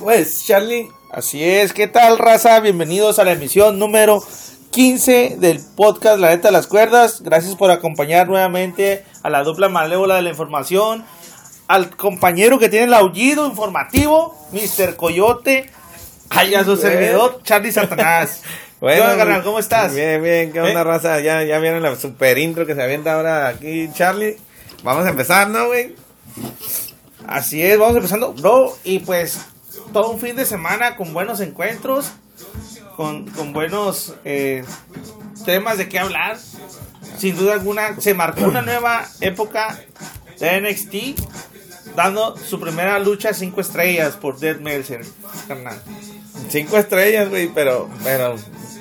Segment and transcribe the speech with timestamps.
[0.00, 0.88] Pues, Charlie.
[1.10, 2.60] Así es, ¿qué tal, raza?
[2.60, 4.22] Bienvenidos a la emisión número
[4.70, 7.22] 15 del podcast La Neta de las Cuerdas.
[7.22, 11.04] Gracias por acompañar nuevamente a la dupla malévola de la información,
[11.66, 14.96] al compañero que tiene el aullido informativo, Mr.
[14.96, 15.70] Coyote,
[16.46, 18.42] y a su servidor, Charlie Satanás.
[18.80, 19.42] Bueno, ¿Qué onda, carnal?
[19.42, 19.94] ¿Cómo estás?
[19.94, 20.84] Bien, bien, ¿qué onda, ¿Eh?
[20.84, 21.20] raza?
[21.20, 24.36] Ya, ya vieron la super intro que se avienta ahora aquí, Charlie.
[24.82, 25.94] Vamos a empezar, ¿no, güey?
[27.28, 29.38] Así es, vamos empezando, bro, y pues
[29.92, 32.10] todo un fin de semana con buenos encuentros,
[32.96, 34.64] con, con buenos eh,
[35.44, 36.38] temas de qué hablar.
[37.18, 39.78] Sin duda alguna, se marcó una nueva época
[40.38, 41.20] de NXT,
[41.96, 45.04] dando su primera lucha cinco estrellas por Dead Meltzer,
[45.46, 45.80] carnal.
[46.48, 48.36] Cinco estrellas, güey, pero, pero...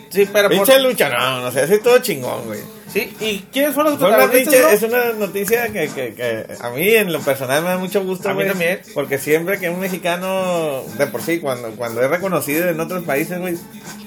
[0.10, 2.62] Sí, pero por- Pinche lucha, no, no sé, así todo chingón, güey.
[3.00, 4.70] Sí, ¿y quiénes fueron los protagonistas, bro?
[4.70, 8.30] es una noticia que, que, que a mí en lo personal me da mucho gusto,
[8.30, 8.80] A mí güey, también.
[8.94, 13.40] Porque siempre que un mexicano, de por sí, cuando, cuando es reconocido en otros países,
[13.40, 13.56] güey,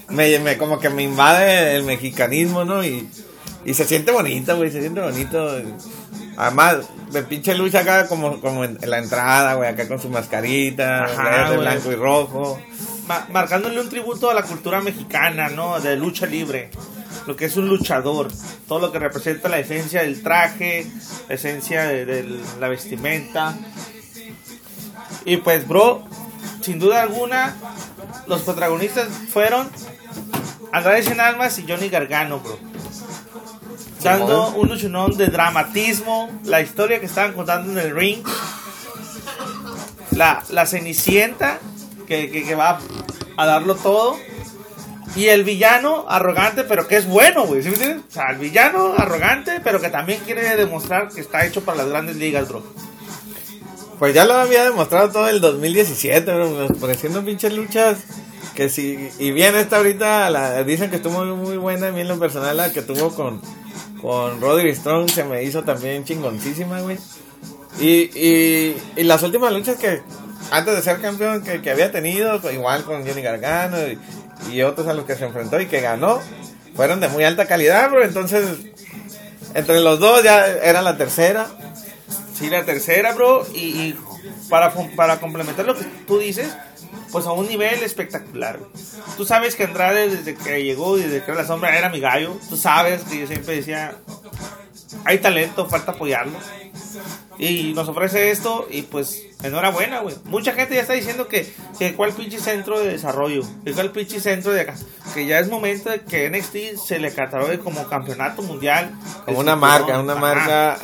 [0.08, 2.84] me, me- como que me invade el mexicanismo, ¿no?
[2.84, 3.08] Y,
[3.64, 5.56] y se siente bonito, güey, se siente bonito.
[6.36, 6.78] Además,
[7.12, 11.46] de pinche lucha acá como, como en, la entrada, güey, acá con su mascarita, Ajá,
[11.48, 11.58] güey.
[11.60, 12.60] blanco y rojo.
[13.06, 15.78] Ma- marcándole un tributo a la cultura mexicana, ¿no?
[15.80, 16.70] De lucha libre.
[17.26, 18.28] Lo que es un luchador.
[18.66, 20.90] Todo lo que representa la esencia del traje,
[21.28, 23.56] la esencia de, de la vestimenta.
[25.24, 26.04] Y pues, bro,
[26.62, 27.56] sin duda alguna,
[28.26, 29.68] los protagonistas fueron
[30.72, 32.58] Andrade Cien Almas y Johnny Gargano, bro.
[34.02, 38.24] Dando un luchonón de dramatismo, la historia que estaban contando en el ring.
[40.12, 41.58] La, la cenicienta
[42.06, 42.80] que, que, que va
[43.36, 44.16] a darlo todo.
[45.16, 47.62] Y el villano arrogante, pero que es bueno, güey.
[47.62, 48.04] ¿Sí me entiendes?
[48.08, 51.88] O sea, el villano arrogante, pero que también quiere demostrar que está hecho para las
[51.88, 52.62] grandes ligas, bro.
[53.98, 57.98] Pues ya lo había demostrado todo el 2017, bro, ofreciendo pinches luchas
[58.54, 62.08] que si y bien esta ahorita la, dicen que estuvo muy, buena, a mí en
[62.08, 63.40] lo personal la que tuvo con
[64.00, 66.98] con Roderick Strong se me hizo también chingoncísima, güey.
[67.78, 70.00] Y, y, y las últimas luchas que
[70.50, 73.98] antes de ser campeón que, había tenido, igual con Johnny Gargano y,
[74.50, 76.20] y otros a los que se enfrentó y que ganó,
[76.74, 78.04] fueron de muy alta calidad, bro.
[78.04, 78.44] Entonces,
[79.54, 81.46] entre los dos ya era la tercera.
[82.34, 83.46] Sí, la tercera, bro.
[83.54, 83.98] Y, y
[84.48, 86.54] para, para complementar lo que tú dices,
[87.12, 88.58] pues a un nivel espectacular.
[89.16, 92.00] Tú sabes que Andrade, desde que llegó y desde que era la sombra, era mi
[92.00, 92.36] gallo.
[92.48, 93.96] Tú sabes que yo siempre decía,
[95.04, 96.38] hay talento, falta apoyarlo.
[97.42, 100.14] Y nos ofrece esto y pues enhorabuena, güey.
[100.24, 104.20] Mucha gente ya está diciendo que, que cuál pinche centro de desarrollo, que cuál pinche
[104.20, 104.74] centro de acá.
[105.14, 108.90] Que ya es momento de que NXT se le catalogue como campeonato mundial.
[109.24, 110.20] Como de una marca, una Ajá.
[110.20, 110.78] marca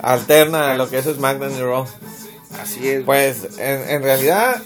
[0.00, 1.86] alterna a lo que es SmackDown y Raw.
[2.62, 3.04] Así es.
[3.04, 4.62] Pues en, en realidad,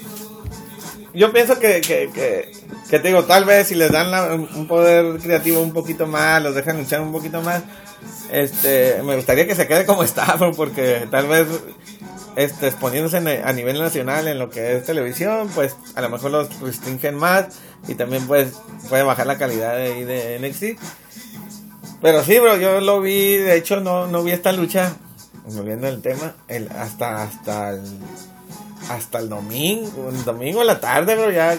[1.14, 2.52] yo pienso que, que, que,
[2.88, 6.42] que te digo, tal vez si les dan la- un poder creativo un poquito más,
[6.42, 7.62] los dejan luchar un poquito más,
[8.30, 11.46] este, me gustaría que se quede como está, porque tal vez
[12.36, 16.60] este, exponiéndose a nivel nacional en lo que es televisión, pues a lo mejor los
[16.60, 18.54] restringen más y también pues
[18.88, 20.80] puede bajar la calidad de NXT.
[22.00, 24.92] Pero sí, bro, yo lo vi, de hecho no, no vi esta lucha,
[25.46, 27.82] volviendo al tema, el, hasta, hasta el,
[28.88, 31.58] hasta el domingo, el domingo en la tarde, bro, ya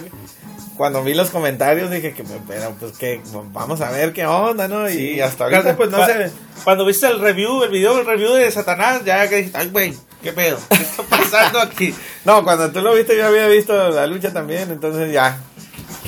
[0.80, 3.20] cuando vi los comentarios dije que, pero pues que
[3.52, 4.88] vamos a ver qué onda, ¿no?
[4.88, 6.32] Y hasta ahorita pues no sé,
[6.64, 9.92] Cuando viste el review, el video, el review de Satanás, ya que dijiste, ay, güey,
[10.22, 10.56] ¿qué pedo?
[10.70, 11.94] ¿Qué está pasando aquí?
[12.24, 15.38] no, cuando tú lo viste yo había visto la lucha también, entonces ya,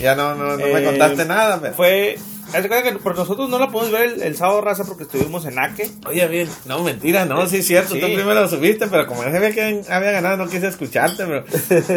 [0.01, 1.75] ya no, no, no me Eh, contaste nada, pero...
[1.75, 2.17] Fue.
[2.53, 5.91] Que por nosotros no la pudimos ver el, el sábado raza porque estuvimos en Aque.
[6.07, 8.01] Oye, bien, no, mentira, no, sí es cierto, Sí.
[8.01, 11.45] tú primero lo subiste, pero como ya sabía que había ganado, no quise escucharte, bro.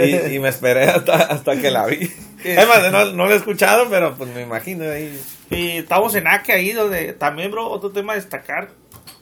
[0.01, 2.09] Y, y me esperé hasta, hasta que la vi.
[2.51, 5.19] Es más, no, no lo he escuchado, pero pues me imagino ahí.
[5.49, 8.69] Y estábamos en Aque ahí donde también, bro, otro tema a destacar.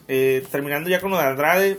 [0.08, 1.78] eh, terminando ya con lo de Andrade.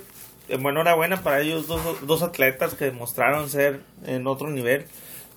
[0.49, 4.85] enhorabuena para ellos dos, dos atletas que demostraron ser en otro nivel.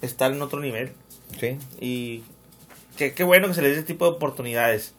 [0.03, 0.93] Estar en otro nivel.
[1.39, 1.59] Sí.
[1.81, 2.23] Y
[2.97, 4.95] qué bueno que se les dé ese tipo de oportunidades.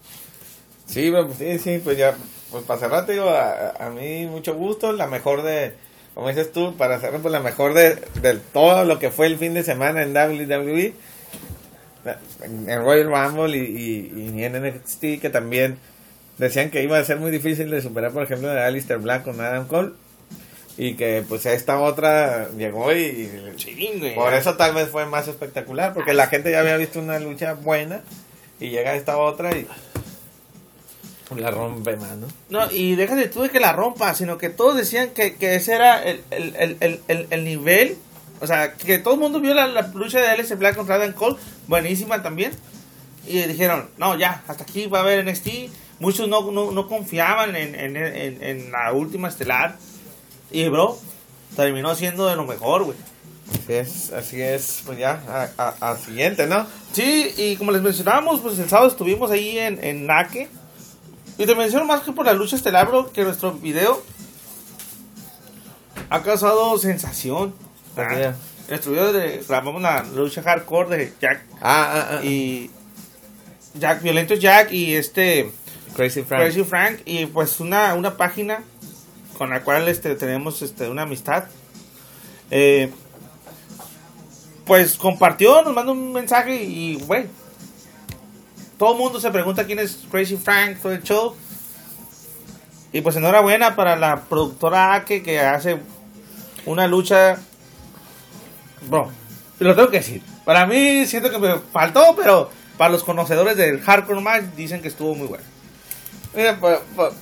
[0.85, 2.15] Sí, pues sí, sí, pues ya,
[2.51, 5.75] pues para cerrar, te digo, a, a mí mucho gusto, la mejor de,
[6.19, 9.37] como dices tú, para cerrar, pues la mejor de, de todo lo que fue el
[9.37, 10.93] fin de semana en WWE,
[12.43, 15.77] en Royal Rumble y, y, y en NXT, que también
[16.37, 19.39] decían que iba a ser muy difícil de superar, por ejemplo, de Alistair Black con
[19.39, 19.91] Adam Cole,
[20.77, 23.31] y que pues esta otra llegó y
[24.13, 27.53] por eso tal vez fue más espectacular, porque la gente ya había visto una lucha
[27.53, 28.01] buena
[28.59, 29.65] y llega esta otra y
[31.37, 32.27] la rompe más, ¿no?
[32.49, 35.73] No, y déjate tú de que la rompa, sino que todos decían que, que ese
[35.75, 37.97] era el, el, el, el, el- el nivel
[38.41, 41.11] O sea, que todo el mundo vio la, la lucha de Alex Black contra Adam
[41.13, 41.35] Cole,
[41.67, 42.51] buenísima también.
[43.27, 45.47] Y dijeron, no, ya, hasta aquí va a haber NXT.
[45.99, 49.75] Muchos no, no, no confiaban en, en, en, en la última estelar.
[50.51, 50.97] Y, bro,
[51.55, 52.97] terminó siendo de lo mejor, güey.
[53.51, 55.51] Así es, así es, pues ya,
[55.81, 56.65] al siguiente, ¿no?
[56.93, 60.47] Sí, y como les mencionábamos, pues el sábado estuvimos ahí en, en Nake.
[61.39, 64.03] Y te menciono más que por la lucha estelar, bro, que nuestro video
[66.09, 67.55] ha causado sensación.
[67.95, 68.35] ¿Por Ah,
[68.67, 72.25] nuestro video de, grabamos la lucha hardcore de Jack Ah, ah, ah.
[72.25, 72.69] y
[73.73, 75.49] Jack, Violento Jack y este
[75.95, 76.41] Crazy Frank.
[76.41, 78.61] Crazy Frank y pues una, una página
[79.37, 81.45] con la cual este, tenemos este, una amistad.
[82.51, 82.91] Eh,
[84.65, 87.27] pues compartió, nos mandó un mensaje y, güey,
[88.79, 91.35] todo el mundo se pregunta quién es Crazy Frank for el show.
[92.93, 95.77] Y pues enhorabuena para la productora Ake que hace
[96.65, 97.37] una lucha.
[98.89, 99.11] Bro,
[99.59, 100.23] lo tengo que decir.
[100.45, 104.87] Para mí siento que me faltó, pero para los conocedores del hardcore match dicen que
[104.87, 105.43] estuvo muy bueno.
[106.33, 107.13] Mira, pues, pues,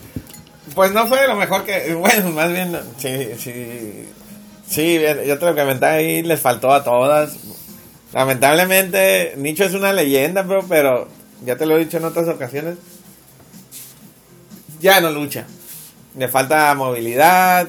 [0.75, 1.93] pues no fue lo mejor que.
[1.99, 4.09] Bueno, más bien, sí, sí.
[4.67, 7.35] Sí, yo te lo comenté ahí, les faltó a todas.
[8.13, 11.07] Lamentablemente, Nicho es una leyenda, bro, pero
[11.45, 12.77] ya te lo he dicho en otras ocasiones.
[14.79, 15.45] Ya no lucha.
[16.17, 17.67] Le falta movilidad.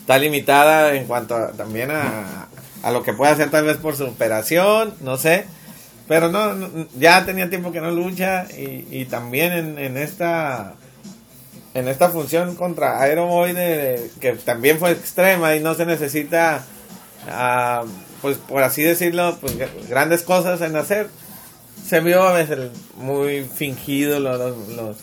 [0.00, 2.48] Está limitada en cuanto a- también a,
[2.82, 5.46] a lo que puede hacer tal vez por su operación, no sé.
[6.08, 6.56] Pero no,
[6.98, 10.74] ya tenía tiempo que no lucha y, y también en, en esta
[11.72, 16.64] en esta función contra Iron Boy de- que también fue extrema y no se necesita
[17.28, 17.84] ah,
[18.22, 19.54] pues por así decirlo pues
[19.88, 21.08] grandes cosas en hacer
[21.86, 24.96] se vio a veces muy fingido los, los- los-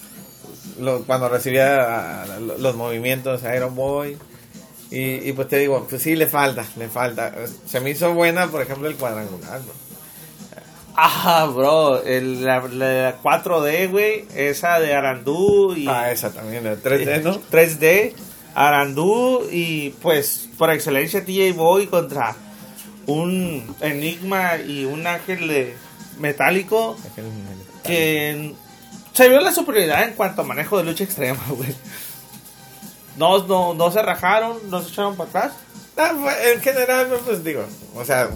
[0.80, 2.26] los- cuando recibía
[2.60, 4.18] los, movimientos Iron Boy
[4.92, 7.34] y, y pues te digo pues sí le falta le falta
[7.66, 9.88] se me hizo buena por ejemplo el cuadrangular ¿no?
[11.00, 16.82] Ah, bro, el- la, la 4D, güey, esa de Arandú y ah esa también el
[16.82, 17.40] 3D ¿no?
[17.52, 18.14] 3D,
[18.56, 22.36] Arandú y pues por excelencia TJ Boy contra
[23.06, 25.76] un enigma y un ángel de
[26.20, 26.96] metálico
[27.84, 28.54] que
[29.14, 31.74] se vio la superioridad en cuanto a manejo de lucha extrema, güey.
[33.18, 35.54] No, no, no se rajaron, no se echaron para atrás.
[35.98, 36.14] Ah,
[36.54, 37.64] en general, pues digo,
[37.96, 38.30] o sea,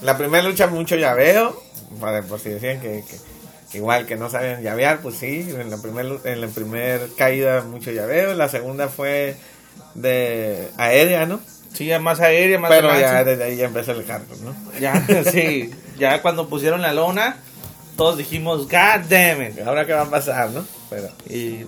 [0.00, 1.62] la primera lucha mucho llaveo,
[2.00, 3.32] por, por si decían que, que-
[3.70, 7.62] que igual que no saben llavear, pues sí, en la primera en la primer caída
[7.62, 9.34] mucho llaveo, la segunda fue
[9.94, 11.40] de aérea, ¿no?
[11.74, 13.24] Sí, ya más aérea, más Pero ya mancha.
[13.24, 14.54] desde ahí ya empezó el hardcore, ¿no?
[14.78, 17.36] Ya, sí, ya cuando pusieron la lona,
[17.96, 19.58] todos dijimos, God damn it.
[19.64, 20.64] Ahora qué va a pasar, ¿no?
[20.90, 21.66] Pero Y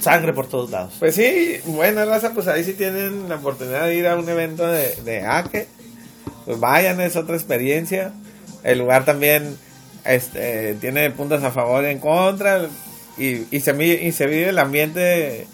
[0.00, 0.94] sangre por todos lados.
[0.98, 4.66] Pues sí, buena raza, pues ahí sí tienen la oportunidad de ir a un evento
[4.66, 5.68] de, de Ake.
[6.44, 8.12] Pues vayan, es otra experiencia.
[8.62, 9.56] El lugar también
[10.04, 12.66] este, tiene puntos a favor y en contra.
[13.18, 15.46] Y, y, se, y se vive el ambiente,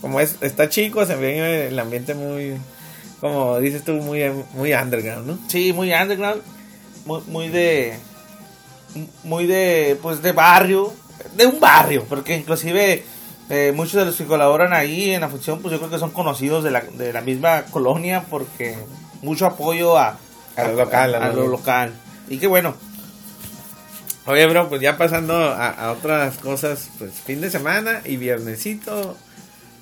[0.00, 2.56] como es está chico, se vive el ambiente muy,
[3.20, 4.22] como dices tú, muy,
[4.54, 5.38] muy underground, ¿no?
[5.48, 6.42] Sí, muy underground,
[7.06, 7.98] muy, muy de,
[9.24, 10.92] muy de, pues de barrio,
[11.36, 13.04] de un barrio, porque inclusive
[13.50, 16.10] eh, muchos de los que colaboran ahí en la función, pues yo creo que son
[16.12, 18.76] conocidos de la, de la misma colonia, porque
[19.22, 20.18] mucho apoyo a,
[20.56, 21.92] A lo local, a, a lo- lo local.
[22.28, 22.74] Y qué bueno.
[24.26, 29.16] Oye, bro, pues ya pasando a, a otras cosas, pues fin de semana y viernesito,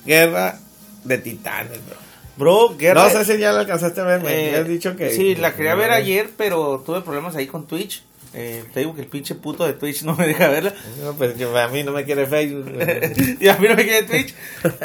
[0.05, 0.57] guerra
[1.03, 2.08] de titanes, bro.
[2.39, 3.03] Bro, guerra.
[3.03, 5.09] No sé si ya la alcanzaste a ver, me Eh, habías dicho que...
[5.09, 8.01] Sí, la quería ver No, ayer, pero tuve problemas ahí con Twitch.
[8.33, 10.73] Eh, te digo que el pinche puto de Twitch no me deja verla.
[11.03, 12.71] No, pues yo- a mí no me quiere Facebook.
[13.41, 14.33] y a mí no me quiere Twitch.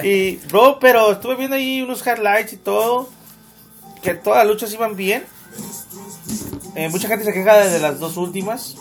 [0.03, 3.09] Y, bro, pero estuve viendo ahí unos highlights y todo.
[4.03, 5.23] Que todas las luchas iban bien.
[6.75, 8.75] Eh, mucha gente se queja de, las dos últimas.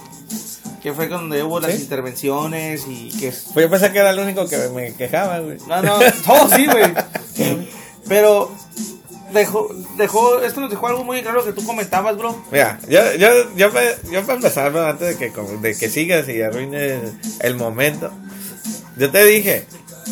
[0.81, 1.83] Que fue donde hubo las ¿Sí?
[1.83, 3.31] intervenciones y que...
[3.53, 5.57] Pues yo pensé que era el único que me quejaba, güey.
[5.67, 6.91] No, no, todo sí, güey.
[8.07, 8.51] Pero
[9.33, 12.43] dejó, dejó, esto nos dejó algo muy claro que tú comentabas, bro.
[12.51, 13.69] Mira, yo, yo, yo,
[14.11, 17.01] yo para empezar, antes de que, de que sigas y arruines
[17.39, 18.11] el momento,
[18.97, 19.65] yo te dije,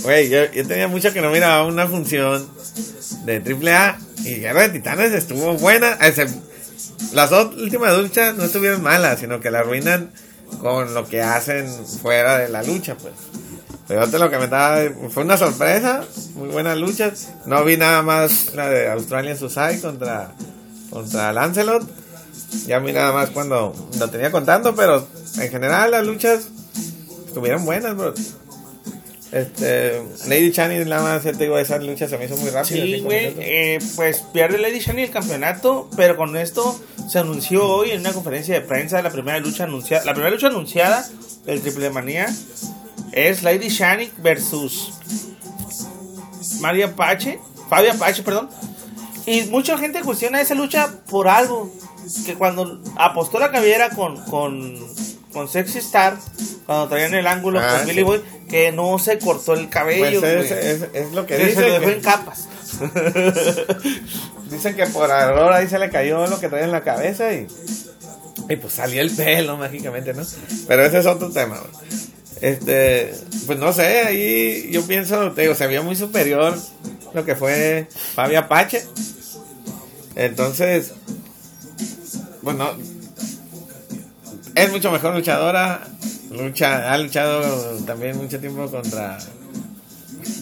[0.03, 2.49] güey, yo, yo tenía mucho que no miraba una función
[3.25, 5.97] de AAA y Guerra de Titanes estuvo buena.
[5.99, 6.41] excep-
[7.13, 10.11] Las dos últimas luchas no estuvieron malas, sino que la arruinan
[10.61, 11.67] con lo que hacen
[12.01, 13.13] fuera de la lucha, pues.
[13.91, 14.79] Pero yo te lo comentaba,
[15.09, 16.05] fue una sorpresa,
[16.35, 17.33] muy buenas luchas.
[17.45, 20.31] No vi nada más la de Australian Suicide contra,
[20.89, 21.83] contra Lancelot.
[22.67, 25.05] Ya vi nada más cuando lo tenía contando, pero
[25.37, 26.47] en general las luchas
[27.27, 28.13] estuvieron buenas, bro.
[29.33, 32.85] Este, Lady Chani, nada más te digo, esa lucha se me hizo muy rápida.
[32.85, 36.79] Sí, güey, eh, pues pierde Lady Shani el campeonato, pero con esto
[37.09, 40.47] se anunció hoy en una conferencia de prensa la primera lucha anunciada, la primera lucha
[40.47, 41.05] anunciada
[41.45, 42.33] del Triple Manía
[43.11, 44.93] es Lady Shani versus
[46.59, 47.39] María Pache,
[47.69, 48.49] Fabia Pache, perdón.
[49.25, 51.71] Y mucha gente cuestiona esa lucha por algo,
[52.25, 54.79] que cuando apostó la cabellera con con
[55.31, 56.17] con Sexy Star,
[56.65, 57.85] cuando traían el ángulo Ah, con sí.
[57.91, 61.53] Billy Boy, que no se cortó el cabello, Pues es, es, es lo que Que
[61.55, 62.47] se lo dejó que- en capas.
[64.49, 67.47] Dicen que por error ahí se le cayó lo que trae en la cabeza y,
[68.49, 70.23] y pues salió el pelo mágicamente, ¿no?
[70.67, 71.71] Pero ese es otro tema, güey.
[72.41, 73.13] Este,
[73.45, 76.57] pues no sé, ahí yo pienso, te digo, se vio muy superior
[77.13, 78.83] lo que fue Fabi Apache.
[80.15, 80.91] Entonces,
[82.41, 82.71] bueno,
[84.55, 85.81] es mucho mejor luchadora.
[86.31, 89.17] Lucha, ha luchado también mucho tiempo contra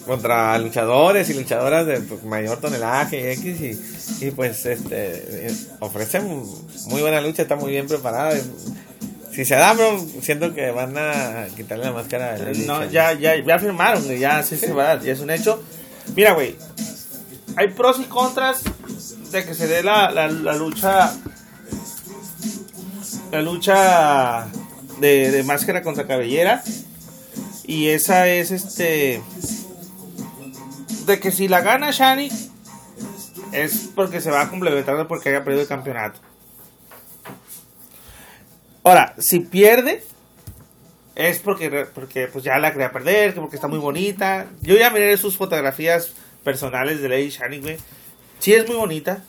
[0.06, 3.60] contra luchadores y luchadoras de pues, mayor tonelaje y X
[4.20, 6.46] y, y, pues este eh, ofrece mu-
[6.86, 8.38] muy buena lucha, está muy bien preparada.
[9.32, 12.36] Si se da, bro, siento que van a quitarle la máscara.
[12.66, 15.62] No, ya, ya, ya firmaron, güey, ya sí se va, ya es un hecho.
[16.16, 16.56] Mira, güey,
[17.56, 18.62] hay pros y contras
[19.30, 21.14] de que se dé la, la, la lucha,
[23.30, 24.48] la lucha
[24.98, 26.62] de, de máscara contra cabellera.
[27.64, 29.22] Y esa es este,
[31.06, 32.30] de que si la gana Shani,
[33.52, 36.20] es porque se va a complementar porque haya perdido el campeonato.
[38.90, 40.02] Ahora, si pierde,
[41.14, 44.48] es porque, porque pues ya la quería perder, que porque está muy bonita.
[44.62, 47.76] Yo ya miré sus fotografías personales de Lady Shani, güey.
[48.40, 49.22] Sí es muy bonita.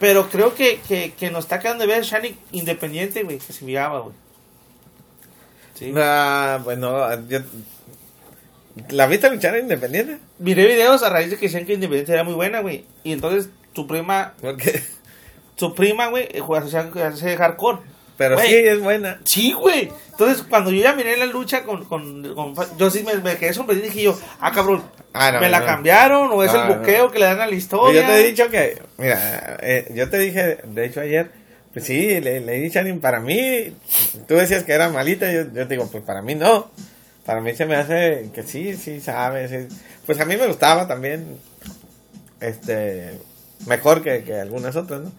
[0.00, 3.62] Pero creo que, que, que nos está quedando de ver Shani independiente, güey, que se
[3.66, 4.14] miraba, güey.
[5.74, 5.92] Sí.
[5.94, 7.40] Ah, bueno, yo,
[8.88, 10.16] ¿la viste luchar en independiente?
[10.38, 12.86] Miré videos a raíz de que decían que Independiente era muy buena, güey.
[13.04, 14.82] Y entonces su prima, Porque,
[15.56, 17.92] su prima, güey, juega hace, hace hardcore.
[18.28, 19.18] Pero sí es buena.
[19.24, 19.90] Sí, güey.
[20.10, 21.84] Entonces, cuando yo ya miré la lucha con.
[21.84, 24.82] con, con- yo sí me, me quedé sorprendido y dije yo, ah, cabrón,
[25.14, 25.66] Ah, no, ¿me la no.
[25.66, 28.00] cambiaron o es Ah, el buqueo que le dan a la historia?
[28.00, 31.30] yo te he dicho que, mira, eh, yo te dije, de hecho ayer,
[31.72, 33.74] pues sí, le, Lady Channing para mí,
[34.28, 36.70] tú decías que era malita, yo, yo te digo, pues para mí no.
[37.26, 39.50] Para mí se me hace que sí, sí, sabes.
[39.50, 39.76] sí.
[40.06, 41.38] Pues a mí me gustaba también,
[42.40, 43.18] este,
[43.66, 45.12] mejor que, que algunas otras, ¿no?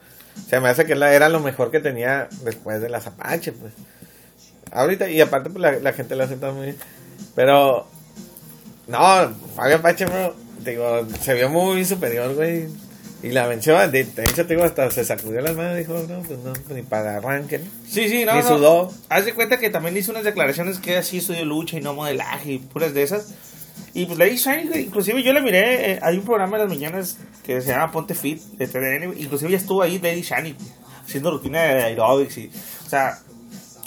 [0.50, 3.74] Se me hace que la, era lo mejor que tenía después de las Apache, pues.
[4.72, 6.78] Ahorita, y aparte, pues la, la gente lo acepta muy bien.
[7.36, 7.88] Pero,
[8.88, 12.68] no, Fabio Apache, bro, digo, se vio muy superior, güey.
[13.24, 16.40] Y la venció, de, hecho, digo, hasta se sacudió las manos y dijo, no, pues
[16.40, 17.66] no, pues ni para arranque, ¿no?
[17.88, 18.34] Sí, sí, no.
[18.34, 18.48] Ni no.
[18.48, 18.94] sudó.
[19.08, 22.52] Haz de cuenta que también hizo unas declaraciones que así estudió lucha y no modelaje
[22.52, 23.34] y puras de esas.
[23.96, 26.74] Y pues Lady Shiny, güey, inclusive yo la miré, eh, hay un programa de las
[26.74, 30.56] mañanas que se llama Ponte Fit de TDN, inclusive ya estuvo ahí Lady Shiny
[31.06, 32.50] haciendo rutina de aerobics y,
[32.86, 33.20] o sea,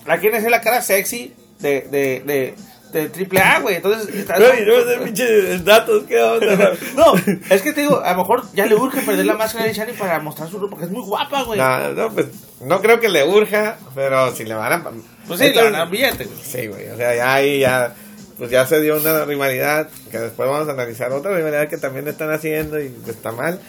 [0.07, 2.55] la quieren hacer la cara sexy de, de, de,
[2.93, 4.15] de triple A, güey, entonces...
[4.29, 6.73] no sé, pinches datos, ¿qué onda?
[6.97, 7.15] No,
[7.51, 9.93] es que te digo, a lo mejor ya le urge perder la máscara de Shani
[9.95, 11.59] para mostrar su ropa, porque es muy guapa, güey.
[11.59, 12.27] No, no, pues,
[12.61, 14.85] no creo que le urja, pero si le van a...
[15.27, 16.39] Pues sí, Esto- la van a billete, güey.
[16.45, 17.93] Sí, güey, o sea, ya ahí ya,
[18.39, 22.07] pues ya se dio una rivalidad, que después vamos a analizar otra rivalidad que también
[22.09, 23.61] están haciendo y está mal.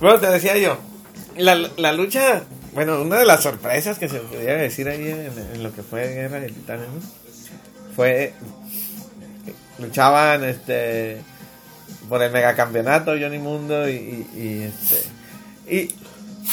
[0.00, 0.78] Bueno, te decía yo,
[1.36, 2.42] la, la lucha,
[2.72, 6.40] bueno, una de las sorpresas que se podía decir ahí en, lo que fue Guerra
[6.40, 7.00] de Titanes, ¿no?
[7.94, 8.32] Fue,
[9.78, 11.22] luchaban, este,
[12.08, 15.94] por el megacampeonato Johnny Mundo y, este, y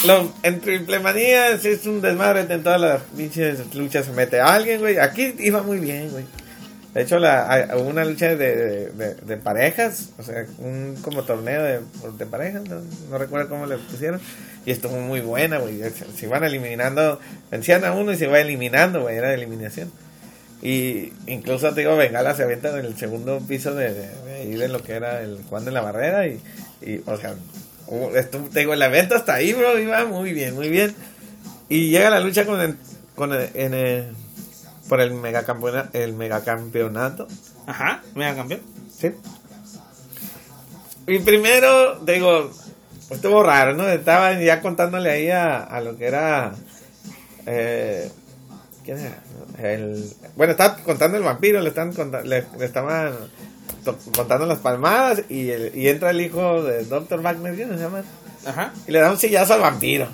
[0.06, 4.54] lo, en Triple Manía es un desmadre en todas las pinches luchas se mete a
[4.54, 4.98] alguien, güey.
[4.98, 6.26] Aquí iba muy bien, güey.
[6.94, 12.64] De hecho, la, hubo una lucha de, parejas, o sea, un como torneo de, parejas,
[13.10, 14.20] no, recuerdo cómo le pusieron.
[14.66, 15.80] Y estuvo muy buena, güey.
[16.18, 17.20] Se, iban eliminando,
[17.50, 19.92] vencían a uno y se iba eliminando, güey, era de eliminación.
[20.62, 24.84] Y incluso, te digo, Bengala se avienta en el segundo piso de, de, de lo
[24.84, 26.28] que era el Juan de la Barrera.
[26.28, 26.40] Y,
[27.06, 27.36] o sea,
[28.16, 30.94] estuvo- te digo, el evento hasta ahí, bro, iba muy bien, muy bien.
[31.70, 32.76] Y llega la lucha con el,
[33.16, 33.50] con el-
[34.92, 37.26] por el megacampeonato, el megacampeonato,
[37.66, 38.60] Ajá, mega campeón.
[38.94, 39.14] ¿sí?
[41.08, 42.52] Y primero, digo,
[43.10, 43.88] estuvo raro, ¿no?
[43.88, 46.52] Estaban ya contándole ahí a, a lo que era.
[47.46, 48.12] Eh,
[48.84, 49.20] ¿Quién era?
[49.60, 53.14] El, bueno, estaba contando el vampiro, le, están conta- le, le estaban
[54.14, 57.22] contando las palmadas y, el- y entra el hijo de Dr.
[57.22, 58.04] Wagner, ¿qué se llama?
[58.46, 58.74] Ajá.
[58.88, 60.10] Y le da un sillazo al vampiro.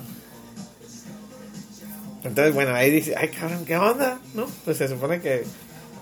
[2.24, 4.20] Entonces, bueno, ahí dice, ay cabrón, ¿qué onda?
[4.34, 4.46] ¿No?
[4.64, 5.44] Pues se supone que,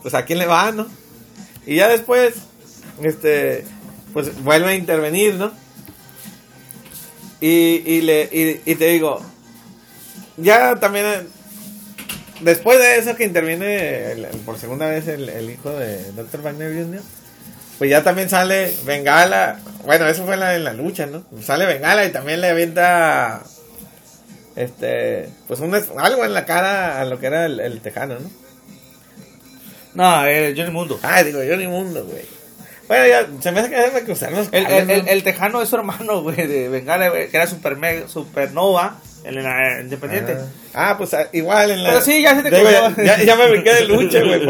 [0.03, 0.87] pues a quién le va, ¿no?
[1.67, 2.35] Y ya después,
[3.03, 3.65] este,
[4.13, 5.53] pues vuelve a intervenir, ¿no?
[7.41, 8.29] Y, y, le,
[8.65, 9.21] y, te digo,
[10.39, 11.29] ya también,
[12.41, 16.41] después de eso que interviene por segunda vez el, el hijo de Dr.
[16.41, 17.03] Wagner Jr.,
[17.79, 19.59] pues ya también sale Bengala.
[19.85, 21.25] Bueno, eso fue la, en la lucha, ¿no?
[21.43, 23.43] Sale Bengala y también le avienta.
[24.57, 25.29] Este.
[25.47, 28.31] Pues un, es- algo en la cara a lo que era el, el tejano, ¿no?
[29.95, 30.99] No, el Johnny Mundo.
[31.03, 32.25] Ah, digo, yo ni mundo, güey.
[32.89, 35.69] Bueno, ya se me hace que debe cruzar los El, el, el, el tejano es
[35.69, 40.37] su hermano, güey, de Bengala, güey, que era super mega- supernova en la Independiente.
[40.75, 41.91] Ah, ah, pues ah, igual en la.
[41.91, 42.51] Pero sí, ya se te
[43.05, 44.41] ya, ya me brinqué de lucha, güey.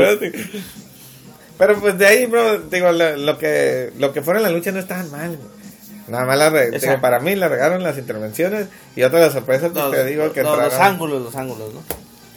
[1.59, 4.73] Pero pues de ahí, bro, digo, lo, lo que lo que fuera en la lucha
[4.73, 5.56] no estaban mal, güey.
[6.09, 9.71] Nada más la re- para mí la regaron las intervenciones y otra de las sorpresas
[9.73, 11.81] pues, Los, te digo que los- ángulos, los ángulos, ¿no?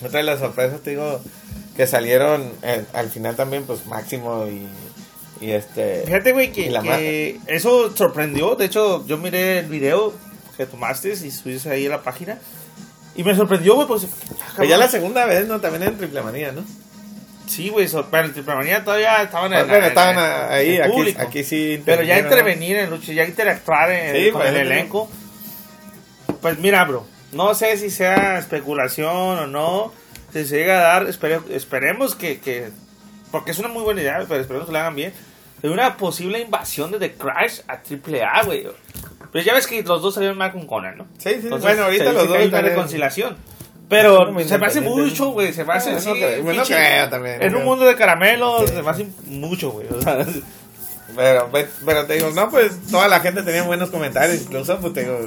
[0.05, 1.19] otra de las sorpresas te digo
[1.75, 4.67] que salieron eh, al final también pues Máximo y,
[5.45, 8.55] y este Fíjate, güey, que, eso sorprendió.
[8.55, 10.13] De hecho, yo miré el video
[10.57, 12.37] que tomaste y subiste ahí a la página.
[13.15, 14.05] Y me sorprendió, güey, pues...
[14.55, 15.59] Pues ya la segunda vez, ¿no?
[15.61, 16.63] También en Triple Manía, ¿no?
[17.49, 20.91] Sí, güey, so- pero en Manía todavía estaban en, en- estaban en- ahí, en aquí-
[20.91, 21.21] público.
[21.21, 24.73] aquí sí Pero ya intervenir en lucha, ya interactuar en- Sí, con pues, el ¿no?
[24.73, 25.09] elenco.
[26.41, 29.91] Pues mira, bro, no sé si sea especulación o no.
[30.31, 32.69] Si se llega a dar, espere- esperemos que, que-
[33.31, 35.13] Porque es una muy buena idea, pero esperemos que lo hagan bien.
[35.61, 38.67] De una posible invasión de The Crash a AAA, güey.
[39.31, 41.03] Pero ya ves que los dos salieron mal con Conan, ¿no?
[41.19, 43.37] Sí, sí, Entonces, bueno, ahorita los dos hay una reconciliación.
[43.89, 45.51] Pero se me hace mucho, güey.
[45.51, 46.09] Se me hace Ah, así.
[46.43, 49.87] no creo, también, En un mundo de caramelos, se me hace mucho, güey.
[49.91, 50.25] O sea,
[51.15, 54.93] Pero, pe- pero te digo, no, pues toda la gente tenía buenos comentarios, incluso, pues
[54.93, 55.17] te digo,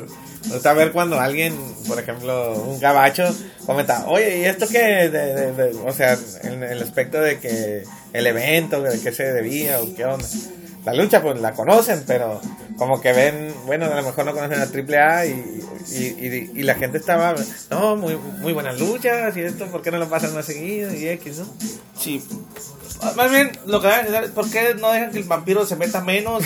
[0.46, 1.56] me gusta ver cuando alguien,
[1.88, 3.24] por ejemplo, un gabacho,
[3.66, 5.08] comenta, oye, ¿y esto qué?
[5.10, 9.24] De, de- de- o sea, en el aspecto de que el evento, de qué se
[9.32, 10.26] debía o qué onda.
[10.84, 12.40] La lucha, pues la conocen, pero
[12.76, 16.62] como que ven, bueno, a lo mejor no conocen a AAA y, y, y, y
[16.64, 17.36] la gente estaba,
[17.70, 20.92] no, muy, muy buenas luchas y esto, ¿por qué no lo pasan más seguido?
[20.92, 21.46] Y X, ¿no?
[21.96, 22.24] Sí.
[23.16, 23.88] Más bien, lo que
[24.34, 26.44] ¿por qué no dejan que el vampiro se meta menos?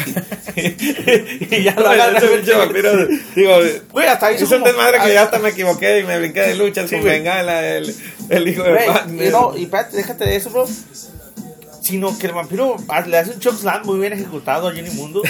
[0.55, 2.15] Y, ya lo hagan.
[2.15, 3.53] Vampiro, digo,
[3.93, 6.73] Güey, hasta hizo Es un desmadre que ya hasta me equivoqué y me brinqué de
[6.73, 7.03] con güey.
[7.03, 7.95] Bengala, el,
[8.31, 10.67] el hijo de y no, y déjate de eso, bro.
[11.87, 15.23] Sino que el vampiro le hace un choke slam muy bien ejecutado a Jenny Mundo.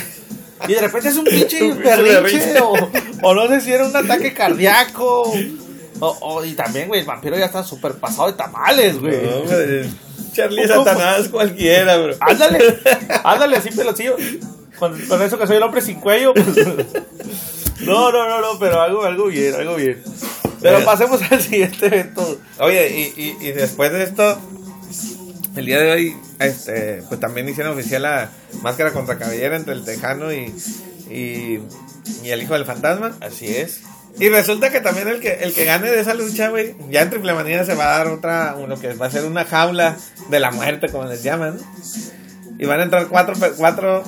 [0.66, 2.60] Y de repente es un pinche berrinche.
[2.60, 2.74] O,
[3.22, 5.32] o no sé si era un ataque cardíaco.
[6.00, 9.16] O, o- y también, güey, el vampiro ya está súper pasado de tamales, güey.
[9.22, 9.90] No,
[10.32, 10.66] Charlie.
[10.68, 12.14] Satanás cualquiera, bro.
[12.20, 12.78] Ándale,
[13.24, 14.16] ándale, así pelocillo.
[14.78, 16.34] Con, con eso que soy el hombre sin cuello.
[16.34, 16.46] pues.
[17.80, 20.02] No, no, no, no, pero algo, algo bien, algo bien.
[20.60, 22.38] Pero pasemos al siguiente evento.
[22.58, 24.38] Oye, y, y, y después de esto,
[25.56, 28.30] el día de hoy, este, pues también hicieron oficial la
[28.62, 30.54] máscara contra cabellera entre el Tejano y,
[31.10, 31.60] y,
[32.22, 33.16] y el hijo del fantasma.
[33.20, 33.80] Así es.
[34.18, 37.10] Y resulta que también el que, el que gane de esa lucha, güey, ya en
[37.10, 39.96] Triple Manía se va a dar otra, lo que va a ser una jaula
[40.30, 41.58] de la muerte, como les llaman.
[42.58, 44.04] Y van a entrar cuatro, cuatro,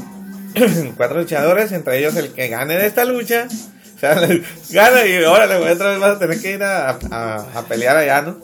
[0.96, 3.48] cuatro luchadores, entre ellos el que gane de esta lucha.
[3.96, 4.14] O sea,
[4.70, 7.96] gana y órale, güey, otra vez vas a tener que ir a, a, a pelear
[7.96, 8.38] allá, ¿no?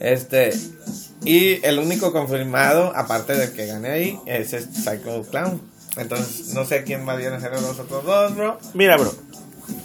[0.00, 0.52] Este,
[1.24, 5.60] y el único confirmado, aparte del que gane ahí, es el Psycho Clown.
[5.96, 8.58] Entonces, no sé quién más viene a ser los otros dos, bro.
[8.74, 9.14] Mira, bro.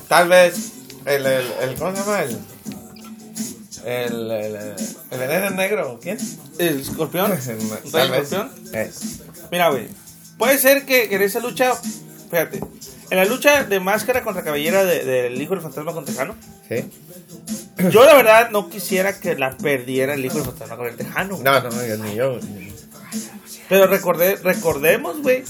[0.07, 0.71] Tal vez
[1.05, 2.21] el, el, el ¿cómo se llama?
[2.23, 2.37] El,
[3.85, 4.55] el, el,
[5.11, 6.17] el veneno negro, ¿quién?
[6.57, 7.31] El escorpión.
[7.83, 8.31] ¿Un Tal vez.
[8.31, 8.51] escorpión?
[8.73, 8.91] Eh,
[9.51, 9.87] Mira, güey.
[10.37, 11.73] Puede ser que, que en esa lucha.
[12.29, 12.59] Fíjate.
[13.11, 16.35] En la lucha de máscara contra cabellera de- del hijo del fantasma con Tejano.
[16.67, 16.85] sí.
[17.91, 21.37] Yo, la verdad, no quisiera que la perdiera el hijo del fantasma con el Tejano.
[21.37, 21.43] güey.
[21.43, 21.69] No, no,
[22.03, 22.37] ni yo.
[23.69, 25.43] Pero recordé, recordemos, güey,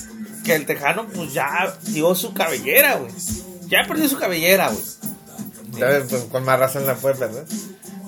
[0.46, 3.12] que el Tejano, pues ya dio su cabellera, güey.
[3.68, 4.84] Ya perdió su cabellera, güey.
[6.08, 7.46] Pues, con más razón la puede perder.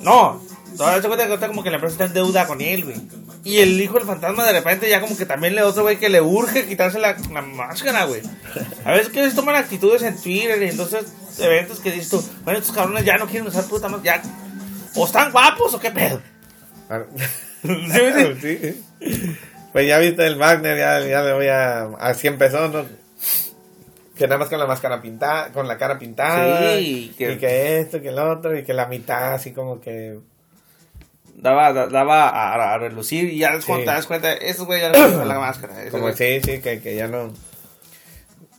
[0.02, 0.42] No,
[0.78, 2.98] todavía se cuenta que ahorita como que la empresa está en deuda con él, güey.
[3.44, 6.10] Y el hijo del fantasma de repente ya como que también le otro güey que
[6.10, 8.22] le urge quitarse la, la máscara, güey.
[8.86, 11.06] A veces que ellos toman actitudes en Twitter y entonces
[11.40, 14.22] eventos que dices tú, bueno, estos cabrones ya no quieren usar puta máscara, ya.
[14.96, 16.22] O están guapos o qué pedo.
[16.90, 17.02] Ah,
[18.42, 18.84] sí.
[19.72, 21.84] Pues ya viste el Wagner, ya, ya le voy a.
[22.00, 22.86] Así empezó, ¿no?
[24.16, 26.78] Que nada más con la máscara pintada, con la cara pintada.
[26.78, 30.20] Sí, que- Y que esto, que el otro, y que la mitad así como que.
[31.42, 33.72] Daba, da- daba a, a relucir y ya Sí.
[33.74, 35.90] te das cuenta, esos güey ya quieren usar la máscara.
[35.90, 37.34] Como güey- sí, sí, que, que ya no.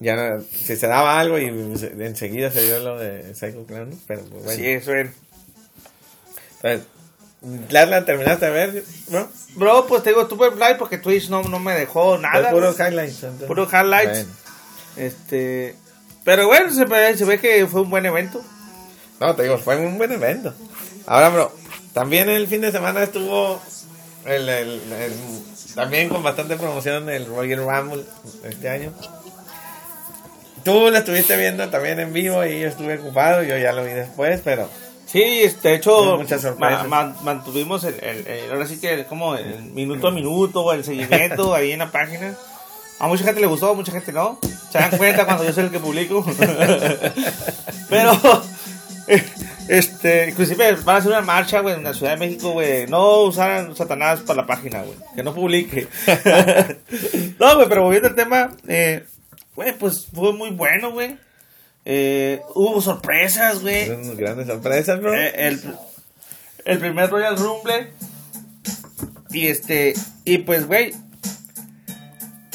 [0.00, 0.40] Ya no.
[0.42, 3.96] Si se daba algo y se- enseguida se dio lo de Psycho Clown, ¿no?
[4.08, 4.50] pero pues, bueno.
[4.60, 5.10] Sí, eso es.
[6.56, 6.86] Entonces,
[7.68, 9.28] ¿Ya la terminaste de ver, bro?
[9.56, 12.48] Bro, pues te digo, tuve live porque Twitch no, no me dejó nada.
[12.48, 12.88] Es puro güey.
[12.88, 13.22] highlights.
[13.24, 13.46] entonces.
[13.48, 14.26] Puro highlights.
[14.26, 14.32] Bueno.
[14.96, 15.74] Este.
[16.24, 18.40] Pero bueno, se ve, se ve que fue un buen evento.
[19.18, 20.54] No, te digo, fue un buen evento.
[21.06, 21.52] Ahora, bro,
[21.92, 23.60] también el fin de semana estuvo
[24.24, 25.42] el, el- el-
[25.74, 28.04] también con bastante promoción el Royal Rumble
[28.44, 28.92] este año.
[30.64, 33.90] Tú lo estuviste viendo también en vivo y yo estuve ocupado, yo ya lo vi
[33.92, 34.68] después, pero
[35.06, 35.20] Sí,
[35.62, 36.16] de hecho,
[36.58, 40.84] ma- ma- mantuvimos el, el- el- ahora sí que como el minuto a minuto, el
[40.84, 42.34] seguimiento ahí en la página.
[42.98, 44.38] A mucha gente le gustó, a mucha gente no.
[44.70, 46.24] Se dan cuenta cuando yo soy el que publico.
[47.90, 48.12] Pero,
[49.72, 52.86] este, inclusive van a hacer una marcha, güey, en la Ciudad de México, güey.
[52.88, 54.98] No usaran Satanás para la página, güey.
[55.16, 55.88] Que no publique.
[57.40, 59.06] no, güey, pero volviendo al tema, eh,
[59.56, 61.16] güey, pues fue muy bueno, güey.
[61.86, 63.88] Eh, hubo sorpresas, güey.
[64.14, 65.14] grandes sorpresas, bro.
[65.14, 65.62] Eh, el,
[66.66, 67.94] el primer Royal Rumble.
[69.30, 69.94] Y este,
[70.26, 70.92] y pues, güey,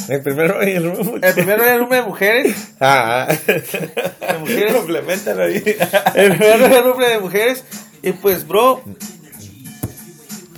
[0.10, 1.28] El primer Royal Rumble.
[1.28, 2.56] el primer Rumble de mujeres.
[2.80, 4.74] Ah, De mujeres.
[4.74, 5.64] complementalo ahí.
[6.16, 6.60] El primer
[7.10, 7.64] de mujeres.
[8.02, 8.84] Y pues, bro,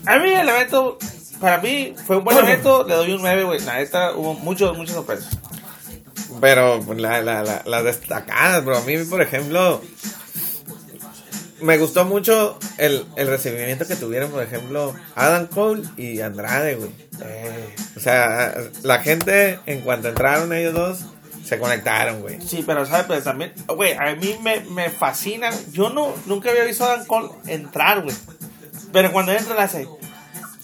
[0.06, 0.98] a mí el evento,
[1.40, 2.86] para mí fue un buen evento.
[2.88, 3.60] Le doy un 9, güey.
[3.62, 5.38] La neta, hubo muchos, muchas sorpresas.
[6.42, 8.78] Pero la, la, la, las destacadas, bro.
[8.78, 9.82] A mí, por ejemplo,
[11.62, 16.92] me gustó mucho el, el recibimiento que tuvieron, por ejemplo, Adam Cole y Andrade, güey.
[17.24, 21.00] Eh, O sea, la gente, en cuanto entraron ellos dos,
[21.46, 22.40] se conectaron, güey.
[22.42, 23.06] sí, pero, ¿sabes?
[23.08, 25.50] Pero también, güey, a mí me, me fascina.
[25.72, 28.16] Yo no, nunca había visto a Dan Cole entrar, güey.
[28.94, 29.88] Pero cuando entra, le hace.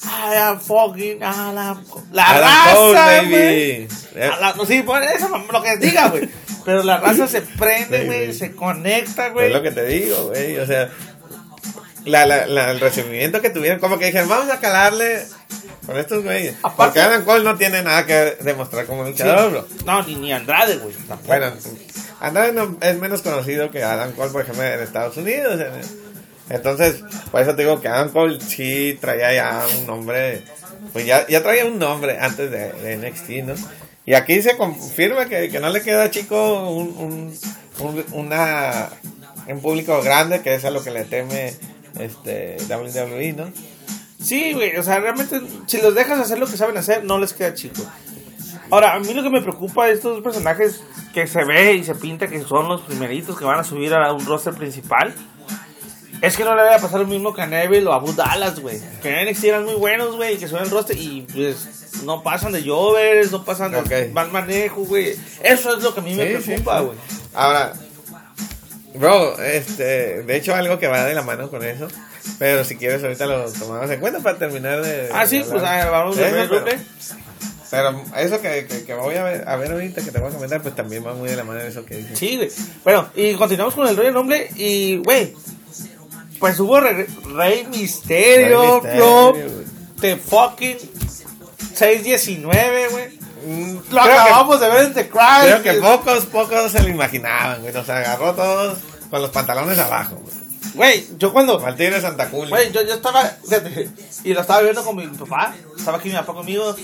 [0.05, 2.05] I am fucking Adam Cole".
[2.11, 3.87] La Adam raza, Cole, baby.
[4.15, 6.29] La- no, sí, pues, eso, lo que diga, güey.
[6.63, 9.47] Pero la raza se prende, Sí, güey, se conecta, güey.
[9.47, 10.57] Es lo que te digo, güey.
[10.57, 10.89] O sea,
[12.05, 15.25] la, la, la- el recibimiento que tuvieron, como que dijeron, vamos a calarle
[15.85, 16.55] con estos güeyes.
[16.75, 19.11] Porque Adam Cole no tiene nada que demostrar como Sí.
[19.11, 19.67] luchador, bro.
[19.85, 20.95] No, ni, ni Andrade, güey.
[21.25, 21.51] Bueno,
[22.19, 25.59] Andrade no- es menos conocido que Adam Cole, por ejemplo, en Estados Unidos.
[25.59, 26.05] en-
[26.49, 30.43] Entonces, por eso te digo que Adam sí traía ya un nombre,
[30.93, 33.55] pues ya, ya traía un nombre antes de, de NXT, ¿no?
[34.05, 37.33] Y aquí se confirma que, que no le queda chico un, un,
[37.79, 38.89] un- una,
[39.47, 41.53] un público grande, que es a lo que le teme
[41.99, 43.51] este WWE, ¿no?
[44.21, 47.33] Sí, güey, o sea, realmente, si los dejas hacer lo que saben hacer, no les
[47.33, 47.81] queda chico.
[48.71, 50.81] Ahora, a mí lo que me preocupa de estos personajes
[51.13, 54.11] que se ve y se pinta que son los primeritos que van a subir a
[54.13, 55.13] un roster principal,
[56.21, 58.13] es que no le vaya a pasar lo mismo que a Neville o a Boo
[58.13, 58.79] Dallas, güey.
[59.01, 62.23] Que en NXT eran muy buenos, güey, y que suben el roster y pues no
[62.23, 64.13] pasan de jovers, no pasan de Ok.
[64.13, 65.15] mal manejo, güey.
[65.43, 66.85] Eso es lo que a mí me Sí, preocupa, sí.
[66.85, 66.97] güey.
[67.33, 67.73] Ahora,
[68.95, 71.87] bro, este, de hecho algo que va de la mano con eso,
[72.39, 75.09] pero si quieres ahorita lo tomamos en cuenta para terminar de...
[75.13, 75.87] Ah, sí, de pues hablar.
[75.87, 76.65] ah, vamos a ver, pero,
[77.71, 80.33] pero eso que, que, que voy a ver, a ver ahorita, que te voy a
[80.33, 82.17] comentar, pues también va muy de la mano de eso que dices.
[82.17, 82.49] Sí, güey.
[82.83, 85.33] Bueno, y continuamos con el Royal Rumble y, güey,
[86.39, 89.65] pues hubo re- Rey Misterio, güey.
[90.01, 90.77] de fucking
[91.75, 93.19] 619, güey.
[93.45, 95.19] Mm, Lo creo que- acabamos de ver en The Cry.
[95.43, 97.73] Creo que pocos, pocos se lo imaginaban, güey.
[97.73, 98.77] Nos agarró todos
[99.09, 100.35] con los pantalones abajo, güey.
[100.73, 101.57] Güey, yo cuando...
[101.75, 102.49] Tigre de Santa Julia.
[102.49, 103.31] Güey, yo, yo estaba...
[104.25, 105.55] y lo estaba viendo con mi papá.
[105.77, 106.75] Estaba aquí mi papá conmigo.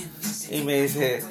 [0.50, 1.24] Y me dice...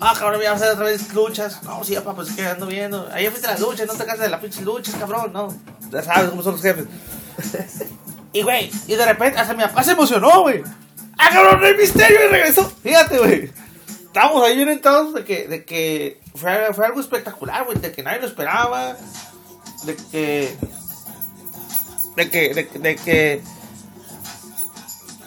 [0.00, 1.62] Ah, cabrón, ya vamos a hacer otra vez luchas.
[1.64, 3.08] No, sí, papá, pues es que ando viendo.
[3.12, 5.54] Ahí fuiste a las luchas, no te cansas de las pinches luchas, cabrón, no.
[5.90, 6.84] Ya sabes cómo son los jefes.
[8.32, 10.62] Y, güey, y de repente, hasta mi papá se emocionó, güey.
[11.18, 12.70] Ah, cabrón, Rey Misterio y regresó.
[12.82, 13.50] Fíjate, güey.
[14.06, 17.78] Estábamos ahí bien entrados de que, de que fue, fue algo espectacular, güey.
[17.78, 18.96] De que nadie lo esperaba.
[19.84, 20.56] De que
[22.18, 23.42] de que, de, de que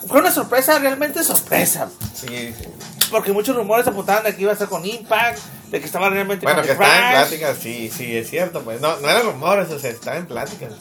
[0.07, 1.89] fue una sorpresa, realmente sorpresa.
[2.13, 2.65] Sí, sí.
[3.09, 6.45] Porque muchos rumores apuntaban de que iba a estar con Impact, de que estaba realmente
[6.45, 8.81] Bueno, con que está en pláticas, sí, sí, es cierto, pues.
[8.81, 10.73] No, no eran rumores, o sea, está en pláticas.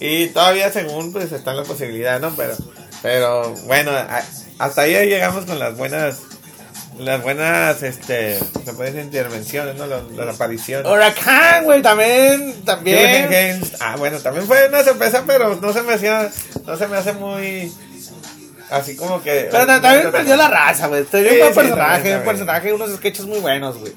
[0.00, 2.34] Y todavía, según, pues, está en la posibilidad, ¿no?
[2.36, 2.54] Pero,
[3.02, 4.22] pero, bueno, a-
[4.58, 6.18] hasta ahí llegamos con las buenas,
[6.98, 9.86] las buenas, este, se puede decir intervenciones, ¿no?
[9.86, 10.90] Las, las apariciones.
[10.90, 13.28] Huracán, güey, también, también.
[13.30, 16.30] Games, ah, bueno, también fue una sorpresa, pero no se me hacía,
[16.66, 17.72] no se me hace muy,
[18.70, 19.48] así como que...
[19.50, 21.04] Pero ta- también perdió la raza, güey.
[21.04, 23.92] Te dio Sí, un personaje, un personaje, unos sketches muy buenos, güey.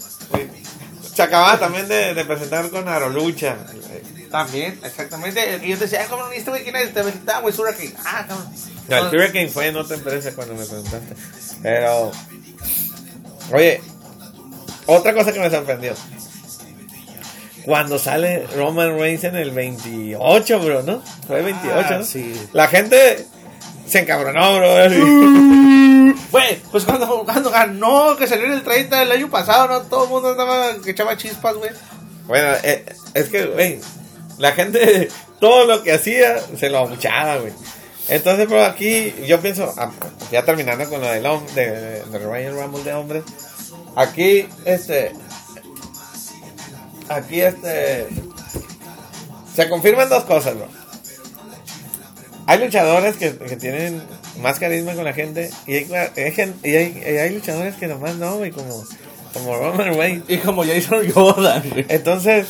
[1.18, 3.56] Se acababa también de, de presentar con Arolucha.
[4.30, 5.60] También, exactamente.
[5.60, 6.94] Que yo te decía, ah, cabrón, ¿y este güey quién es?
[6.94, 7.94] Te presentaba, güey, es Hurricane.
[8.06, 8.48] Ah, cabrón.
[8.88, 11.16] No, el Hurricane fue en otra empresa cuando me preguntaste.
[11.64, 12.12] Pero,
[13.52, 13.82] oye,
[14.86, 15.96] otra cosa que me sorprendió.
[17.66, 21.02] Cuando sale Roman Reigns en el 28, bro, ¿no?
[21.26, 22.04] Fue el 28, Ah, ¿no?
[22.06, 22.40] sí.
[22.54, 23.26] La gente
[23.88, 24.68] Se encabronó, bro.
[26.32, 29.82] Güey, pues cuando, cuando ganó, que salió en el 30 del año pasado, ¿no?
[29.84, 31.72] Todo el mundo andaba que echaba chispas, güey.
[32.28, 33.80] Bueno, eh, es que, güey,
[34.38, 35.08] la gente,
[35.40, 37.54] todo lo que hacía, se lo abuchaba, güey.
[38.10, 39.92] Entonces, bro, aquí yo pienso, ah,
[40.32, 43.24] ya terminando con lo del hom- de, de Royal Rumble de hombres,
[43.96, 45.12] aquí, este,
[47.10, 48.08] aquí, este,
[49.56, 50.68] se confirman dos cosas, bro.
[52.46, 54.02] Hay luchadores que, que tienen
[54.42, 58.16] más carisma con la gente y hay, hay y hay, y hay luchadores que nomás
[58.16, 58.84] no, güey, como,
[59.34, 60.26] como Roman Reigns.
[60.28, 61.86] Y como Jason Jordan, güey.
[61.90, 62.48] Entonces,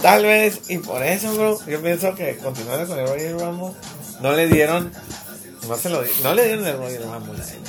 [0.00, 3.72] tal vez, y por eso, bro, yo pienso que continuando con el Royal Rumble,
[4.20, 4.92] no le dieron,
[5.68, 7.60] no se lo no le dieron el Royal Rumble a él.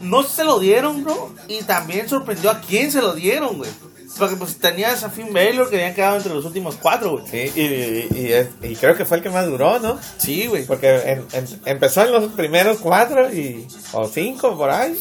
[0.00, 1.34] No se lo dieron, bro.
[1.48, 3.70] Y también sorprendió a quién se lo dieron, güey.
[4.18, 7.24] Porque pues tenías a Finn Balor que habían quedado entre los últimos cuatro, güey.
[7.30, 9.98] Sí, y, y, y es- y creo que fue el que más duró, ¿no?
[10.18, 10.64] Sí, güey.
[10.66, 14.98] Porque en- en- empezó en los primeros cuatro y, o cinco por ahí,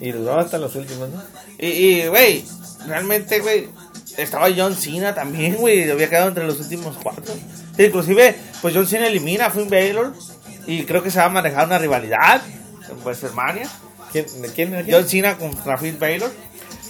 [0.00, 1.22] y duró hasta los últimos, ¿no?
[1.58, 2.44] Y, güey,
[2.86, 3.68] realmente, güey,
[4.16, 7.34] estaba John Cena también, güey, había quedado entre los últimos cuatro.
[7.78, 10.12] Inclusive, pues John Cena elimina a Finn Balor
[10.66, 12.42] y creo que se va a manejar una rivalidad
[12.90, 13.68] en WrestleMania.
[14.12, 14.24] ¿Quién,
[14.54, 14.86] quién, quién?
[14.90, 16.32] John Cena contra Finn Balor.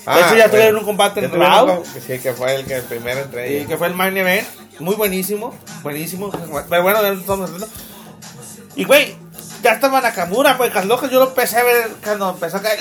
[0.07, 0.79] Ah, de hecho, ya tuvieron bueno.
[0.81, 1.85] un combate en tuvieron Raw.
[2.07, 3.69] Sí, que fue el, que el primero entre Y ellos.
[3.69, 4.47] que fue el main event.
[4.79, 5.55] Muy buenísimo.
[5.83, 6.31] Buenísimo.
[6.69, 7.69] Pero bueno, ya estamos hablando.
[8.77, 9.17] Y güey,
[9.63, 10.71] ya estaba Nakamura, güey.
[10.71, 12.81] Carlos, yo lo empecé a ver cuando empezó a caer.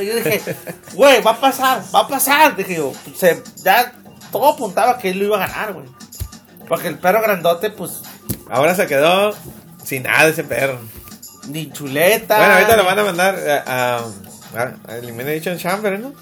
[0.00, 0.42] Y yo dije,
[0.94, 2.56] güey, va a pasar, va a pasar.
[2.56, 3.92] Dije yo, se, ya
[4.32, 5.86] todo apuntaba que él lo iba a ganar, güey.
[6.68, 8.00] Porque el perro grandote, pues,
[8.48, 9.34] Ahora se quedó
[9.84, 10.78] sin nada ese perro.
[11.48, 12.36] ni chuleta.
[12.38, 14.04] Bueno, ahorita lo van a mandar a, a,
[14.56, 16.14] a Elimination Chamber, ¿no?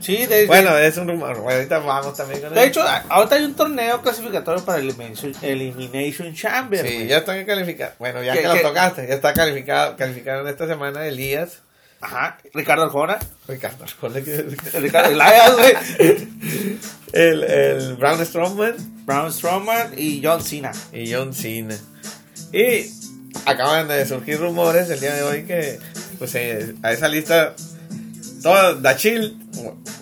[0.00, 1.38] Sí, de, Bueno, es un rumor.
[1.40, 6.34] Bueno, ahorita vamos también con de hecho, ahorita hay un torneo clasificatorio para Elimination, Elimination
[6.34, 6.86] Chamber.
[6.86, 7.94] Sí, ya están calificados.
[7.98, 9.96] Bueno, ya ¿Qué- que lo tocaste, ya está calificado.
[9.96, 11.58] Calificaron esta semana Elías.
[12.00, 13.18] Ajá, Ricardo Arjona.
[13.46, 14.20] Ricardo, Arjona,
[14.80, 15.74] Ricardo Elias, güey.
[17.12, 20.72] el, el Brown Strowman Braun Strowman y John Cena.
[20.94, 21.76] y John Cena.
[22.54, 22.86] Y
[23.44, 25.78] acaban de surgir rumores el día de hoy que
[26.20, 27.56] pues eh, a esa lista
[28.42, 29.36] todo Dachil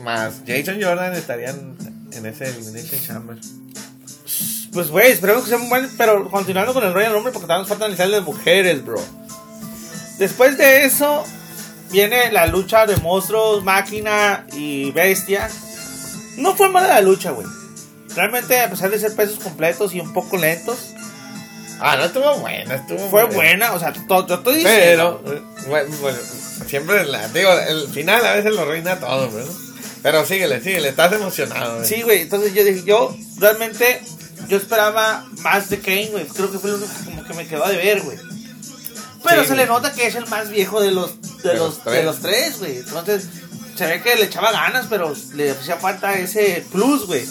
[0.03, 1.77] más Jason Jordan estarían
[2.13, 3.37] en ese Elimination Chamber.
[4.73, 5.89] Pues, güey, esperemos que sea un buen.
[5.97, 9.03] Pero continuando con el Royal Rumble, porque también nos falta analizar de mujeres, bro.
[10.19, 11.25] Después de eso,
[11.91, 15.49] viene la lucha de monstruos, máquina y bestia.
[16.37, 17.47] No fue mala la lucha, güey.
[18.15, 20.95] Realmente, a pesar de ser pesos completos y un poco lentos,
[21.81, 23.71] Ah, no estuvo buena, estuvo fue buena.
[23.71, 23.73] buena.
[23.75, 25.23] O sea, yo estoy diciendo.
[25.25, 26.19] Pero, bueno, bueno,
[26.67, 29.53] siempre, la, digo, el final a veces lo arruina todo, ¿verdad?
[30.03, 31.77] Pero síguele, síguele, estás emocionado.
[31.77, 31.89] güey.
[31.89, 32.23] Sí, güey.
[32.23, 34.01] Entonces yo dije, yo realmente,
[34.49, 36.27] yo esperaba más de Kane, güey.
[36.27, 38.19] Creo que fue lo único que como que me quedó de ver, güey.
[39.25, 41.85] Pero Sí, se le nota que es el más viejo de los de, De los,
[41.85, 42.79] de los tres, güey.
[42.79, 43.27] Entonces,
[43.77, 47.27] se ve que le echaba ganas, pero le hacía falta ese plus, güey.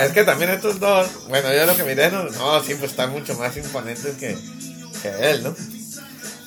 [0.00, 3.10] Es que también estos dos, bueno, yo lo que miré, no, no sí, pues están
[3.10, 4.36] mucho más imponentes que,
[5.00, 5.54] que él, ¿no?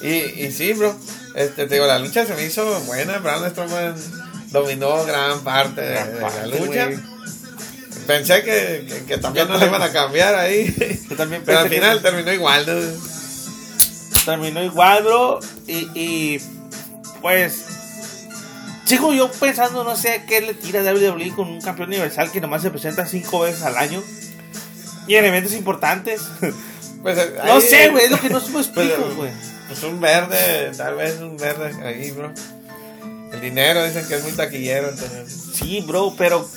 [0.01, 0.07] Y,
[0.45, 0.95] y sí, bro,
[1.35, 3.95] este, te digo, la lucha se me hizo buena, Braun Strowman
[4.51, 6.89] dominó gran parte de, Gran de parte, la lucha.
[8.07, 10.73] Pensé que, que, que también no le iban a cambiar ahí,
[11.09, 12.73] Yo también pero al que- final terminó igual, ¿no?
[14.25, 15.39] Terminó igual, bro.
[15.67, 16.41] Y, y
[17.21, 17.65] pues.
[18.85, 22.61] Sigo yo pensando, no sé qué le tira WWE con un campeón universal que nomás
[22.61, 24.03] se presenta cinco veces al año.
[25.07, 26.21] Y en eventos importantes.
[27.01, 29.31] Pues, no ahí- sé, güey, es lo que no supo explico, Pues, güey.
[29.31, 32.31] Pues un verde, tal vez un verde ahí, bro.
[33.33, 35.33] El dinero dicen que es muy taquillero, entonces.
[35.55, 36.47] Sí, bro, pero.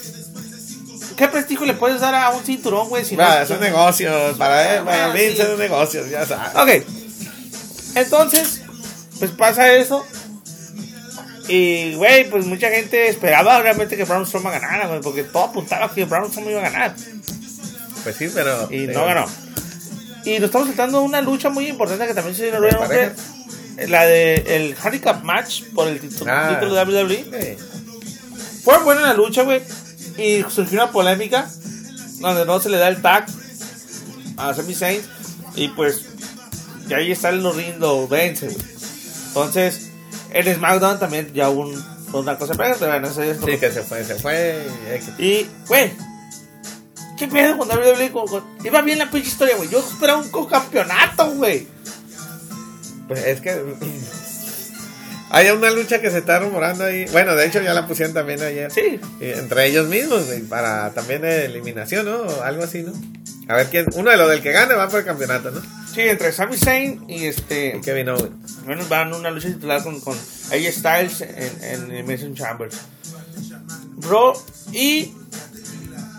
[1.17, 3.05] ¿Qué prestigio le puedes dar a un cinturón, güey?
[3.05, 5.43] Si no- Va, son negocios, para él, para Ah, Vince sí.
[5.43, 6.55] son negocios, ya sabes.
[6.55, 6.87] Ok.
[7.97, 8.63] Entonces,
[9.19, 10.07] pues pasa eso.
[11.49, 16.05] Y, güey, pues mucha gente esperaba realmente que Strowman ganara, güey, porque todo apuntaba que
[16.05, 16.95] Strowman iba a ganar.
[18.05, 18.69] Pues sí, pero.
[18.71, 19.27] Y no ganó.
[20.25, 22.71] Y nos estamos saltando una lucha muy importante que también se dio en el ¿De
[22.71, 22.99] Royal Rumble.
[23.09, 23.91] parejas?
[23.91, 26.49] La de el handicap match por el título, Ah.
[26.59, 27.57] título de WWE.
[27.59, 28.61] Sí.
[28.65, 29.63] Fue buena la lucha, güey.
[30.19, 31.49] Y surgió una polémica
[32.19, 33.27] donde no se le da el tag
[34.37, 35.01] a Sami Zayn.
[35.55, 36.03] Y pues,
[36.89, 38.59] y ahí está el rindo vence, güey.
[39.29, 39.91] Entonces,
[40.33, 43.83] en SmackDown también ya hubo un, una cosa pero bueno, eso es Sí, que se
[43.83, 44.67] fue, se fue.
[45.19, 45.93] y- Y, güey,
[47.19, 48.11] ¿qué pedo con WWE?
[48.13, 49.69] Con- con- Iba bien la pinche historia, güey.
[49.69, 51.67] Yo esperaba un campeonato, güey.
[53.09, 53.63] Pues es que.
[55.31, 57.05] Hay una lucha que se está rumorando ahí.
[57.13, 58.71] Bueno, de hecho ya la pusieron también ayer.
[58.73, 58.99] Sí.
[59.21, 62.17] Entre ellos mismos, güey, para también eliminación, ¿no?
[62.23, 62.93] O algo así, ¿no?
[63.47, 65.61] A ver quién, uno de los del que gane va por el campeonato, ¿no?
[65.95, 67.77] Sí, entre Sami Zayn y este.
[67.77, 68.65] Y Kevin Owens.
[68.65, 70.17] Bueno, van una lucha titular con, con
[70.51, 72.71] AJ Styles en, en Elimination Chamber.
[73.97, 74.33] Bro,
[74.73, 75.13] y.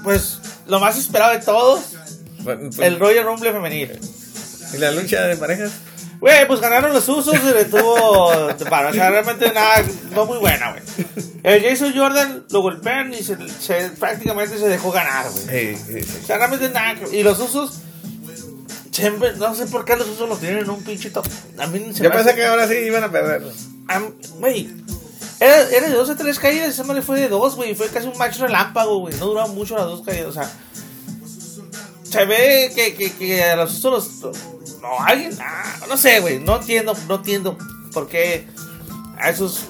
[0.04, 1.82] Pues lo más esperado de todos,
[2.44, 4.00] Pues- el Royal Rumble femenil.
[4.74, 5.72] ¿Y la lucha de parejas?
[6.20, 8.90] Güey, pues ganaron los usos y le tuvo de paro.
[8.90, 10.84] O sea, realmente nada, no muy buena, güey.
[11.44, 15.76] El Jason Jordan lo golpean y se, se- prácticamente se dejó ganar, güey.
[15.76, 16.18] Sí, sí, sí.
[16.24, 16.96] O sea, realmente nada.
[17.12, 17.80] Y los usos,
[18.92, 21.26] siempre, no sé por qué los usos los tienen en un pinche top.
[21.58, 23.42] A mí se Yo pensé hace- que ahora sí iban a perder.
[24.40, 24.70] Güey,
[25.40, 27.76] era, era de dos a tres caídas, esa madre fue de dos, güey.
[27.76, 29.16] Fue casi un match relámpago, güey.
[29.16, 30.50] No duraron mucho las dos caídas, o sea.
[32.04, 34.22] Se ve que, que, que a los los.
[34.82, 35.32] No, alguien.
[35.42, 36.40] ah, no sé, güey.
[36.40, 37.58] No entiendo, no entiendo
[37.94, 38.48] por qué
[39.18, 39.66] a esos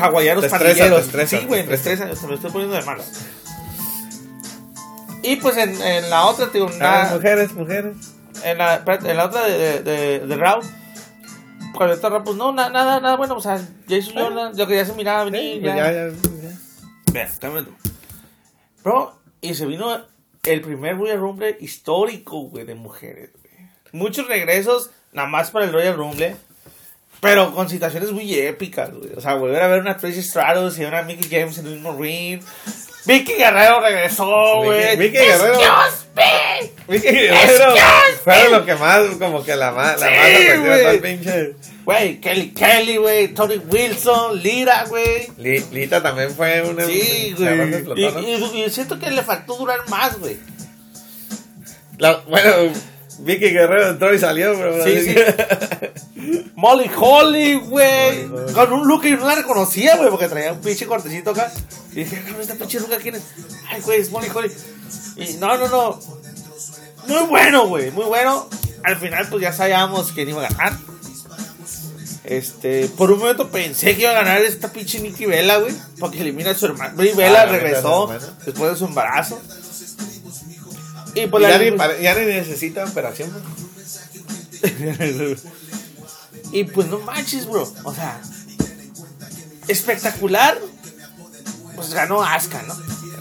[0.00, 2.04] hawaianos estresa, sí, güey, me estresa.
[2.04, 3.10] estresa, me estoy poniendo de malas.
[5.22, 7.96] Y pues en, en la otra, tío, Ah, mujeres, mujeres.
[8.44, 10.60] en la, en la otra de, de, de, de Raw,
[11.76, 14.74] cuando está Raw, pues no, na- nada, nada bueno, o sea, Jason Jordan, lo que
[14.76, 15.92] ya se miraba Sí, venir, pues ya.
[15.92, 16.58] ya, ya, ya.
[17.12, 17.68] Vean, cámbialo.
[18.82, 20.04] Bro, y se vino
[20.44, 23.68] el primer Royal Rumble histórico, güey, de mujeres, güey.
[23.92, 26.36] Muchos regresos, nada más para el Royal Rumble.
[27.20, 29.10] Pero con situaciones muy épicas, güey.
[29.16, 31.96] O sea, volver a ver una Tracy Stratus y una Mickey James en el mismo
[31.96, 32.42] ring.
[33.06, 34.96] Vicky Guerrero regresó, güey.
[34.96, 35.54] Vicky Guerrero.
[35.54, 36.70] Excuse me.
[36.88, 37.74] Vicky Guerrero
[38.24, 40.14] fueron lo que más, como que la más, la Sí,
[40.58, 41.52] más todo el pinche.
[41.84, 43.28] Güey, Kelly Kelly, güey.
[43.28, 45.28] Tony Wilson, Lira, güey.
[45.38, 46.84] Li- Lita también fue una.
[46.84, 48.02] Sí, más güey.
[48.02, 50.36] Y, y- y siento que le faltó durar más, güey.
[52.28, 52.72] Bueno,
[53.18, 54.84] Vicky Guerrero entró y salió, pero.
[54.84, 55.14] Sí, sí.
[56.54, 58.26] Molly Holly, güey.
[58.54, 61.52] Con un look que yo no la reconocía, güey, porque traía un pinche cortecito acá.
[61.92, 63.22] Y dije, "Ah, esta pinche look quién es.
[63.70, 64.50] Ay, güey, es Molly Holly.
[65.16, 66.00] Y no, no, no.
[67.06, 68.48] Muy bueno, güey, muy bueno.
[68.84, 70.72] Al final, pues ya sabíamos quién iba a ganar.
[72.24, 76.20] Este, por un momento pensé que iba a ganar esta pinche Nikki Vela, güey, porque
[76.20, 76.92] elimina a su hermana.
[76.96, 78.08] Brie Vela Ah, regresó
[78.44, 79.40] después de su embarazo.
[81.16, 83.30] Y Y pues ya, la ni, pare- ya ni necesita operación.
[86.52, 87.70] y pues no manches, bro.
[87.84, 88.20] O sea,
[89.68, 90.58] espectacular.
[91.74, 92.74] Pues ganó Asuka, ¿no?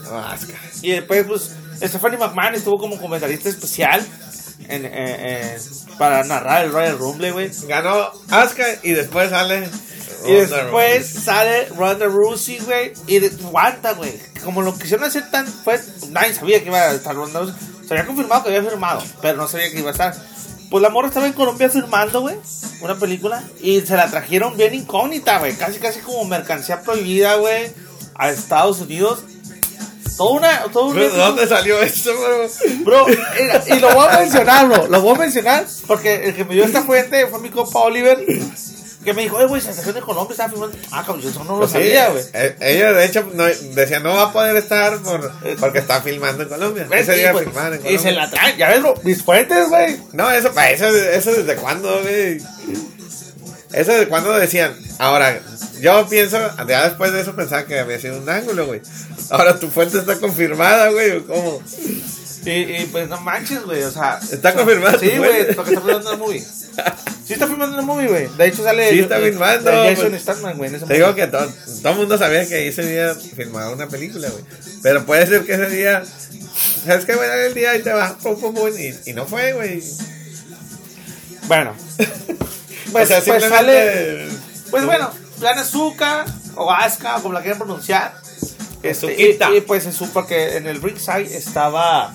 [0.03, 0.53] No, asca.
[0.81, 1.51] Y después, pues,
[1.83, 4.05] Stephanie McMahon estuvo como comentarista especial
[4.69, 5.57] en, eh, eh,
[5.97, 7.51] para narrar el Royal Rumble, güey.
[7.67, 9.69] Ganó Asuka y después sale.
[10.25, 12.93] Y Ronda después sale Ronda Rousey, güey.
[13.07, 14.13] Y de- aguanta, güey.
[14.43, 15.45] Como lo quisieron hacer tan.
[15.65, 17.55] Pues nadie sabía que iba a estar Ronda Rousey.
[17.87, 20.15] Se había confirmado que había firmado, pero no sabía que iba a estar.
[20.69, 22.35] Pues la morra estaba en Colombia filmando, güey.
[22.81, 23.43] Una película.
[23.61, 25.55] Y se la trajeron bien incógnita, güey.
[25.55, 27.71] Casi, casi como mercancía prohibida, güey.
[28.15, 29.23] A Estados Unidos.
[30.17, 30.63] Toda una.
[30.71, 32.47] Todo un ¿De dónde salió eso, bro?
[32.83, 34.87] Bro, mira, y lo voy a mencionar, bro.
[34.87, 38.25] Lo voy a mencionar porque el que me dio esta fuente fue mi compa Oliver.
[39.05, 40.77] Que me dijo, oye, güey, se trajeron de Colombia, estaba filmando.
[40.91, 42.23] Ah, cabrón, yo eso no lo Pues sí, sabía, güey.
[42.33, 46.43] eh, Ella, de hecho, no, decía no va a poder estar por, porque está filmando
[46.43, 46.87] en Colombia.
[46.89, 47.01] ¿Ves?
[47.07, 48.01] Ese Y, día pues, filmaban en y Colombia.
[48.01, 49.97] se la traen, ya ves, bro, mis fuentes, güey.
[50.13, 52.41] No, eso, pa, eso, eso desde cuándo, güey.
[53.73, 54.75] Eso desde cuándo decían.
[54.99, 55.39] Ahora,
[55.81, 56.37] yo pienso,
[56.67, 58.81] ya después de eso pensaba que había sido un ángulo, güey.
[59.29, 61.11] Ahora tu fuente está confirmada, güey.
[61.17, 61.61] ¿o ¿Cómo?
[62.45, 64.19] Y, y pues no manches, güey, o sea.
[64.31, 66.45] ¿Está confirmado Sí, güey, porque está filmando el movie.
[67.25, 68.27] Sí está filmando el movie, güey.
[68.37, 68.89] De hecho sale.
[68.91, 70.21] Sí está filmando, Jason pues.
[70.21, 71.47] Statham, güey, Te digo que todo,
[71.81, 74.43] todo el mundo sabía que ese día filmaba una película, güey.
[74.83, 76.03] Pero puede ser que ese día.
[76.85, 77.15] ¿Sabes qué?
[77.15, 78.13] Dar el día y te vas.
[78.21, 79.81] pum, pum, pum, y, y no fue, güey.
[81.47, 81.71] Bueno.
[82.89, 84.27] o Pues, sea, pues sale.
[84.69, 85.09] Pues bueno,
[85.39, 88.13] Plan Azuka o Asuka, como la quieran pronunciar.
[88.83, 92.13] Este, y, y, pues se supo que en el ringside estaba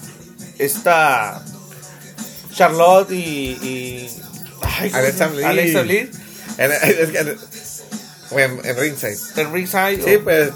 [0.59, 1.43] esta
[2.55, 3.59] Charlotte y.
[3.61, 4.11] y
[4.63, 5.27] ay, ¿cómo Alexa?
[5.29, 5.45] Bliss.
[5.45, 6.09] Alexa Bliss.
[6.59, 6.73] En,
[8.65, 9.19] en, ringside.
[9.37, 10.03] En ringside.
[10.05, 10.51] Sí, o- pues.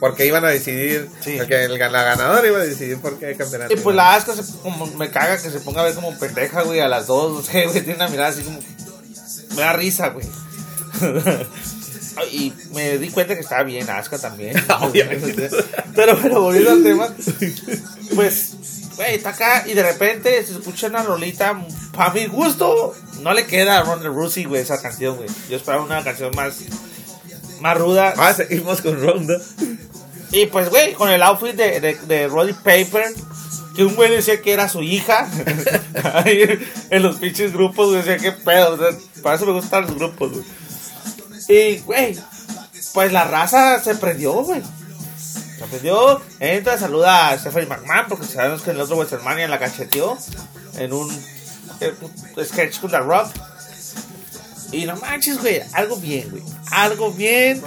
[0.00, 1.08] Porque iban a decidir.
[1.24, 1.34] Sí.
[1.38, 3.72] Porque el, la ganadora iba a decidir por qué campeonato.
[3.72, 6.62] y pues la Asuka se, como, me caga que se ponga a ver como pendeja,
[6.62, 7.38] güey, a las dos.
[7.38, 8.60] O sea, güey, tiene una mirada así como.
[9.56, 10.26] Me da risa, güey.
[12.32, 14.56] y me di cuenta que estaba bien Asuka también.
[14.80, 15.50] Obviamente.
[15.94, 17.08] Pero, pero volviendo al tema,
[18.14, 18.52] pues,
[18.98, 21.58] güey, está acá y de repente se escucha una rolita.
[21.92, 25.28] Para mi gusto, no le queda a Ronda Rousey, güey, esa canción, güey.
[25.48, 26.56] Yo esperaba una canción más,
[27.60, 28.12] más ruda.
[28.16, 29.40] Ah, seguimos con Ronda.
[30.32, 33.04] Y pues, güey, con el outfit de, de, de Roddy Paper,
[33.76, 35.28] que un güey decía que era su hija.
[36.90, 38.74] En los pinches grupos, güey, decía, qué pedo.
[38.74, 40.44] o sea, para eso me gustan los grupos, güey.
[41.48, 42.18] Y, güey,
[42.94, 44.60] pues la raza se prendió, güey.
[45.66, 46.20] Perdió.
[46.40, 50.16] Entra, saluda a Stephanie McMahon porque sabemos que el otro WrestleMania la cacheteó
[50.76, 51.10] en un
[51.80, 51.94] eh,
[52.44, 53.28] sketch con The Rock.
[54.70, 56.42] Y no manches, güey, algo bien, güey.
[56.70, 57.62] Algo bien.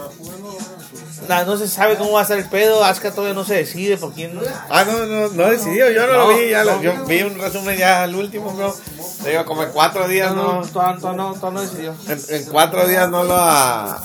[1.27, 2.83] No, no se sabe cómo va a ser el pedo.
[2.83, 4.39] Asuka todavía no se decide por quién.
[4.69, 5.89] Ah, no, no, no decidió.
[5.91, 6.49] Yo no, No, lo vi.
[6.49, 8.75] Ya lo- yo vi un resumen ya al último, bro.
[9.23, 11.13] Te digo, como en cuatro días No, no.
[11.13, 11.95] no, no decidió.
[12.07, 13.35] En, en cuatro días no lo.
[13.35, 14.01] ah,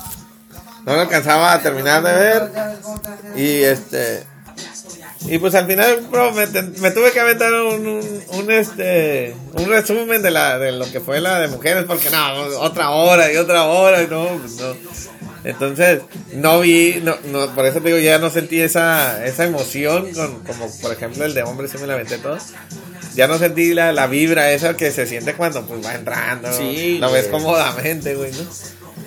[0.87, 2.51] no lo alcanzaba a terminar de ver.
[3.37, 4.23] Y este.
[5.29, 10.23] Y pues al final, bro, me, tuve que aventar un, un, un, este, un resumen
[10.23, 13.65] de, la, de lo que fue la de mujeres, porque no, otra hora y otra
[13.65, 14.77] hora, y no, pues no.
[15.43, 16.03] Entonces,
[16.35, 20.45] no vi, no, no, por eso te digo, ya no sentí esa, esa emoción, con,
[20.45, 22.39] como por ejemplo el de hombres, sí me la aventé todo.
[23.17, 26.53] Ya no sentí la, la vibra esa que se siente cuando pues va entrando.
[26.53, 28.45] Sí, Lo ves cómodamente, güey, ¿no?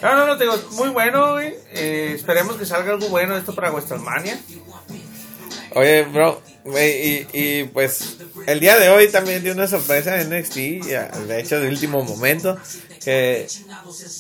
[0.01, 1.53] No, no, no, te digo, muy bueno, güey.
[1.73, 4.39] Eh, esperemos que salga algo bueno esto para WrestleMania.
[5.75, 10.55] Oye, bro, y, y pues el día de hoy también dio una sorpresa en NXT,
[10.55, 12.57] de hecho de último momento,
[13.03, 13.45] que,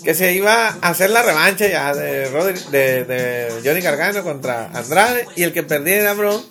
[0.03, 5.25] que se iba a hacer la revancha ya de, Rodri- de, Johnny Gargano contra Andrade
[5.35, 6.43] y el que perdiera, bro,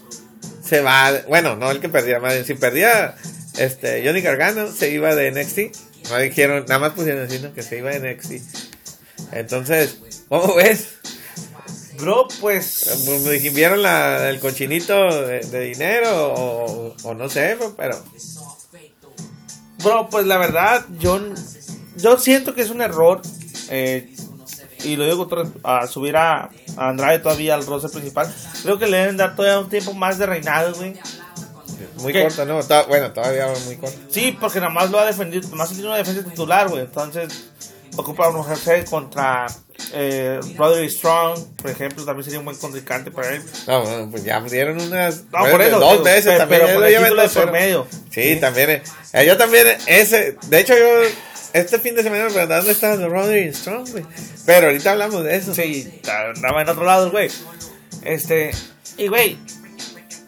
[0.64, 3.14] se va, bueno, no el que perdiera, más si perdía
[3.57, 7.79] este Johnny Gargano se iba de NXT, no dijeron, nada más pusieron así, que se
[7.79, 8.78] iba de NXT.
[9.32, 9.98] Entonces,
[10.28, 10.94] ¿cómo ves?
[11.98, 13.02] Bro, pues.
[13.06, 14.94] Pues me dije, ¿Vieron la, el cochinito
[15.26, 17.96] de, de dinero o, o no sé, pero
[19.82, 21.20] Bro, pues la verdad, yo,
[21.96, 23.20] yo siento que es un error.
[23.70, 24.14] eh,
[24.84, 25.28] y lo digo
[25.64, 28.32] a subir a, a Andrade todavía al roster principal.
[28.62, 30.94] Creo que le deben dar todavía un tiempo más de reinado, güey.
[31.96, 32.22] muy ¿Qué?
[32.22, 32.60] corto, ¿no?
[32.86, 33.98] Bueno, todavía muy corto.
[34.08, 36.82] Sí, porque nada más lo ha defendido, más tiene una defensa titular, güey.
[36.82, 37.28] Entonces,
[38.01, 39.46] ocupa un jefe contra
[39.92, 43.42] eh, Roderick Strong, por ejemplo, también sería un buen contrincante para él.
[43.66, 46.61] No, bueno, pues ya dieron unas No, por eso, dos veces pero- también.
[46.66, 47.86] pero lo el de por medio.
[48.11, 48.82] Sí, también.
[49.12, 50.36] eh, yo también, ese.
[50.46, 50.86] De hecho, yo
[51.53, 54.05] este fin de semana dónde estaba Roderick Strong, güey.
[54.46, 55.55] Pero ahorita hablamos de eso.
[55.55, 56.01] Sí,
[56.36, 57.28] andaba en otro lado, güey.
[58.05, 58.51] Este,
[58.96, 59.36] y güey,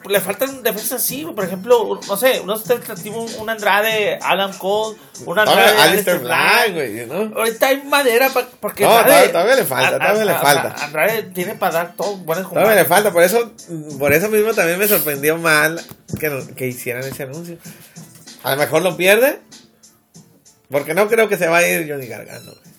[0.07, 1.25] le faltan defensas así.
[1.25, 2.79] Por ejemplo, no sé, no sé,
[3.09, 7.37] un, un Andrade, Alan Cole, un Andrade, Todavía Alistair Black, güey, ¿no?
[7.37, 8.29] Ahorita hay madera
[8.59, 10.75] porque No, Andrade- todavía- todavía le falta, todavía le falta.
[10.85, 13.51] Andrade tiene para dar todo buenos Todavía le falta, por eso,
[13.99, 15.81] por eso mismo también me sorprendió mal
[16.19, 17.57] que, que hicieran ese anuncio.
[18.43, 19.39] A lo mejor lo pierde,
[20.69, 22.45] porque no creo que se va a ir Johnny Gargano.
[22.51, 22.71] güey.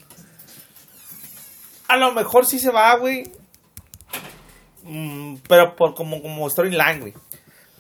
[1.89, 3.31] A lo mejor sí se va, güey.
[4.85, 7.15] Mm, pero por como, como storyline, güey.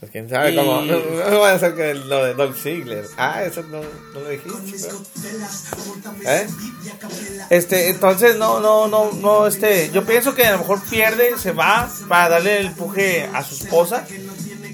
[0.01, 0.81] Pues quién sabe Y- cómo.
[0.83, 3.07] No, no va a ser que lo de Dolph Ziggler.
[3.17, 4.89] Ah, eso no, no lo dijiste.
[6.27, 6.47] ¿Eh?
[7.51, 11.53] Este, entonces no, no, no, no, este, yo pienso que a lo mejor pierde, se
[11.53, 14.05] va para darle el empuje a su esposa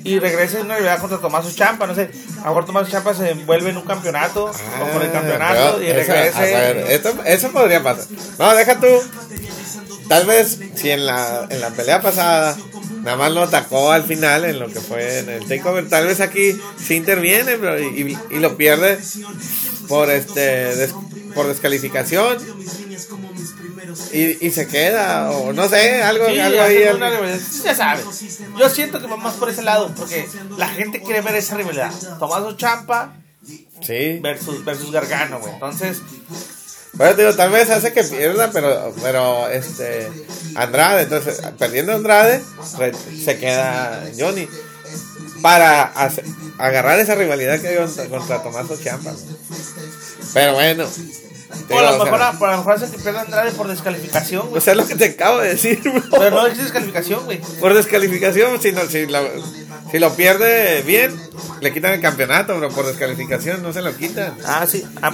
[0.05, 3.15] y regresa en una rivalidad contra Tomaso Champa, no sé, a lo mejor Tomaso Champa
[3.15, 6.39] se envuelve en un campeonato, o con el campeonato Ah, y pero esa- regrese.
[6.39, 8.07] a ver, esto, eso podría pasar.
[8.39, 8.87] No, deja tú.
[10.09, 12.57] Tal vez si en la, en la pelea pasada
[13.03, 16.21] nada más lo atacó al final en lo que fue en el takeover, tal vez
[16.21, 18.99] aquí sí interviene bro, y, y- lo pierde
[19.89, 20.41] por este
[20.77, 20.95] des-
[21.35, 22.39] por descalificación
[24.13, 26.83] y, y se queda o no sé, algo, Sí, algo ahí.
[26.95, 27.11] una.
[27.65, 28.05] Ya sabes.
[28.59, 31.93] Yo siento que va más por ese lado, porque la gente quiere ver esa rivalidad.
[32.19, 33.15] Tomaso Champa
[33.81, 34.19] Sí.
[34.21, 35.53] versus, versus Gargano, güey.
[35.55, 35.99] Entonces,
[36.99, 40.11] Bueno, digo, tal vez hace que pierda, pero, pero este
[40.57, 42.43] Andrade, entonces perdiendo Andrade,
[43.25, 44.49] se queda Johnny
[45.41, 45.93] para
[46.59, 49.13] agarrar esa rivalidad que hay contra, contra Tomaso Ciampa.
[49.13, 49.19] ¿no?
[50.35, 50.89] Pero bueno,
[51.71, 53.69] o a lo o mejor, sea, a, a lo mejor hace que pierda Andrade por
[53.69, 54.53] descalificación, güey.
[54.53, 56.03] pues es lo que te acabo de decir, bro.
[56.11, 57.41] Pero no es descalificación, güey.
[57.61, 59.21] Por descalificación, si, no, si, lo,
[59.91, 61.15] si lo pierde bien,
[61.61, 62.69] le quitan el campeonato, bro.
[62.71, 64.37] Por descalificación no se lo quitan.
[64.45, 64.85] Ah, sí.
[65.03, 65.11] Ah,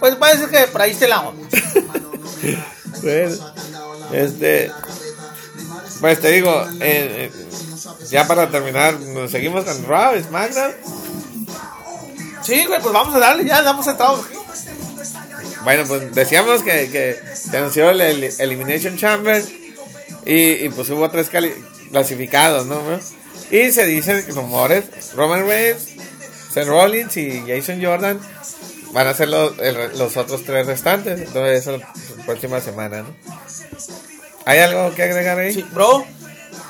[0.00, 1.48] Pues parece que por ahí esté la onda.
[3.02, 3.36] Bueno,
[4.12, 4.72] este.
[6.00, 6.50] Pues te digo,
[6.80, 7.32] eh, eh,
[8.10, 10.72] ya para terminar, nos seguimos con Raw, SmackDown.
[12.42, 14.22] Sí, güey, pues vamos a darle, ya damos entrado.
[15.66, 19.42] Bueno, pues decíamos que, que se anunció el, el Elimination Chamber
[20.24, 21.52] y, y pues hubo tres cali-
[21.90, 22.80] clasificados, ¿no?
[22.82, 23.00] bro?
[23.50, 24.84] Y se dicen rumores,
[25.16, 25.88] Roman Reigns,
[26.52, 28.20] Seth Rollins y Jason Jordan
[28.92, 31.18] van a ser los, el- los otros tres restantes.
[31.20, 31.92] Entonces eso la
[32.24, 33.16] próxima semana, ¿no?
[34.44, 35.52] ¿Hay algo que agregar ahí?
[35.52, 36.06] Sí, bro.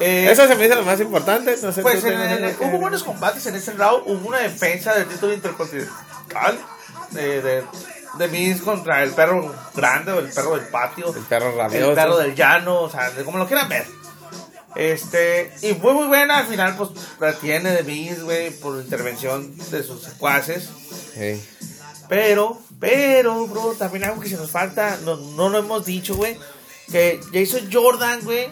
[0.00, 1.54] Eh, Eso se me hizo lo más importante.
[1.62, 4.04] No sé, pues ¿tú en algo que hubo buenos combates en ese round.
[4.06, 6.58] Hubo una defensa del título intercontinental
[7.10, 7.62] de, de,
[8.18, 11.14] de Miz contra el perro grande o el perro del patio.
[11.14, 11.94] El perro El rabioso.
[11.94, 13.86] perro del llano, o sea, de como lo quieran ver.
[14.74, 16.90] Este, y fue muy buena, al final pues
[17.40, 20.68] tiene de Miz, güey, por intervención de sus secuaces.
[21.14, 21.42] Sí.
[22.08, 26.38] Pero, pero, bro, también algo que se nos falta, no, no lo hemos dicho, güey,
[26.90, 28.48] que Jason Jordan, güey,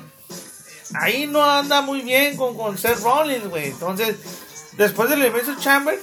[0.94, 3.66] ahí no anda muy bien con, con Seth Rollins, güey.
[3.66, 4.16] Entonces,
[4.78, 5.98] después del Elimination Chamber,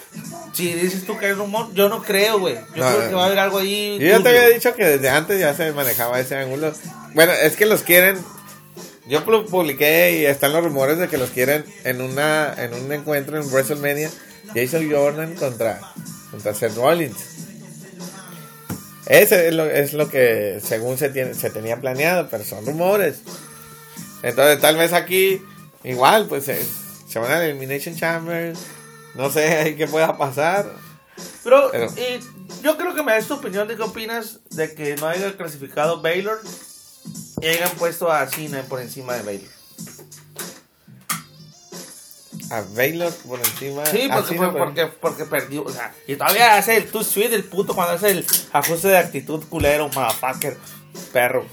[0.54, 2.56] si dices tú que es rumor, yo no creo, güey.
[2.76, 3.98] Yo No, creo que va a haber algo ahí.
[4.00, 6.74] Yo ya te había dicho que desde antes ya se manejaba ese ángulo.
[7.14, 8.18] Bueno, es que los quieren.
[9.08, 12.92] Yo pu- publiqué y están los rumores de que los quieren en una en un
[12.92, 14.10] encuentro en WrestleMania.
[14.54, 15.80] Jason Jordan contra,
[16.32, 17.18] contra Seth Rollins.
[19.06, 23.20] Ese es lo, es lo que según se, tiene, se tenía planeado, pero son rumores.
[24.24, 25.42] Entonces tal vez aquí
[25.84, 26.62] igual pues se,
[27.12, 28.54] se van a Elimination Chamber.
[29.16, 30.66] No sé qué pueda pasar.
[31.44, 32.20] Pero, Pero- y
[32.64, 36.02] yo creo que me des tu opinión de qué opinas de que no haya clasificado
[36.02, 36.40] Baylor
[37.42, 39.50] y hayan puesto a Cena por encima de Baylor.
[42.50, 43.86] A Baylor por encima.
[43.86, 45.64] Sí, porque, fue- por- porque, porque perdió.
[45.64, 48.98] O sea, y todavía hace el too sweet el puto cuando hace el ajuste de
[48.98, 50.58] actitud culero, motherfucker,
[51.14, 51.46] perro.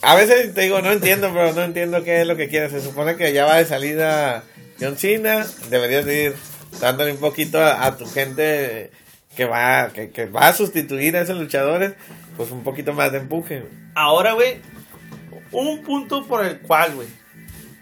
[0.00, 2.70] A veces te digo, no entiendo, pero no entiendo qué es lo que quiere.
[2.70, 4.44] Se supone que ya va de salida
[4.80, 5.46] John Cena.
[5.70, 6.36] Deberías de ir
[6.80, 8.90] dándole un poquito a, tu gente
[9.36, 11.94] que va, que, va a sustituir a esos luchadores.
[12.36, 13.66] Pues un poquito más de empuje.
[13.94, 14.60] Ahora, güey,
[15.50, 17.08] un punto por el cual, güey,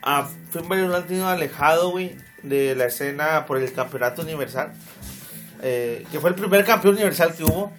[0.03, 4.73] a Finn Balor lo han tenido alejado, güey, de la escena por el campeonato universal,
[5.63, 7.73] eh, que fue el primer campeón universal que hubo,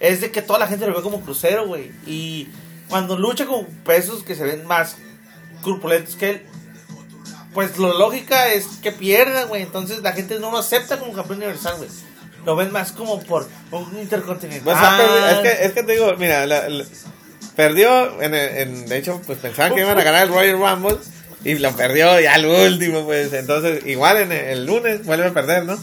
[0.00, 2.48] es de que toda la gente lo ve como crucero, güey, y
[2.88, 4.96] cuando lucha con pesos que se ven más
[5.62, 6.42] corpulentos que él,
[7.54, 11.38] pues lo lógica es que pierda, güey, entonces la gente no lo acepta como campeón
[11.38, 11.88] universal, güey.
[12.44, 14.62] Lo ven más como por un intercontinental.
[14.64, 14.76] Pues,
[15.32, 16.66] es, que, es que te digo, mira, la-
[17.56, 20.96] perdió, en, en- de hecho, pues pensaban que iban a ganar el Royal Rumble
[21.44, 25.32] y lo perdió ya al último, pues entonces igual en el, el lunes vuelve a
[25.34, 25.78] perder, ¿no?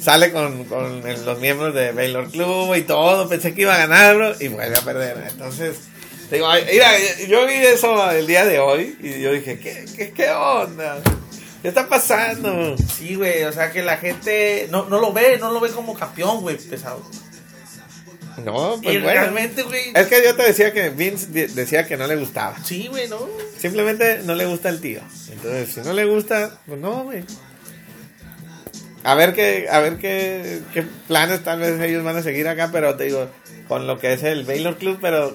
[0.00, 4.14] Sale con, con los miembros de Baylor Club y todo, pensé que iba a ganar,
[4.16, 5.24] bro, y vuelve a perder.
[5.28, 5.76] Entonces,
[6.30, 6.90] digo, ay, mira,
[7.28, 10.98] yo vi eso el día de hoy y yo dije, ¿qué, qué, qué onda?
[11.62, 12.76] ¿Qué está pasando?
[12.96, 15.94] Sí, güey, o sea que la gente no, no lo ve, no lo ve como
[15.94, 17.02] campeón, güey, pesado.
[18.44, 19.20] No, pues y bueno.
[19.20, 22.54] realmente, güey, Es que yo te decía que Vince de- decía que no le gustaba.
[22.64, 23.18] sí, güey, ¿no?
[23.58, 25.00] Simplemente no le gusta el tío.
[25.32, 27.24] Entonces, si no le gusta, pues no, güey.
[29.04, 32.70] A ver qué, a ver qué, qué planes tal vez ellos van a seguir acá,
[32.72, 33.28] pero te digo,
[33.68, 35.34] con lo que es el Baylor Club, pero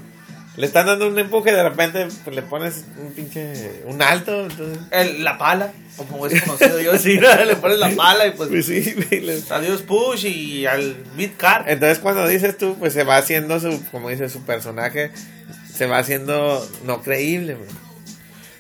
[0.58, 4.80] le están dando un empuje, de repente pues, le pones un pinche, un alto, entonces,
[4.92, 7.34] El- la pala, como es conocido yo, sí, ¿no?
[7.46, 9.38] le pones la pala y pues pues sí, Baylor.
[9.50, 11.70] adiós push y al mid card.
[11.70, 15.12] Entonces cuando dices tú, pues se va haciendo su, como dices, su personaje,
[15.74, 17.70] se va haciendo no creíble, güey.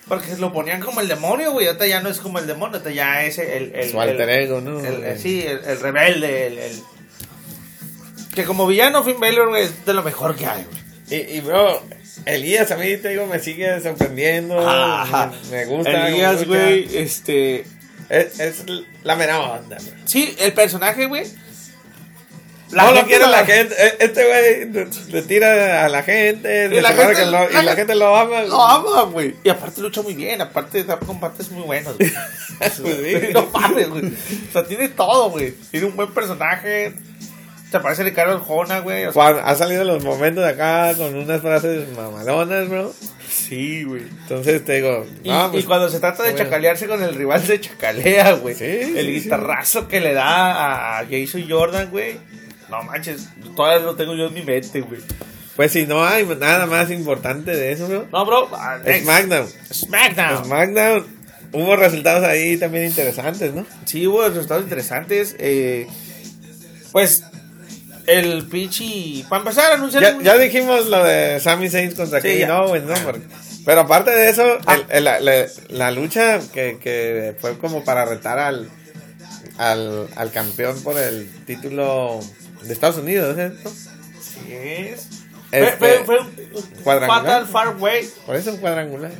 [0.07, 2.91] Porque lo ponían como el demonio, güey, ahorita ya no es como el demonio, ahorita
[2.91, 3.73] ya es el...
[3.75, 4.79] el Su alter el- ego, ¿no?
[4.79, 6.79] el- el- sí, el, el rebelde, el, el-
[8.35, 10.80] Que como villano Finn Balor, güey, es de lo mejor que hay, güey.
[11.11, 11.81] Y, y bro,
[12.25, 14.57] Elías a mí te digo, me sigue sorprendiendo.
[14.67, 15.31] Ajá.
[15.51, 16.07] Me, gusta.
[16.07, 17.65] Elías, güey, este...
[18.09, 18.63] Es, es
[19.03, 19.93] la mera onda, bro.
[20.05, 21.23] Sí, el personaje, güey.
[22.71, 23.75] no lo quiere lo- la gente.
[23.77, 26.69] E- Este güey le- tira a la gente.
[26.73, 28.41] Y la gente- lo- y la- la gente lo ama.
[28.43, 29.35] Lo ama, güey.
[29.43, 32.11] Y aparte lucha muy bien, aparte da combates muy buenos, güey.
[32.59, 32.89] Pues
[33.33, 34.05] no mames, güey.
[34.05, 35.51] O sea, tiene todo, güey.
[35.71, 36.93] Tiene un buen personaje.
[37.71, 39.05] Se parece Ricardo Arjona, güey.
[39.05, 42.93] O sea, Cuando ha salido los momentos de acá con unas frases mamalonas, bro.
[43.29, 44.01] sí, güey.
[44.01, 46.43] Entonces te digo, Y, no, pues, y cuando se trata de bueno.
[46.45, 48.55] chacalearse con el rival, se chacalea, güey.
[48.55, 52.17] Sí, el sí, guitarrazo que le da a Jason Jordan, güey.
[52.69, 54.99] No manches, todavía lo tengo yo en mi mente, güey.
[55.55, 58.05] pues si no hay nada más importante de eso, bro.
[58.11, 58.49] No, bro.
[58.53, 58.79] ah.
[59.01, 59.47] SmackDown.
[59.73, 60.45] SmackDown.
[60.45, 61.05] SmackDown.
[61.53, 63.65] Hubo resultados ahí también interesantes, ¿no?
[63.85, 65.35] Sí, hubo resultados interesantes.
[65.39, 65.87] Eh,
[66.93, 67.23] pues,
[68.07, 69.25] el pinche.
[69.29, 70.19] Para empezar, anunciaron.
[70.23, 72.61] Ya, ya dijimos lo de Sami Zayn contra Sí, Kevin ya.
[72.61, 72.93] Owens, ¿no?
[73.03, 73.21] Porque-
[73.65, 74.75] pero aparte de eso, Ah.
[74.75, 78.69] el- el- la, la- la lucha que, que fue como para retar al,
[79.57, 82.19] al, al campeón por el título
[82.63, 83.51] de Estados Unidos, ¿eh?
[83.63, 83.69] ¿no?
[83.69, 85.07] Sí es.
[85.51, 87.23] Este, fue, fue, un cuadrangular.
[87.45, 88.09] Fatal Far Way.
[88.25, 89.11] Por eso un cuadrangular.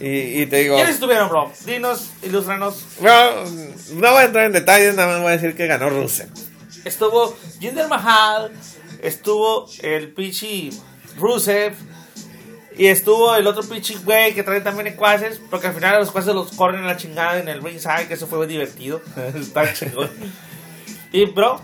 [0.00, 1.52] Y, y te digo, ¿Quiénes estuvieron, bro?
[1.64, 2.84] Dinos, ilústranos.
[3.00, 6.28] no, no voy a entrar en detalles, nada más voy a decir que ganó Rusev.
[6.84, 8.52] Estuvo Jinder Mahal.
[9.02, 10.70] Estuvo el pinche
[11.18, 11.74] Rusev.
[12.76, 15.40] Y estuvo el otro pinche güey que trae también ecuaces.
[15.50, 18.08] Porque al final los ecuaces los corren a la chingada en el ringside.
[18.08, 19.00] Que eso fue muy divertido.
[19.34, 20.10] Está chingón.
[21.12, 21.60] Y, bro,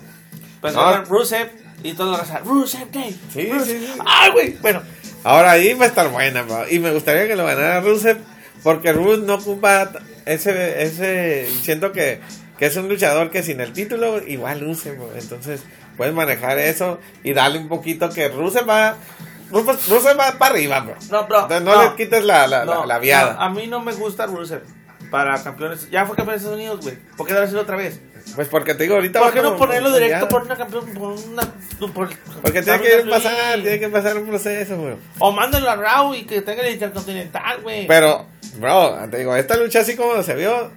[0.61, 1.05] pues No.
[1.05, 1.51] Rusev.
[1.83, 2.41] Y todo lo raza.
[2.41, 3.19] Rusev Day.
[3.33, 3.67] Sí, Rusev".
[3.67, 4.01] sí, sí.
[4.05, 4.51] ¡Ay, güey!
[4.61, 4.83] Bueno,
[5.23, 6.69] Ahora ahí va a estar buena, bro.
[6.71, 8.19] Y me gustaría que lo ganara Rusev
[8.63, 9.91] porque Ruth no ocupa
[10.27, 12.21] ese, ese, siento que,
[12.61, 15.11] que es un luchador que sin el título igual luce, bro.
[15.17, 15.63] entonces
[15.97, 18.97] puedes manejar eso y darle un poquito que Ruth va,
[19.51, 19.67] Ruth
[20.19, 20.95] va para arriba, bro.
[21.11, 21.41] No, bro.
[21.41, 23.33] Entonces, no, le quites la, la, la, no, la viada.
[23.33, 24.63] no, a mí no me gusta Rusev
[25.11, 25.91] para campeones.
[25.91, 26.97] Ya fue campeón de Estados Unidos, güey.
[27.17, 27.99] ¿Por qué debe ser otra vez?
[28.35, 30.87] Pues porque te digo, ahorita ¿Por qué no ponerlo directo por una campeón?
[30.93, 31.43] Por una,
[31.95, 32.11] por-
[32.43, 34.97] Porque tiene que pasar, tiene que pasar un proceso, güey.
[35.19, 37.87] O mándalo a Raw y que tenga el intercontinental, güey.
[37.87, 38.27] Pero,
[38.59, 40.71] bro, te digo, esta lucha así como se vio,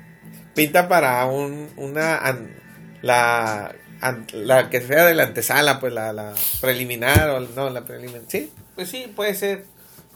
[0.56, 2.56] pinta para un, una, an-
[3.02, 7.82] la, an- la que sea de la antesala, pues la, la preliminar o no, la
[7.86, 8.52] preliminar, sí.
[8.76, 9.66] Pues sí, puede ser.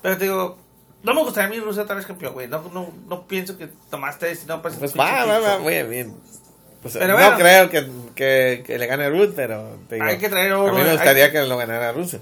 [0.01, 0.57] Pero te digo,
[1.03, 2.47] no me gustaría a mí Rusev otra vez campeón, güey.
[2.47, 6.13] No, no, no pienso que tomaste ese Pues pinche va, va, va, muy bien.
[6.81, 7.37] Pues, Pero no bueno.
[7.37, 10.73] creo que, que, que le gane Ruth, pero te digo, Hay que traer a oro,
[10.73, 12.21] mí me hay- gustaría que lo ganara Rusev.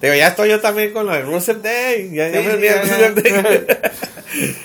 [0.00, 2.10] Te digo, ya estoy yo también con lo de Rusev Day.
[2.12, 2.82] Ya, ya Sí, me olvidé ya.
[2.82, 3.66] Rusev Day.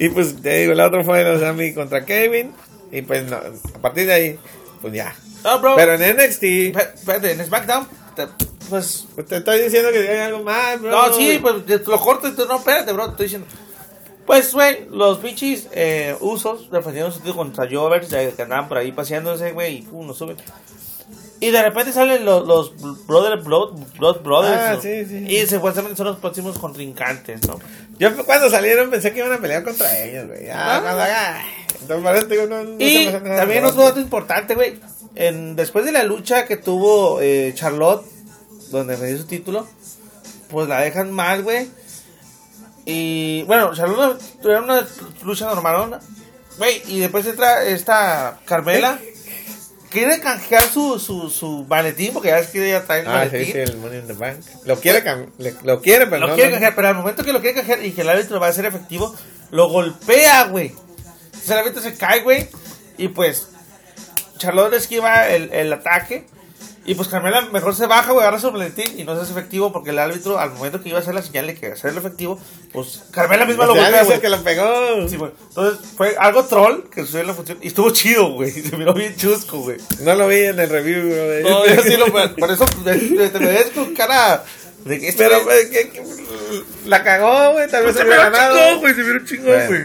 [0.00, 2.52] y pues te digo, el otro fue los Sammy contra Kevin.
[2.90, 4.38] Y pues no, a partir de ahí,
[4.80, 5.14] pues ya.
[5.44, 5.76] No, bro.
[5.76, 6.42] Pero en NXT,
[6.96, 7.86] Espérate, en SmackDown,
[8.16, 8.26] te-
[8.68, 9.06] pues.
[9.14, 10.90] pues te estoy diciendo que hay algo más, bro.
[10.90, 13.46] No, sí, pues te lo corto y tú no, espérate, bro, te estoy diciendo.
[14.26, 18.92] Pues, güey, los pinches eh, usos defendieron su título contra Jovers, que andaban por ahí
[18.92, 20.36] paseándose, güey, y pum, nos suben.
[21.42, 24.60] Y de repente salen los, los Brother Blood, Blood Brothers.
[24.60, 24.82] Ah, ¿no?
[24.82, 25.24] sí, sí.
[25.26, 27.58] Y supuestamente son los próximos contrincantes, ¿no?
[27.98, 30.44] Yo cuando salieron pensé que iban a pelear contra ellos, güey.
[30.46, 30.80] Ya, Ah.
[30.82, 31.42] cuando haga-
[31.80, 34.78] Entonces, te digo, no, no Y se también otro dato importante, güey.
[35.14, 38.04] En, después de la lucha que tuvo eh, Charlotte,
[38.70, 39.66] donde me dio su título,
[40.50, 41.68] pues la dejan mal, güey.
[42.84, 44.86] Y bueno, Charlotte tuvieron una
[45.24, 46.00] lucha normal,
[46.58, 46.82] güey.
[46.86, 48.98] Y después entra esta Carmela.
[49.90, 53.30] Quiere canjear su, su, su maletín, porque ya es que ella trae el Ah, sí,
[53.32, 53.52] maletín.
[53.52, 54.38] sí, el Money in the Bank.
[54.64, 55.02] Lo quiere,
[55.38, 56.34] le- lo quiere, pero Lo no.
[56.34, 58.46] quiere no- canjear, pero al momento que lo quiere canjear y que el árbitro va
[58.46, 59.14] a ser efectivo,
[59.50, 60.72] lo golpea, güey.
[61.26, 62.48] Entonces el árbitro se cae, güey.
[62.98, 63.48] Y pues,
[64.38, 66.26] Charlotte esquiva el, el ataque.
[66.86, 69.70] Y pues Carmela mejor se baja, güey, agarra su maletín y no se hace efectivo
[69.72, 72.40] porque el árbitro, al momento que iba a hacer la señal de que hacerlo efectivo,
[72.72, 74.20] pues Carmela misma lo dice güey.
[74.20, 75.08] que lo pegó.
[75.08, 75.30] Sí, güey.
[75.48, 78.50] Entonces fue algo troll que sucedió en la función y estuvo chido, güey.
[78.50, 79.76] Se miró bien chusco, güey.
[80.00, 81.02] No lo vi en el review,
[81.42, 81.50] bro.
[81.50, 82.06] No, yo sí lo,
[82.36, 82.96] por eso te,
[83.28, 84.42] te me ves con cara
[84.84, 86.02] de que este Pero, güey- pues, que- que-
[86.86, 87.68] la cagó, güey.
[87.68, 88.56] Tal vez se hubiera miró ganado.
[88.58, 89.66] chingón, güey, se miró chingón, Bueno.
[89.68, 89.82] güey.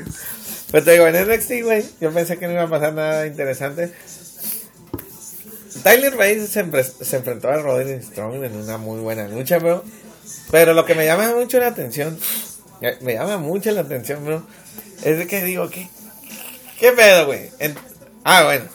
[0.72, 3.94] Pues te digo, en NXT, güey, yo pensé que no iba a pasar nada interesante.
[5.86, 6.62] Tyler Bates se,
[7.16, 9.84] enfrentó a Roderick Strong en una muy buena lucha, bro.
[10.50, 12.18] Pero lo que me llama mucho la atención,
[13.02, 14.42] me llama mucho la atención, bro,
[15.04, 15.88] es de que digo, ¿qué,
[16.80, 17.52] qué pedo, güey?
[18.24, 18.66] Ah, bueno.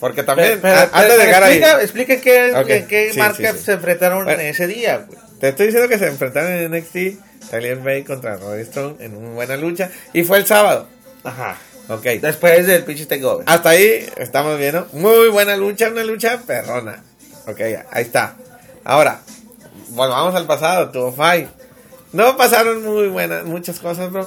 [0.00, 3.52] Porque también, Pero- pero- a- antes de llegar ahí, explica, explica qué, qué sí, marca
[3.52, 3.64] sí, sí.
[3.64, 4.40] se enfrentaron Bueno.
[4.40, 5.20] en ese día, güey.
[5.38, 7.20] te estoy diciendo que se enfrentaron en NXT,
[7.52, 9.92] Tyler Bates contra Roderick Strong en una buena lucha.
[10.12, 10.88] Y fue el sábado.
[11.22, 11.56] Ajá.
[11.88, 12.04] Ok.
[12.20, 13.44] Después del pinche takeover.
[13.48, 14.86] Hasta ahí estamos viendo.
[14.92, 17.02] Muy buena lucha, una lucha perrona.
[17.46, 18.36] Ok, ahí está.
[18.84, 19.20] Ahora,
[19.90, 21.48] volvamos al pasado, tuvo fight.
[22.12, 24.26] No pasaron muy buenas, muchas cosas, bro.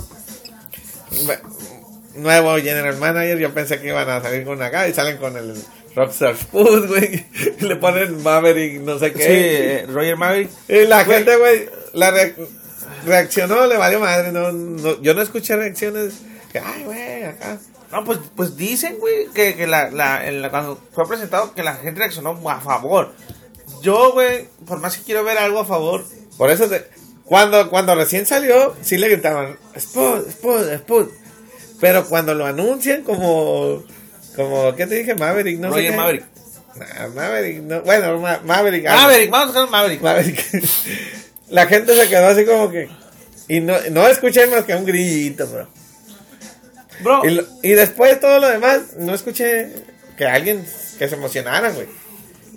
[2.16, 5.54] Nuevo general manager, yo pensé que iban a salir con acá y salen con el
[5.96, 7.26] Rockstar Food, güey.
[7.60, 9.76] Le ponen Maverick, no sé Sí, qué.
[9.80, 10.50] eh, Roger Maverick.
[10.70, 11.18] Y la Güey.
[11.18, 12.36] gente, güey, la re-
[13.06, 14.32] reaccionó, le valió madre.
[14.32, 16.14] No, no- yo no escuché reacciones
[16.62, 17.58] que, ay, güey, acá.
[17.92, 21.64] No, pues, pues dicen, güey, que, que la, la, en la- cuando fue presentado, que
[21.64, 23.14] la gente reaccionó a favor.
[23.82, 26.04] Yo, güey, por más que quiero ver algo a favor,
[26.38, 26.86] Por eso, te-
[27.26, 31.08] cuando, cuando recién salió, sí le gritaban, Spud, Spud, Spud.
[31.80, 33.84] Pero cuando lo anuncian como,
[34.36, 35.16] como, ¿qué te dije?
[35.16, 35.98] Maverick, no sé Roger qué.
[35.98, 36.26] Maverick.
[36.76, 38.86] Nah, Maverick, no, bueno, Ma- Maverick.
[38.88, 39.02] algo.
[39.04, 40.02] Maverick, vamos a buscar Maverick.
[40.02, 40.46] Maverick.
[41.50, 42.90] La gente se quedó así como que,
[43.48, 45.68] y no, no escuché más que un grillito, bro.
[47.02, 49.72] Bro, Y, lo- y después todo lo demás, no escuché
[50.18, 50.66] que alguien
[50.98, 51.88] que se emocionara, güey.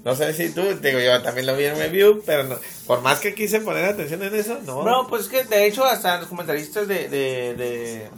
[0.05, 3.19] No sé si tú, digo yo también lo vi en review, pero no, por más
[3.19, 4.83] que quise poner atención en eso, no.
[4.83, 8.09] bro, pues es que de hecho hasta los comentaristas de, de, de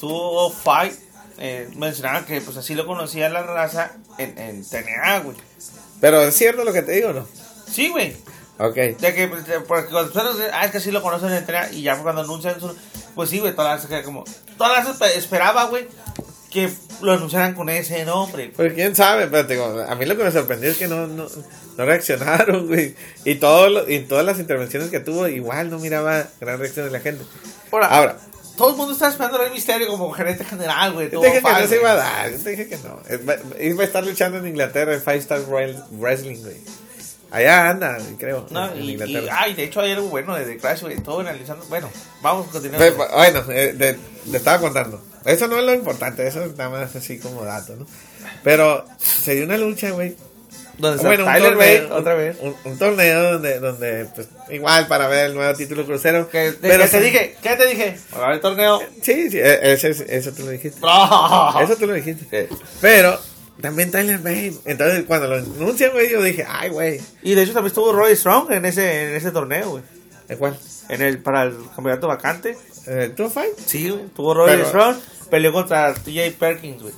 [0.00, 0.96] 205
[1.38, 5.36] eh, mencionaban que pues así lo conocía la raza en, en TNA, güey.
[6.00, 7.26] Pero es cierto lo que te digo, ¿no?
[7.70, 8.14] Sí, güey.
[8.60, 8.74] Ok.
[8.74, 11.72] De que, pues, porque cuando personas dicen, ah, es que así lo conocen en TNA
[11.72, 12.74] y ya cuando anuncian su,
[13.14, 14.24] pues sí, güey, toda la raza queda como,
[14.58, 15.88] toda la raza espe- esperaba, güey,
[16.50, 16.68] que
[17.00, 18.52] lo anunciaran con ese nombre.
[18.54, 21.06] Pues quién sabe, pero te digo, a mí lo que me sorprendió es que no,
[21.06, 21.26] no,
[21.78, 22.94] no reaccionaron, güey.
[23.24, 26.92] Y, todo lo- y todas las intervenciones que tuvo, igual no miraba gran reacción de
[26.92, 27.24] la gente.
[27.72, 28.16] Ahora, Ahora,
[28.58, 31.08] todo el mundo está esperando Rey Misterio como gerente general, güey.
[31.08, 33.00] te dije que no 205, se iba a dar, te dije que no.
[33.58, 35.40] Iba a estar luchando en Inglaterra en Five Star
[35.92, 36.56] Wrestling, güey.
[37.30, 39.36] Allá anda, creo, No, en y, y, Inglaterra.
[39.40, 41.64] ay, de hecho hay algo bueno de The Crash, güey, todo analizando.
[41.68, 41.88] Bueno,
[42.22, 42.80] vamos a continuar.
[42.80, 43.96] Ve- Bueno, eh, de-
[44.30, 45.00] le estaba contando.
[45.24, 47.86] Eso no es lo importante, eso es nada más así como dato, ¿no?
[48.42, 50.16] Pero se dio una lucha, güey.
[50.78, 52.36] Donde está Bueno, un Tyler torneo, otra vez.
[52.40, 56.24] Un, un torneo donde, donde pues, igual para ver el nuevo título crucero.
[56.32, 57.98] De- pero que te dije, ¿qué te dije?
[58.10, 58.80] Para ver el torneo.
[59.02, 60.78] Sí, sí, e- ese- eso tú lo dijiste.
[60.80, 62.48] Eso Eso tú lo dijiste.
[62.80, 63.20] Pero
[63.60, 64.54] también Tyler Bate.
[64.64, 67.00] Entonces, cuando lo anuncian, güey, yo dije, ay, güey.
[67.22, 69.82] Y de hecho también estuvo Roy Strong en ese, en ese torneo, güey.
[70.28, 70.58] ¿De cuál?
[70.88, 72.56] En el, para el campeonato vacante.
[72.86, 73.52] ¿Eh, ¿Tú Fight?
[73.66, 74.06] Sí, güey.
[74.14, 74.96] Tuvo Roy Pero- Strong.
[75.30, 76.94] Peleó contra TJ Perkins, güey.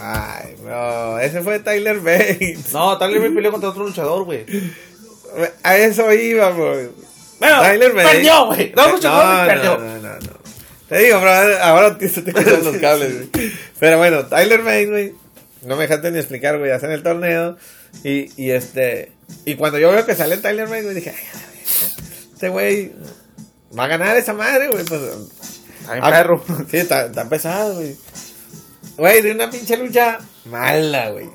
[0.00, 2.72] Ay, no, ese fue Tyler Bates.
[2.72, 4.44] No, Tyler Bate peleó contra otro luchador, güey.
[5.62, 6.74] A eso iba, bro.
[7.38, 8.08] Bueno, Tyler Bate.
[8.08, 8.72] perdió, güey.
[8.74, 9.78] No, luchador, no, perdió.
[9.78, 10.38] no, no, no, no.
[10.88, 13.52] Te digo, bro, ahora se te cruzan los cables, güey.
[13.78, 15.14] Pero bueno, Tyler Bate, güey.
[15.62, 16.70] No me dejaste ni explicar, güey.
[16.70, 17.56] Hacen el torneo.
[18.04, 19.12] Y, y este.
[19.44, 21.24] Y cuando yo veo que sale Tyler Bate, güey, dije, ay,
[22.32, 22.92] este güey
[23.76, 24.84] va a ganar esa madre, güey.
[24.84, 25.00] Pues,
[25.88, 26.44] Ay, Ah, perro.
[26.70, 27.96] Sí, está, está pesado, güey.
[28.96, 31.28] Güey, de una pinche lucha mala, güey.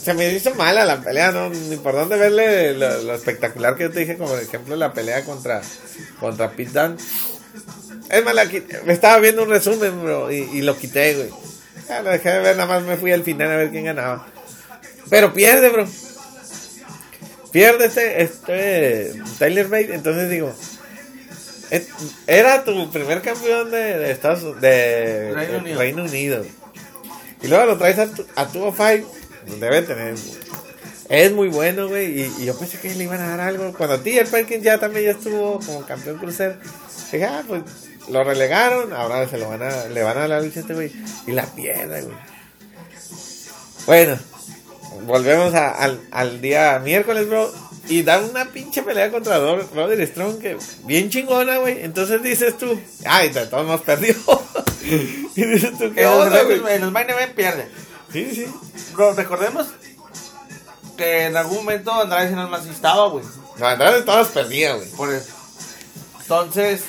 [0.00, 1.48] Se me hizo mala la pelea, ¿no?
[1.48, 4.92] Ni por dónde verle lo, lo espectacular que yo te dije, como por ejemplo la
[4.92, 5.62] pelea contra,
[6.18, 6.96] contra Pete Dunne.
[8.10, 8.44] Es más, la
[8.84, 11.30] me estaba viendo un resumen, bro, y, y lo quité, güey.
[11.88, 14.26] Lo dejé de ver, nada más me fui al final a ver quién ganaba.
[15.10, 15.86] Pero pierde, bro.
[17.50, 20.54] Pierde este, este Tyler Bate, entonces digo,
[22.26, 25.78] era tu primer campeón de, de Estados de Reino de Unido.
[25.78, 26.46] Reino Unido.
[27.42, 29.10] Y luego lo traes a, tu, a 205,
[29.58, 30.14] debe tener.
[31.08, 32.20] Es muy bueno, güey.
[32.20, 33.72] Y, y yo pensé que le iban a dar algo.
[33.72, 34.30] Cuando T.J.
[34.30, 36.56] Perkins ya también ya estuvo como campeón crucero,
[37.10, 37.62] dije, ah, pues
[38.08, 38.92] lo relegaron.
[38.92, 40.92] Ahora se lo van a, le van a dar la lucha a este güey.
[41.26, 42.16] Y la pierde, güey.
[43.86, 44.18] Bueno,
[45.06, 47.52] volvemos a- al, al día miércoles, bro.
[47.88, 51.82] Y dan una pinche pelea contra Roderick Strong que bien chingona, güey.
[51.82, 54.14] Entonces dices tú, ay, de todos modos perdió.
[55.34, 56.60] y dices tú, ¿qué onda, güey?
[56.74, 57.68] en los main event pierde.
[58.12, 58.46] Sí, sí.
[58.94, 59.66] Bro, recordemos
[60.96, 63.24] que en algún momento Andrade sí no más estaba, güey.
[63.58, 64.88] No, Andrade todas perdía, güey.
[64.90, 65.32] Por eso.
[66.32, 66.82] Entonces,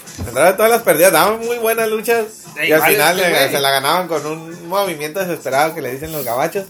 [0.57, 2.25] todas las perdía, daban muy buenas luchas.
[2.67, 3.51] Y al final le- güey.
[3.51, 6.65] se la ganaban con un movimiento desesperado que le dicen los gabachos.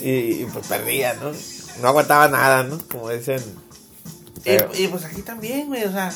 [0.00, 0.10] Y,
[0.42, 1.32] y, pues perdía, ¿no?
[1.80, 2.78] No aguantaba nada, ¿no?
[2.90, 3.42] Como dicen.
[4.44, 6.12] Y, y pues aquí también, güey, o sea,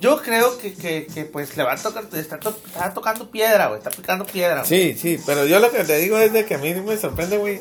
[0.00, 3.66] yo creo que, que, que pues le va a tocar, está, to- está tocando piedra,
[3.68, 4.62] güey, está picando piedra.
[4.64, 4.66] güey.
[4.94, 7.36] Sí, sí, pero yo lo que te digo es de que a mí me sorprende,
[7.38, 7.60] güey,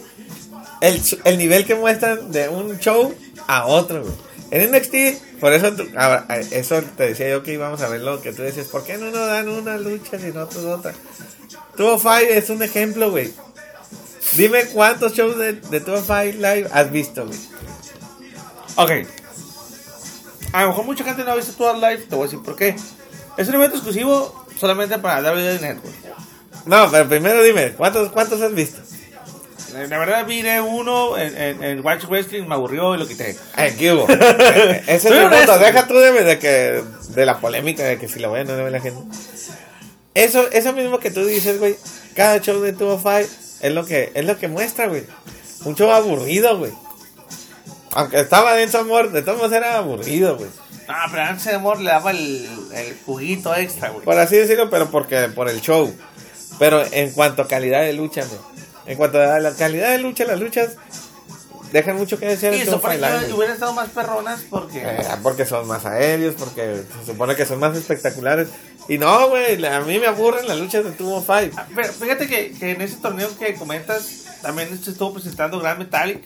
[0.81, 3.13] el, el nivel que muestran de un show
[3.47, 4.13] a otro, güey.
[4.51, 8.21] En NXT, por eso, ahora, eh, eso te decía yo que íbamos a ver lo
[8.21, 10.93] que tú decías, ¿por qué no nos dan una lucha si no otra?
[11.75, 13.33] Tuvo Five es un ejemplo, güey.
[14.33, 17.39] Dime cuántos shows de, de Tuvo Five Live has visto, güey.
[18.75, 18.91] Ok.
[20.51, 22.55] A lo mejor mucha gente no ha visto todo live, te voy a decir por
[22.55, 22.75] qué.
[23.37, 25.95] Es un evento exclusivo solamente para WWE Network.
[26.65, 28.81] No, pero primero dime, ¿cuántos, cuántos has visto?
[29.75, 33.35] Eh, La verdad, vine uno en, en, en Watch Wrestling, me aburrió y lo quité.
[33.57, 34.07] Eh, ¿qué hubo?
[34.87, 35.59] Ese es mi punto.
[35.59, 38.63] Deja tú de, de que de la polémica de que si lo ven o no
[38.63, 39.01] ve la gente.
[40.13, 41.75] Eso, eso mismo que tú dices, güey.
[42.15, 43.29] Cada show de 205
[43.61, 45.03] es lo que es lo que muestra, güey.
[45.65, 46.71] Un show aburrido, güey.
[47.91, 50.49] Aunque estaba denso amor, de todos modos era aburrido, güey.
[50.87, 54.05] Ah, pero antes de amor le daba el, el juguito extra, güey.
[54.05, 55.93] Por así decirlo, pero porque por el show.
[56.59, 58.39] Pero en cuanto a calidad de lucha, güey.
[58.85, 60.75] En cuanto a la calidad de lucha, las luchas
[61.71, 63.33] dejan mucho que decir eso para 205 Live, que güey.
[63.37, 64.81] hubieran estado más perronas porque...
[64.83, 68.47] Eh, porque son más aéreos, porque se supone que son más espectaculares.
[68.87, 71.51] Y no, güey, a mí me aburren las luchas de Tubo Five.
[71.57, 75.79] Ah, Pero fíjate que, que en ese torneo que comentas, también se estuvo presentando Grand
[75.79, 76.23] Metallic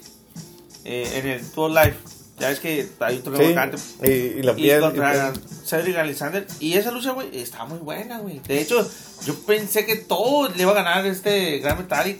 [0.83, 1.95] eh, en el Tour Live.
[2.39, 3.77] Ya ves que hay un torneo Sí, vacante.
[4.03, 4.09] y,
[4.39, 5.33] y lo Y contra
[5.65, 6.47] Cedric Alexander.
[6.59, 8.39] Y esa lucha, güey, está muy buena, güey.
[8.39, 8.89] De hecho,
[9.25, 12.19] yo pensé que todo le iba a ganar este Grand Metallic.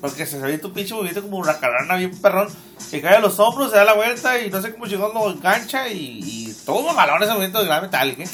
[0.00, 2.48] Porque se sabía tu pinche movimiento como huracarana bien perrón.
[2.90, 5.30] Que cae a los hombros, se da la vuelta y no sé cómo llegó, lo
[5.30, 5.88] engancha.
[5.88, 8.28] Y, y todo malón ese movimiento de Grand Metallic, ¿eh?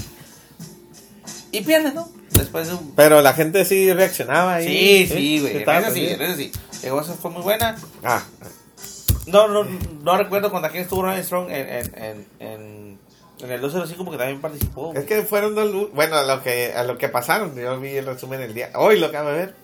[1.52, 2.08] Y pierde, ¿no?
[2.30, 5.06] Después de un Pero la gente sí reaccionaba ahí.
[5.06, 5.64] Sí, sí, güey.
[5.94, 6.52] sí, sí.
[6.82, 7.76] Llegó, esa fue muy buena.
[8.02, 8.22] Ah,
[9.26, 11.94] No, no, no recuerdo cuando aquí estuvo Ryan Strong en, en,
[12.40, 12.98] en,
[13.40, 14.92] en, el 205 porque también participó.
[14.94, 17.90] es que fueron dos lu- Bueno, a lo que, a lo que pasaron, yo vi
[17.96, 18.70] el resumen el día.
[18.74, 19.54] Hoy lo acabo de ver.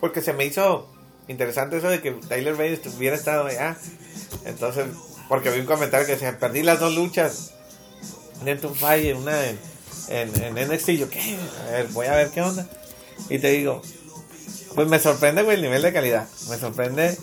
[0.00, 0.88] Porque se me hizo
[1.26, 3.76] interesante eso de que Tyler Bates hubiera estado allá.
[4.44, 4.86] Entonces,
[5.28, 7.54] porque vi un comentario que decía, perdí las dos luchas.
[8.44, 9.58] En y una en,
[10.08, 10.90] en, en NXT.
[10.90, 11.36] Yo, ¿qué?
[11.68, 12.68] A ver, voy a ver qué onda.
[13.28, 13.82] Y te digo,
[14.76, 16.28] pues me sorprende, el nivel de calidad.
[16.48, 17.18] Me sorprende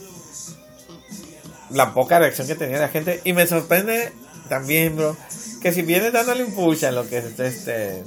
[1.75, 3.21] la poca reacción que tenía la gente.
[3.23, 4.11] Y me sorprende
[4.49, 5.15] también, bro,
[5.61, 8.03] que si vienes dándole impulso a lo que es este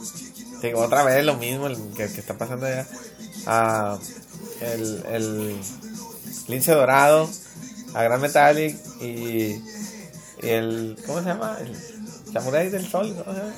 [0.63, 2.87] digo, otra vez lo mismo el que, que está pasando allá.
[3.47, 3.99] Ah,
[4.61, 5.61] el, el
[6.49, 7.31] lince dorado,
[7.95, 9.63] a Gran Metallic y, y
[10.43, 10.97] el.
[11.07, 11.59] ¿Cómo se llama?
[11.61, 11.77] El
[12.33, 13.15] Samurai del Sol.
[13.17, 13.55] ¿cómo se llama?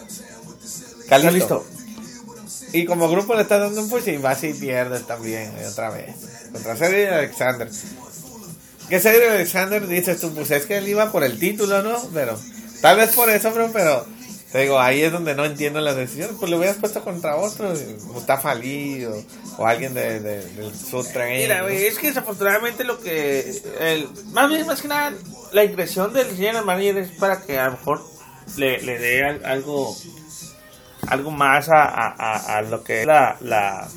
[1.08, 1.66] Calisto.
[2.72, 5.90] Y como grupo le está dando un push y vas y pierdes también eh, otra
[5.90, 6.14] vez.
[6.52, 7.68] Contra Cedric Alexander.
[8.90, 11.96] Que Cedric Alexander dices tú, pues es que él iba por el título, ¿no?
[12.12, 12.38] Pero
[12.82, 14.04] tal vez por eso, bro, pero
[14.52, 16.34] te digo, ahí es donde no entiendo las decisiones.
[16.38, 17.72] Pues lo hubieras puesto contra otro,
[18.12, 21.40] Mustafa Ali o, alguien de, de- del Sud Train.
[21.40, 23.62] Mira, es que desafortunadamente lo que.
[23.78, 25.12] El, más bien, más que nada,
[25.52, 28.02] la impresión del general manager es para que a lo mejor
[28.56, 29.96] le, le dé al- algo.
[31.06, 33.88] Algo más a, a, a- lo que es la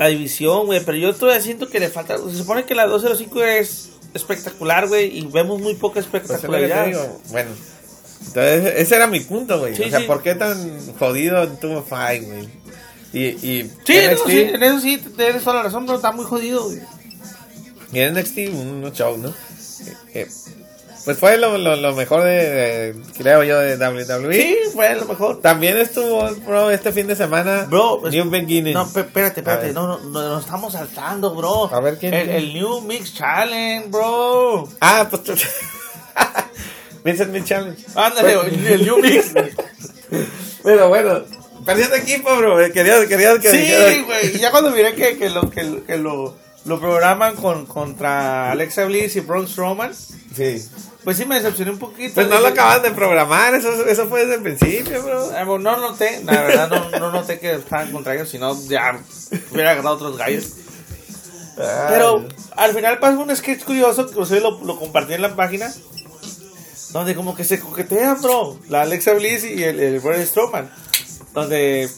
[0.00, 2.16] la división, güey, pero yo todavía siento que le falta.
[2.16, 6.86] Se supone que la 205 es espectacular, güey, y vemos muy poca Pues espectacularidad.
[6.86, 7.20] digo.
[7.30, 7.50] Bueno,
[8.26, 9.76] entonces ese era mi punto, güey.
[9.76, 10.06] Sí, o sea, sí.
[10.06, 12.48] ¿por qué tan jodido Tuvo Fight, güey?
[13.12, 15.96] Y, y Sí, en eso NXT, sí, en eso sí, tienes toda la razón, pero
[15.96, 16.80] está muy jodido, güey.
[17.92, 19.28] y en NXT un show, ¿no?
[19.28, 20.28] Eh, eh,
[21.04, 24.32] pues fue lo, lo, lo mejor de, de- creo yo, de WWE.
[24.34, 25.40] Sí, fue lo mejor.
[25.40, 27.66] También estuvo, bro, este fin de semana.
[27.68, 28.74] Bro, es- New Beginning.
[28.74, 31.72] No, pe- espérate, espérate, no, no, no, nos estamos saltando, bro.
[31.74, 34.68] A ver, ¿quién- El, New Mix Challenge, bro.
[34.80, 35.22] Ah, pues.
[37.04, 37.82] Vincent Mi Challenge.
[37.94, 38.68] Ándale, Bueno.
[38.68, 39.32] el New Mix.
[40.62, 41.20] Pero bueno,
[41.64, 42.56] perdiendo equipo, bro.
[42.72, 44.38] Quería, quería que sí, güey.
[44.38, 46.36] Ya cuando miré que, que lo, que, lo- que lo,
[46.66, 50.62] lo programan con, contra Alexa Bliss y Braun Strowman, Sí.
[51.04, 52.14] Pues sí me decepcioné un poquito.
[52.14, 55.26] Pues no lo acaban de programar, eso, eso fue desde el principio, bro.
[55.46, 59.00] bueno, No noté, la verdad no, no noté que estaban contra ellos, sino ya
[59.50, 60.52] hubiera agarrado otros gallos.
[61.88, 62.26] Pero
[62.56, 65.72] al final pasa un sketch curioso que ustedes lo, lo compartí en la página.
[66.92, 68.58] Donde como que se coquetean, bro.
[68.68, 70.70] La Alexa Bliss y el, el Braun Strowman.
[71.32, 71.88] Donde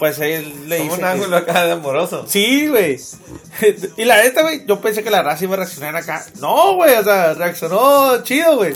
[0.00, 0.94] pues él le dice...
[0.94, 2.24] un ángulo acá de amoroso.
[2.26, 2.98] Sí, güey.
[3.98, 6.24] y la neta, güey, yo pensé que la raza iba a reaccionar acá.
[6.40, 8.72] No, güey, o sea, reaccionó chido, güey.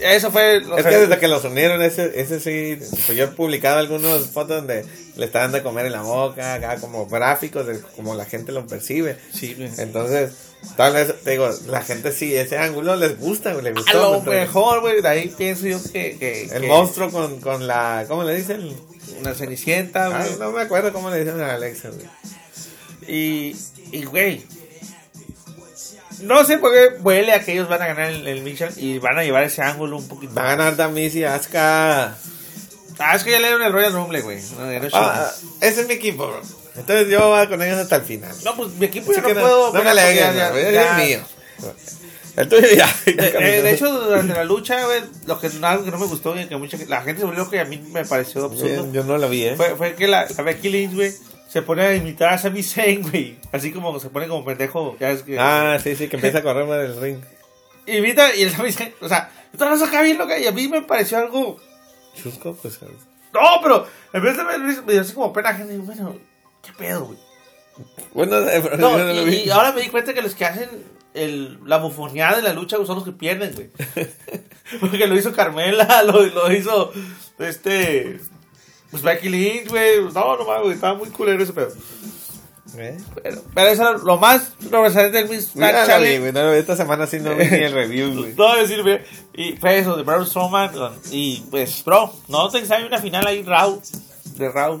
[0.00, 0.64] Eso fue...
[0.66, 3.78] o Es sea, que desde que los unieron, ese, ese sí, pues yo he publicado
[3.78, 4.84] algunas fotos donde
[5.14, 8.66] le estaban de comer en la boca, acá como gráficos de como la gente lo
[8.66, 9.16] percibe.
[9.32, 9.70] Sí, güey.
[9.78, 10.32] Entonces,
[10.76, 14.22] tal vez, te digo, la gente sí, ese ángulo les gusta, güey, les A lo
[14.22, 16.16] mejor, güey, de ahí pienso yo que...
[16.18, 18.74] que El que monstruo con, con la, ¿cómo le dicen?
[19.18, 20.38] Una cenicienta, Ah, güey.
[20.38, 22.06] no me acuerdo cómo le dicen a Alexa, güey.
[23.06, 23.56] Y,
[23.92, 24.46] y, güey.
[26.20, 28.98] No sé por qué huele a que ellos van a ganar el, el Mission y
[28.98, 30.34] van a llevar ese ángulo un poquito.
[30.34, 32.16] Va a ganar Damis y Asuka.
[32.98, 34.38] Ah, es que ya le dieron el Royal Rumble, güey.
[34.58, 35.30] No, no Ah,
[35.62, 36.42] ese es mi equipo, bro.
[36.76, 38.34] Entonces yo voy con ellos hasta el final.
[38.44, 39.72] No, pues mi equipo Así no, que puedo.
[39.72, 41.20] no, me ya- es mío.
[42.36, 42.94] Ya.
[43.06, 46.56] Eh, de hecho, durante la lucha, güey, lo que, algo que no me gustó que
[46.56, 48.86] mucha, la gente se volvió que a mí me pareció absurdo.
[48.86, 49.56] yo, yo no lo vi, ¿eh?
[49.56, 51.12] Fue, fue que la, la Becky Lynch, güey,
[51.48, 53.38] se pone a imitar a Sami Zayn, güey.
[53.52, 54.96] Así como se pone como pendejo.
[55.00, 55.38] Ya es que.
[55.38, 57.20] Ah, sí, sí, que empieza a correr más del ring.
[57.86, 60.68] Imita y el Sami Zayn, o sea, tú vas acá bien loca y a mí
[60.68, 61.58] me pareció algo.
[62.14, 62.78] Chusco, pues.
[63.32, 66.16] No, pero en vez de me, me dio así como pena, gente, bueno,
[66.62, 67.18] ¿qué pedo, güey?
[68.12, 68.40] Bueno,
[68.78, 69.36] No, yo no lo y, vi.
[69.46, 70.68] y ahora me di cuenta que los que hacen
[71.14, 73.70] el, la bufoneada de la lucha son los que pierden, güey.
[74.80, 76.92] Porque lo hizo Carmela, lo, lo hizo
[77.38, 78.20] este.
[78.90, 80.02] Pues Becky Lynch, güey.
[80.12, 80.74] No, no mames.
[80.74, 81.72] Estaba muy culero ese pedo.
[82.76, 82.96] ¿Eh?
[83.22, 86.58] Pero, pero eso era lo más sobresaliente del Miss Mira, no Challenge.
[86.58, 88.34] esta semana sí no vi ni el review, güey.
[88.34, 89.00] No, decir, güey.
[89.34, 90.70] Y fue eso, de Braun Strowman.
[91.10, 93.80] Y pues, bro, no te hay una final ahí, Raw.
[94.36, 94.80] De Raw.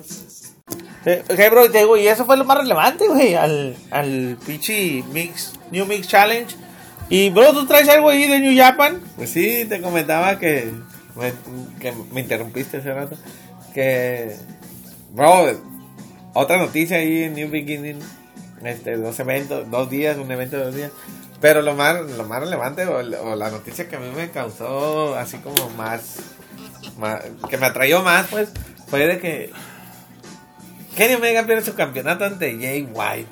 [1.00, 5.54] Ok, bro, te digo, y eso fue lo más relevante, güey, al, al pinche Mix,
[5.70, 6.54] New Mix Challenge.
[7.08, 9.00] Y, bro, ¿tú traes algo ahí de New Japan?
[9.16, 10.70] Pues sí, te comentaba que
[11.16, 11.32] me,
[11.80, 13.16] que me interrumpiste hace rato.
[13.74, 14.36] Que,
[15.12, 15.58] bro,
[16.34, 17.98] otra noticia ahí en New Beginning.
[18.62, 20.92] Este, dos eventos, dos días, un evento de dos días.
[21.40, 25.16] Pero lo más, lo más relevante o, o la noticia que a mí me causó
[25.16, 26.16] así como más,
[26.98, 28.50] más, que me atrayó más, pues,
[28.86, 29.50] fue de que
[30.96, 33.28] Kenny Omega pierde su campeonato ante Jay White.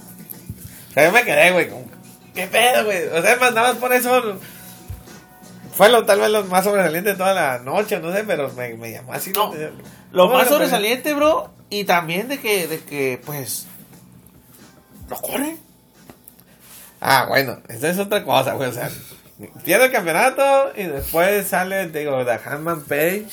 [0.91, 1.69] O sea, yo me quedé, güey,
[2.35, 3.07] ¿qué pedo, güey?
[3.09, 4.39] O sea, más nada más por eso
[5.79, 8.75] fue lo, tal vez lo más sobresaliente de toda la noche, no sé, pero me,
[8.75, 9.31] me llamó así.
[9.31, 9.55] No,
[10.11, 13.67] Lo ¿Cómo más sobresaliente, bro, y también de que, de que, pues,
[15.09, 15.59] lo corren.
[17.01, 18.71] Ah, bueno, esa es otra cosa, güey.
[18.71, 18.91] O sea,
[19.65, 23.29] pierde el campeonato y después sale, digo, The Handman Page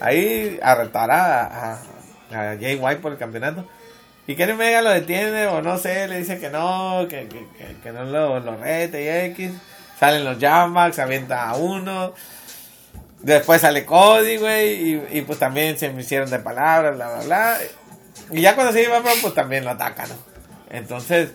[0.00, 1.82] ahí a retar a, a,
[2.30, 3.66] a Jay White por el campeonato.
[4.26, 7.92] Y Kenny Omega lo detiene o no sé, le dice que no, que, que, que,
[7.92, 9.52] no lo, lo rete y X.
[10.00, 12.12] Salen los Jambacks, avienta a uno.
[13.20, 17.24] Después sale Cody, güey, y, y pues también se me hicieron de palabras, bla, bla,
[17.24, 17.58] bla.
[18.30, 20.16] Y ya cuando se iba, bro, pues también lo atacan, ¿no?
[20.70, 21.30] Entonces,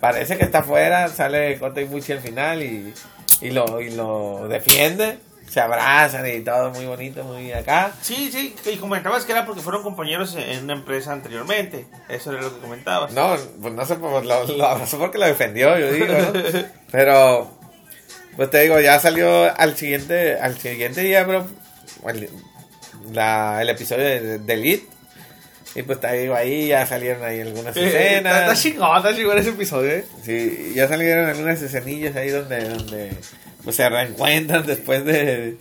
[0.00, 2.92] parece que está afuera, sale Kota Ibushi al final y,
[3.40, 5.18] y, lo, y lo defiende.
[5.54, 7.92] Se abrazan y todo muy bonito, muy acá.
[8.02, 11.86] Sí, sí, y comentabas que era porque fueron compañeros en una empresa anteriormente.
[12.08, 13.12] Eso era lo que comentabas.
[13.12, 16.32] No, pues no sé, pues lo, lo abrazó porque lo defendió, yo digo, ¿no?
[16.90, 17.56] Pero,
[18.34, 21.46] pues te digo, ya salió al siguiente, al siguiente día, bro,
[22.08, 22.28] el,
[23.12, 24.88] la, el episodio de, de Elite.
[25.76, 27.84] Y pues te digo, ahí ya salieron ahí algunas Eh,
[28.16, 28.60] Está, está escenas.
[28.60, 30.04] chingón, está chingón ese episodio, ¿eh?
[30.24, 33.10] Sí, ya salieron algunas escenillas ahí donde, donde
[33.64, 35.56] pues se reencuentran después de...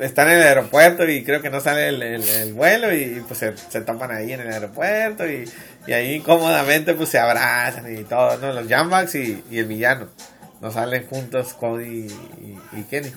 [0.00, 3.38] Están en el aeropuerto y creo que no sale el, el- el vuelo y pues
[3.40, 5.44] se, se topan ahí en el aeropuerto y,
[5.86, 8.52] y ahí cómodamente pues se abrazan y todo, ¿no?
[8.54, 10.08] Los Jambaks y, y el villano.
[10.62, 12.06] No salen juntos Cody
[12.42, 13.12] y, y Kenny.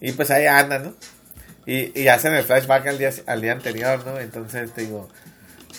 [0.00, 0.94] Y pues ahí andan, ¿no?
[1.66, 4.18] Y, y hacen el flashback al día, al día anterior, ¿no?
[4.18, 5.08] Entonces te digo...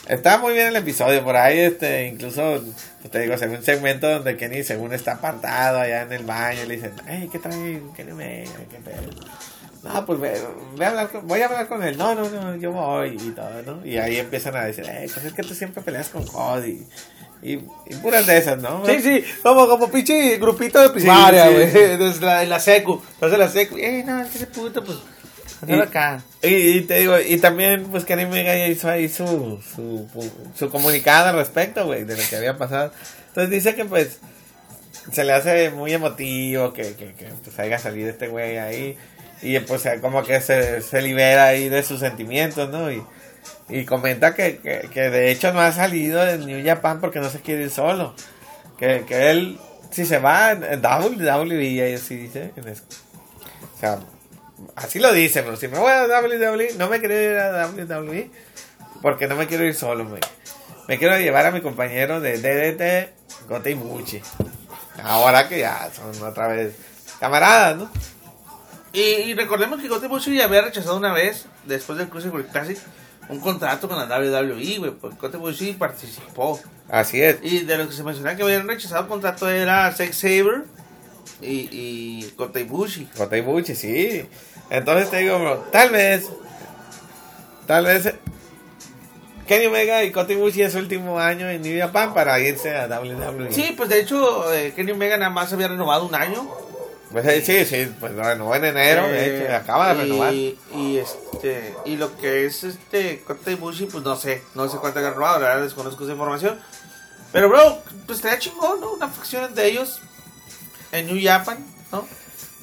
[0.09, 2.63] Está muy bien el episodio, por ahí este, incluso,
[3.01, 6.23] pues te digo, se ve un segmento donde Kenny según está apartado allá en el
[6.23, 8.51] baño le dicen, hey, ¿qué trae Kenny Omega?
[8.71, 9.01] ¿Qué pedo?
[9.83, 10.41] No, pues ve,
[10.75, 11.97] ve a hablar con- voy a hablar con él.
[11.97, 13.85] No, no, no, yo voy y todo, ¿no?
[13.85, 16.85] Y ahí empiezan a decir, hey, pues es que tú siempre peleas con Cody.
[17.43, 18.83] Y, y puras de esas, ¿no?
[18.85, 21.65] Sí, sí, como, como pinche grupito de primaria, Sí, güey.
[21.67, 21.97] sí, sí.
[21.97, 23.01] Desde la, en la secu.
[23.13, 23.77] Entonces la secu.
[23.77, 24.97] Eh, no, ese puto, pues.
[25.67, 26.21] Y- acá.
[26.41, 26.47] Y,
[26.77, 30.07] y te digo, y también, pues Kenny Omega ya hizo ahí su, su,
[30.55, 32.91] su comunicado al respecto, güey, de lo que había pasado.
[33.29, 34.19] Entonces dice que, pues,
[35.11, 38.97] se le hace muy emotivo que, que, que pues, haya salido este güey ahí.
[39.41, 42.91] Y pues como que se, se libera ahí de sus sentimientos, ¿no?
[42.91, 43.03] Y,
[43.69, 47.29] y comenta que, que, que de hecho no ha salido de New Japan porque no
[47.29, 48.15] se quiere ir solo.
[48.79, 49.59] Que, que él,
[49.91, 52.51] si se va WWE, y así dice.
[52.55, 52.83] en eso.
[53.75, 53.99] O sea,
[54.75, 58.29] así lo dice, pero si me voy a WWE, no me quiero ir a WWE
[59.01, 60.21] porque no me quiero ir solo, güey.
[60.87, 64.21] Me quiero llevar a mi compañero de DDT, Gote Ibushi.
[65.03, 66.75] Ahora que ya son otra vez
[67.19, 67.91] camaradas, ¿no?
[68.93, 72.79] Y, y recordemos que Gote Bushi ya había rechazado una vez, después del Cruiserweight Classic,
[73.29, 74.91] un contrato con la WWE, güey.
[74.91, 76.59] Pues Gote Bushi participó.
[76.89, 77.37] Así es.
[77.43, 80.63] Y de los que se mencionaba que habían rechazado el contrato era Sex Saber
[81.41, 83.07] y, y Kota Ibushi.
[83.17, 84.25] Gote Ibushi, sí.
[84.69, 86.25] Entonces te digo, bro, tal vez,
[87.65, 88.13] tal vez
[89.47, 92.87] Kenny Omega y Kota Ibushi es su último año en New Japan para irse a
[92.87, 93.51] WWE.
[93.51, 96.49] Sí, pues de hecho, eh, Kenny Omega nada más había renovado un año.
[97.11, 100.33] Pues eh, sí, sí, pues renovó en enero, de hecho, Eh, acaba de y- renovar.
[100.33, 104.99] Y, este, y lo que es este Kota Ibushi, pues no sé, no sé cuánto
[104.99, 106.59] ha renovado, la verdad desconozco esa información.
[107.31, 108.91] Pero, bro, pues estaría chingón, ¿no?
[108.91, 110.01] Una facción entre ellos
[110.91, 111.57] en New Japan,
[111.91, 112.05] ¿no?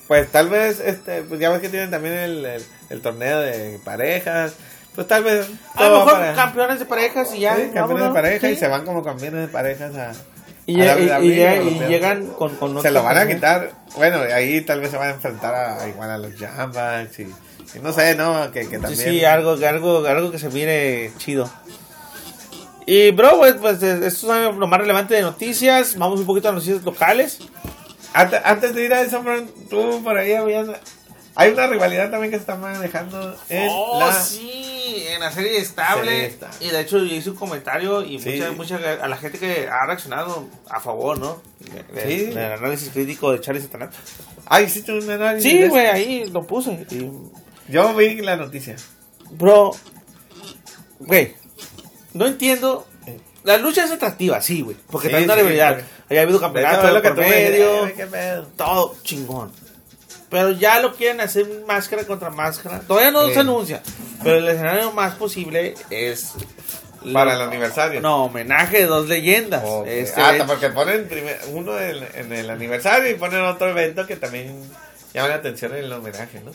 [0.08, 3.78] Pues tal vez, este, pues ya ves que tienen también el, el, el torneo de
[3.84, 4.54] parejas.
[4.94, 5.46] Pues tal vez.
[5.74, 7.56] A lo mejor para- campeones de parejas y ya.
[7.56, 8.14] Sí, campeones de vámonos.
[8.14, 10.12] pareja y se van como campeones de parejas a.
[10.66, 13.72] Y, a llegan con, con Se lo van a quitar.
[13.96, 17.22] Bueno, ahí tal vez se van a enfrentar a, igual a los Jambaks y,
[17.74, 18.50] y no sé, ¿no?
[18.50, 18.96] Que, que Sí, también.
[19.10, 21.50] sí, algo, algo, algo que se mire chido.
[22.86, 25.96] Y bro, pues, pues esto es lo más relevante de noticias.
[25.96, 27.38] Vamos un poquito a noticias locales.
[28.14, 29.22] Antes, antes de ir a eso,
[29.68, 30.68] tú por ahí habías.
[31.34, 34.12] Hay una rivalidad también que se está manejando en oh, la.
[34.12, 36.08] sí, en la serie estable.
[36.10, 36.56] Serie estable.
[36.60, 38.40] Y de hecho yo hice un comentario y Sí.
[38.56, 41.42] mucha, mucha, a la gente que ha reaccionado a favor, ¿no?
[42.06, 42.26] Sí.
[42.26, 43.96] Del análisis crítico de Charlie Satanás.
[44.46, 45.52] Ah, hiciste un análisis.
[45.52, 46.86] de Sí, güey, ahí lo puse.
[46.90, 47.10] Y,
[47.68, 48.76] Yo vi la noticia.
[49.32, 49.72] bro,
[51.00, 51.34] güey,
[52.12, 52.86] no entiendo.
[53.42, 54.76] La lucha es atractiva, sí, güey.
[54.88, 55.82] Porque Sí, trae una rivalidad.
[56.10, 58.42] Haya habido De hecho, campeonato es lo que por me medio.
[58.56, 59.52] Todo chingón.
[60.30, 62.80] Pero ya lo quieren hacer máscara contra máscara.
[62.80, 63.82] Todavía no se anuncia.
[64.22, 66.32] Pero el escenario más posible es.
[67.12, 68.00] Para el aniversario.
[68.00, 69.62] No, homenaje de dos leyendas.
[69.64, 69.86] Ok.
[69.86, 74.16] Este, ah, porque ponen primer- uno en, en el aniversario y ponen otro evento que
[74.16, 74.58] también
[75.12, 76.52] llama la atención en el homenaje, ¿no?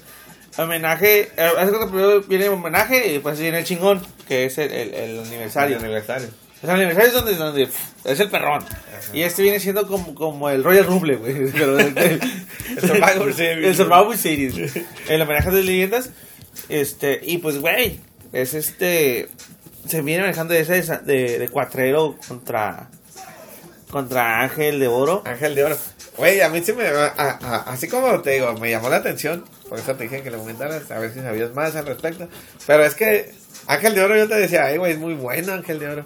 [0.64, 1.32] homenaje.
[1.38, 1.52] eh,
[1.90, 5.78] primero viene el homenaje y después viene el chingón, que es el, el- el aniversario.
[5.78, 6.30] El aniversario.
[6.64, 7.70] El aniversario es donde, donde
[8.06, 8.64] es el perrón.
[9.14, 11.50] Y este viene siendo como, como el Royal Rumble, güey.
[11.52, 12.22] Pero el, el-
[12.78, 13.66] El Survivor Series.
[13.68, 14.74] El Survivor Series.
[15.08, 16.10] El homenaje de leyendas.
[16.68, 18.00] Este, y pues, güey,
[18.34, 19.30] es este.
[19.88, 22.90] Se viene manejando ese de, de, de cuatrero contra.
[23.90, 25.24] Contra Ángel de Oro.
[25.26, 25.78] Ángel de Oro.
[26.18, 26.86] Güey, a mí sí me.
[26.86, 29.46] a- a- así como te digo, me llamó la atención.
[29.68, 30.92] Por eso te dije que lo comentaras.
[30.92, 32.28] A ver si sabías más al respecto.
[32.68, 33.32] Pero es que
[33.66, 36.06] Ángel de Oro, yo te decía, ay, güey, es muy bueno Ángel de Oro.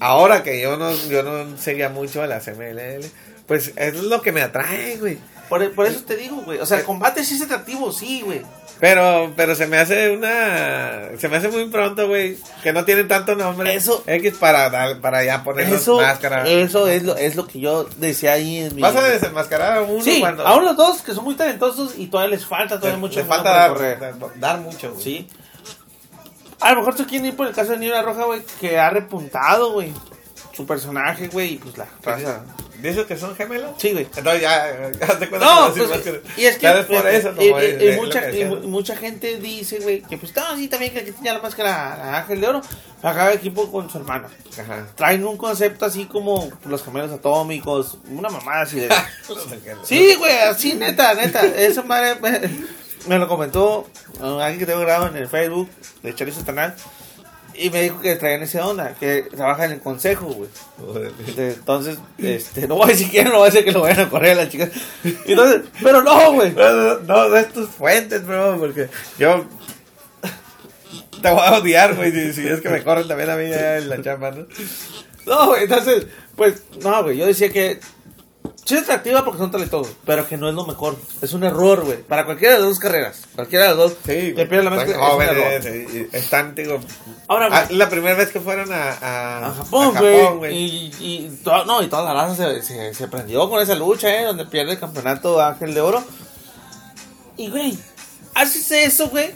[0.00, 3.04] Ahora que yo no, yo no seguía mucho a la CMLL,
[3.46, 5.18] pues es lo que me atrae, güey.
[5.48, 6.58] Por, por eso te digo, güey.
[6.58, 8.42] O sea, el combate sí es atractivo, sí, güey.
[8.80, 11.08] Pero, pero se me hace una.
[11.18, 12.36] Se me hace muy pronto, güey.
[12.62, 13.72] Que no tienen tanto nombre.
[13.74, 15.66] Eso- X para, dar- para ya poner
[15.96, 16.46] máscara.
[16.46, 18.82] eso es lo, es lo que yo decía ahí en mi...
[18.82, 20.46] Vas a desenmascarar a uno Sí, cuando.
[20.46, 23.20] a uno los dos que son muy talentosos y todavía les falta le, todavía mucho
[23.20, 23.68] le camino falta
[24.10, 25.02] dar, dar mucho, güey.
[25.02, 25.28] Sí.
[26.60, 28.90] A lo mejor tú quieres ir por el caso de Niebla Roja, güey, que ha
[28.90, 29.92] repuntado, güey.
[30.52, 32.42] Su personaje, güey, y pues la raza.
[32.80, 33.70] ¿Dices que son gemelos?
[33.78, 34.06] Sí, güey.
[34.16, 35.90] Entonces ya, ya te cuenta No, pues,
[36.36, 40.02] y es que por eh, eso, como eh, eh, mucha, y mucha gente dice, güey,
[40.02, 42.62] que pues no, sí, también que aquí tenía la máscara a Ángel de Oro,
[43.02, 44.28] acaba equipo con su hermana.
[44.58, 44.86] Ajá.
[44.94, 48.88] Traen un concepto así como los gemelos atómicos, una mamada así de...
[49.84, 51.44] Sí, güey, así, neta, neta.
[51.44, 52.18] Esa madre
[53.06, 53.86] me, lo comentó
[54.20, 55.68] uh, alguien que tengo grabado en el Facebook
[56.02, 56.74] de Charlie Satanás.
[57.58, 60.50] Y me dijo que traían esa onda, que trabaja en el consejo, güey.
[61.38, 64.10] Entonces, este, no voy a decir quién, no voy a decir que lo vayan a
[64.10, 64.70] correr a las chicas.
[65.24, 66.52] Entonces, pero no, güey.
[66.52, 69.46] No, no, no de tus fuentes, bro, porque yo
[71.22, 73.78] te voy a odiar, güey, si, si es que me corren también a mí ya
[73.78, 74.46] en la chamba, ¿no?
[75.24, 77.80] No, güey, entonces, pues, no, güey, yo decía que
[78.66, 80.96] sí es atractiva porque son talentosos, pero que no es lo mejor.
[81.22, 82.02] Es un error, güey.
[82.02, 85.06] Para cualquiera de las dos carreras, cualquiera de las dos, Sí, que pierda la máscara,
[85.08, 86.08] es un error.
[86.12, 86.78] están, digo,
[87.28, 90.54] Ahora, güey, ah, la primera vez que fueron a, a, a Japón, a güey.
[90.54, 94.14] Y, y, to- no, y toda la raza se, se, se prendió con esa lucha,
[94.20, 94.24] ¿eh?
[94.24, 96.04] Donde pierde el campeonato Ángel de Oro.
[97.36, 97.78] Y, güey,
[98.34, 99.30] haces eso, güey.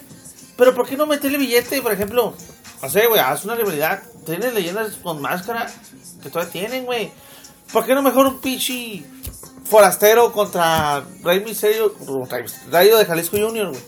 [0.57, 2.35] Pero ¿por qué no meterle billete, por ejemplo?
[2.83, 4.03] No sé, güey, haz una rivalidad.
[4.27, 5.71] Tienes leyendas con máscara
[6.23, 7.11] que todavía tienen, güey.
[7.73, 9.05] ¿Por qué no mejor un pichi
[9.65, 11.95] forastero contra Rey Misterio,
[12.71, 13.81] Rayo de Jalisco Junior, güey?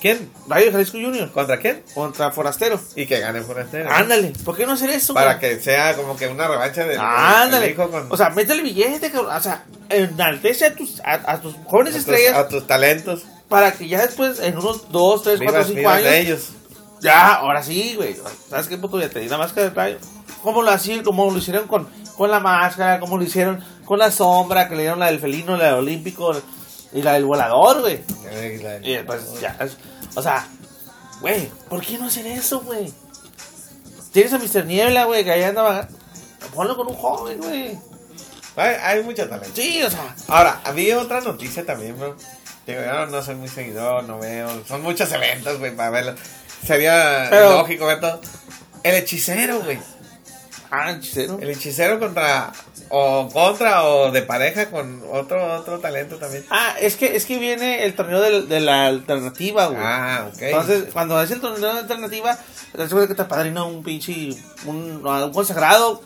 [0.00, 0.30] ¿Quién?
[0.46, 1.82] Rayo de Jalisco Junior ¿Contra quién?
[1.92, 2.78] contra Forastero.
[2.94, 3.90] Y que gane Forastero.
[3.90, 5.56] Ándale, ¿por qué no hacer eso, Para güey?
[5.56, 6.96] que sea como que una revancha de.
[6.96, 7.74] Ándale.
[7.74, 9.34] con- O sea, métele billete, cabrón.
[9.34, 13.24] O sea, enaltece a tus, a, a tus jóvenes a tus, estrellas a tus talentos.
[13.48, 16.48] para que ya después, en unos 2, 3, 4, Vivas, 5 vivas años, de ellos.
[17.00, 18.14] ya, ahora sí, güey.
[18.48, 19.00] ¿Sabes qué puto?
[19.00, 19.98] Ya te di la máscara de rayo.
[20.44, 21.88] Como lo, así, como lo hicieron con,
[22.18, 25.56] con la máscara, como lo hicieron con la sombra, que le dieron la del felino,
[25.56, 26.32] la del olímpico
[26.92, 28.00] y la del volador, güey.
[28.82, 29.76] Y después, ya, es-
[30.14, 30.46] o sea,
[31.20, 32.92] güey, ¿por qué no hacer eso, güey?
[34.12, 34.64] Tienes a Mr.
[34.66, 35.96] Niebla, güey, que ahí anda vagando.
[36.54, 37.78] Ponlo con un joven, güey.
[38.56, 39.54] Hay, hay mucho talento.
[39.54, 42.16] Sí, o sea, Ahora, había otra noticia también, bro.
[42.66, 44.48] Digo, yo no soy muy seguidor, no veo.
[44.66, 46.14] Son muchos eventos, güey, para verlo.
[46.66, 48.20] Sería Pero- lógico ver todo.
[48.82, 49.78] El hechicero, güey.
[50.70, 51.38] Ah, hechicero.
[51.40, 52.52] El hechicero contra.
[52.90, 56.44] O contra o de pareja con otro otro talento también.
[56.50, 59.78] Ah, es que, es que viene el torneo de, de la alternativa, güey.
[59.82, 60.40] Ah, ok.
[60.42, 62.38] Entonces, cuando es el torneo de la alternativa,
[62.72, 64.30] recuerda que te apadrina un pinche,
[64.64, 66.02] un, un consagrado,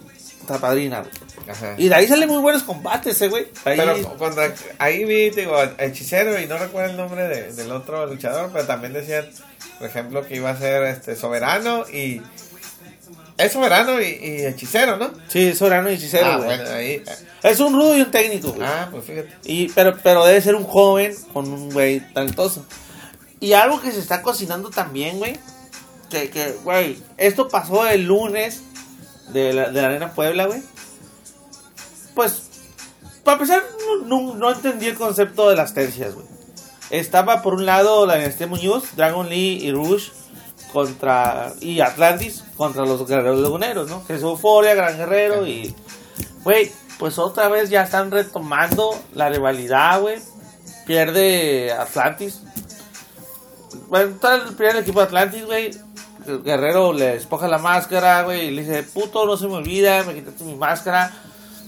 [0.47, 1.13] te apadrina, güey.
[1.49, 1.75] Ajá.
[1.79, 3.47] Y de ahí salen muy buenos combates, eh, güey.
[3.65, 4.43] Ahí- Pero cuando
[4.79, 8.93] ahí vi, digo, hechicero y no recuerdo el nombre de- del otro luchador, pero también
[8.93, 9.29] decían,
[9.79, 12.21] por ejemplo, que iba a ser este soberano y.
[13.39, 15.11] Es soberano y, y hechicero, ¿no?
[15.29, 16.47] Sí, es soberano y hechicero, ah, güey.
[16.47, 17.03] bueno, ahí.
[17.43, 18.67] Es un rudo y un técnico, güey.
[18.67, 19.31] Ah, pues fíjate.
[19.45, 22.65] Y, pero, pero debe ser un joven con un güey talentoso.
[23.41, 25.37] Y algo que se está cocinando también, güey.
[26.11, 28.63] Que, que, güey, esto pasó el lunes
[29.33, 30.63] de la, de la Arena Puebla, güey.
[32.15, 32.43] Pues,
[33.25, 33.63] para empezar,
[34.07, 36.27] no, no, no entendí el concepto de las tercias, güey.
[36.91, 40.11] Estaba por un lado la dinastía Muñoz, Dragon Lee y Rush
[40.73, 44.05] contra y Atlantis contra los guerreros laguneros, ¿no?
[44.07, 45.75] Que es Euforia, Gran Guerrero y
[46.45, 50.19] güey, pues otra vez ya están retomando la rivalidad, güey.
[50.87, 52.41] Pierde Atlantis.
[53.89, 55.71] Bueno, está el primer equipo de Atlantis, güey.
[56.45, 60.15] Guerrero le espoja la máscara, güey, y le dice, puto, no se me olvida, me
[60.15, 61.13] quitaste mi máscara.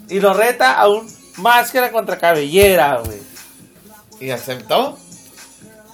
[0.09, 1.09] Y lo reta a un
[1.39, 3.21] máscara contra cabellera, güey.
[4.21, 4.97] ¿Y aceptó?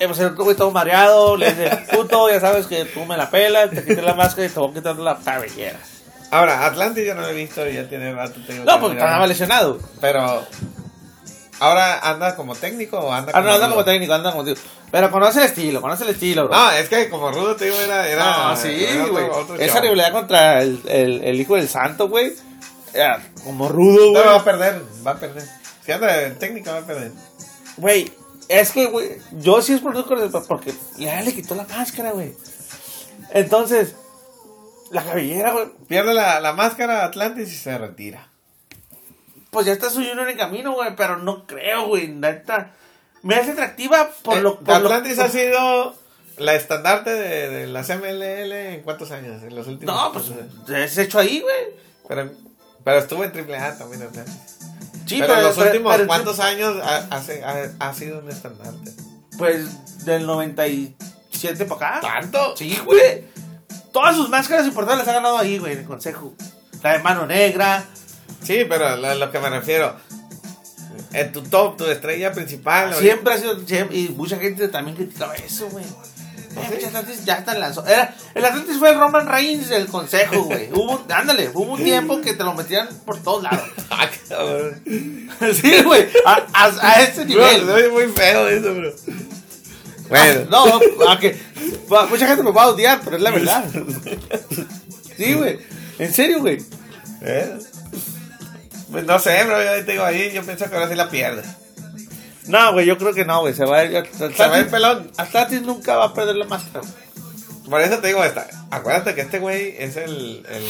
[0.00, 3.16] Eh, pues el otro güey todo mareado, le dice, puto, ya sabes que tú me
[3.16, 5.78] la pelas, te quité la máscara y te voy a quitar la cabellera.
[6.30, 8.40] Ahora, Atlantis yo no lo he visto, ya tiene rato.
[8.46, 9.78] tengo No, que porque estaba lesionado.
[10.00, 10.42] Pero,
[11.58, 13.70] ¿ahora anda como técnico o anda Ah, no, anda rudo?
[13.76, 14.66] como técnico, anda como técnico.
[14.90, 16.56] Pero conoce el estilo, conoce el estilo, bro.
[16.56, 18.08] No, es que como rudo, te digo, era.
[18.08, 19.26] era No, sí, güey.
[19.58, 22.32] Esa rivalidad contra el, el, el hijo del santo, güey.
[23.44, 24.36] Como rudo, No, va güey.
[24.38, 25.44] a perder, va a perder.
[25.84, 27.12] Si anda en técnica, va a perder.
[27.76, 28.12] Güey,
[28.50, 29.94] es que, güey, yo sí es por
[30.46, 32.34] porque ya le quitó la máscara, güey.
[33.32, 33.94] Entonces,
[34.90, 38.28] la cabellera, güey, Pierde la, la máscara Atlantis y se retira.
[39.50, 42.72] pues ya está su junior en camino, güey, pero no creo, güey, neta.
[43.22, 45.94] Me hace atractiva por Eh, lo lo- Atlantis ha sido
[46.38, 49.42] la estandarte de, de las MLL en cuántos años?
[49.42, 49.94] En los últimos.
[49.94, 50.26] No, pues
[50.74, 51.74] es hecho ahí, güey.
[52.08, 52.30] Pero,
[52.82, 54.02] pero estuvo en AAA también.
[54.12, 54.24] sea.
[55.10, 58.92] Sí, pero, en los pero- últimos pero- cuántos años ha, ha- ha sido un estandarte.
[59.38, 62.00] Pues del 97 para acá.
[62.00, 62.56] ¿Tanto?
[62.56, 63.24] Sí, güey.
[63.92, 66.32] Todas sus máscaras importantes las ha ganado ahí, güey, en el consejo.
[66.82, 67.84] La de mano negra.
[68.42, 69.96] Sí, pero a lo, lo que me refiero.
[71.12, 72.94] En tu top, tu estrella principal.
[72.94, 73.66] Siempre ha sido.
[73.66, 75.84] siempre- y mucha gente también criticaba eso, güey.
[76.54, 77.86] Pinche Atlantis ya lanzó.
[77.86, 80.68] Era, el Atlantis fue el Roman Reigns del consejo, güey.
[80.72, 83.62] Hubo, ándale, hubo un tiempo que te lo metían por todos lados.
[83.90, 84.82] Ah, cabrón.
[85.60, 86.08] sí, güey.
[86.24, 87.64] A, a, a ese Bro, nivel.
[87.66, 88.92] ve muy feo eso, bro.
[90.08, 90.46] Bueno.
[90.48, 91.36] No, a que,
[91.92, 93.64] va, mucha gente me va a odiar, pero es la verdad.
[95.16, 95.58] Sí, güey.
[95.98, 96.64] En serio, güey.
[97.22, 97.58] ¿Eh?
[98.90, 99.62] Pues no sé, bro.
[99.62, 101.42] Yo te digo ahí, yo pienso que ahora sí la pierde.
[102.46, 103.54] No, güey, yo creo que no, güey.
[103.54, 104.08] Se va a ir.
[104.12, 105.10] Se va a ir pelón.
[105.16, 106.84] Atlantis nunca va a perder la máscara.
[107.68, 108.46] Por eso te digo esta.
[108.70, 110.64] Acuérdate que este güey es el, el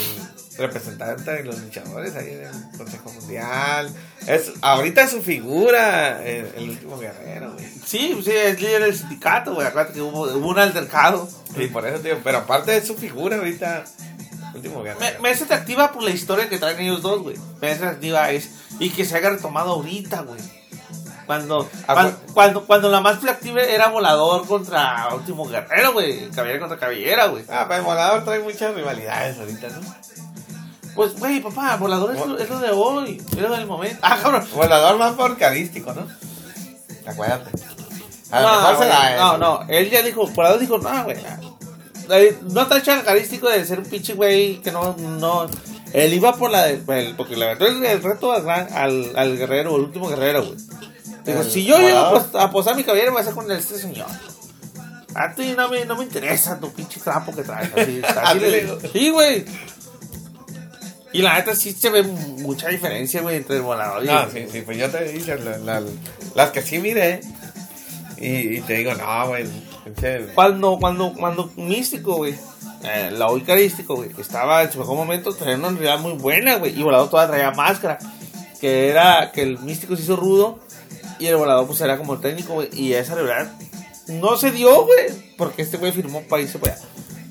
[0.58, 3.90] representante de los luchadores ahí en el Consejo Mundial.
[4.26, 7.64] Es, ahorita es su figura, el, el último guerrero, güey.
[7.86, 9.66] Sí, sí, es líder del sindicato, güey.
[9.66, 11.26] Acuérdate que hubo, hubo un altercado.
[11.56, 12.18] Y por eso, tío.
[12.22, 13.84] Pero aparte de su figura ahorita,
[14.54, 15.22] último Me, guerrero.
[15.22, 17.36] me es atractiva por la historia que traen ellos dos, güey.
[17.62, 18.50] Me es atractiva es.
[18.78, 20.40] Y que se haya retomado ahorita, güey.
[21.30, 26.28] Cuando, cuando, cuando, cuando la más atractiva era volador contra último guerrero, güey.
[26.30, 27.44] Caballera contra caballera, güey.
[27.48, 29.80] Ah, pero el volador trae muchas rivalidades ahorita, ¿no?
[30.96, 33.22] Pues, güey, papá, volador es lo, es lo de hoy.
[33.30, 33.98] Es lo del momento.
[34.02, 34.44] Ah, cabrón.
[34.52, 36.04] Volador más por carístico, ¿no?
[37.06, 37.50] Acuérdate.
[38.32, 41.16] A No, mejor se güey, la no, no, él ya dijo, Volador dijo, no, güey.
[42.42, 45.46] No está chacarístico de ser un pinche güey que no, no.
[45.92, 46.82] Él iba por la de.
[46.88, 50.56] el- porque le aventó el, reto al, al, al guerrero, el último guerrero, güey.
[51.24, 53.50] Dijo, El si yo llego a pos- a posar mi caballero, voy a hacer con
[53.50, 54.06] este señor.
[55.14, 57.70] A ti no me, no me interesa tu pinche trapo que traes.
[57.76, 58.76] Así, así le digo.
[58.76, 58.92] digo.
[58.92, 59.44] Sí, güey.
[61.12, 64.30] Y la neta sí se ve mucha diferencia, güey, entre el volador y No, el-
[64.30, 65.82] sí, sí, pues yo te dije, la- la-
[66.36, 67.20] las que sí miré.
[68.16, 69.46] Y, y te digo, no, güey.
[70.34, 72.34] Cuando, cuando, cuando Místico, güey,
[72.84, 76.56] eh, la hoy carístico, güey, estaba en su mejor momento, traía una realidad muy buena,
[76.56, 77.98] güey, y Volador todavía traía máscara,
[78.60, 80.60] que era que el Místico se hizo rudo,
[81.20, 83.52] y el Volador pues era como el técnico, güey, y esa realidad
[84.08, 86.84] no se dio, güey, porque este güey firmó para irse para allá.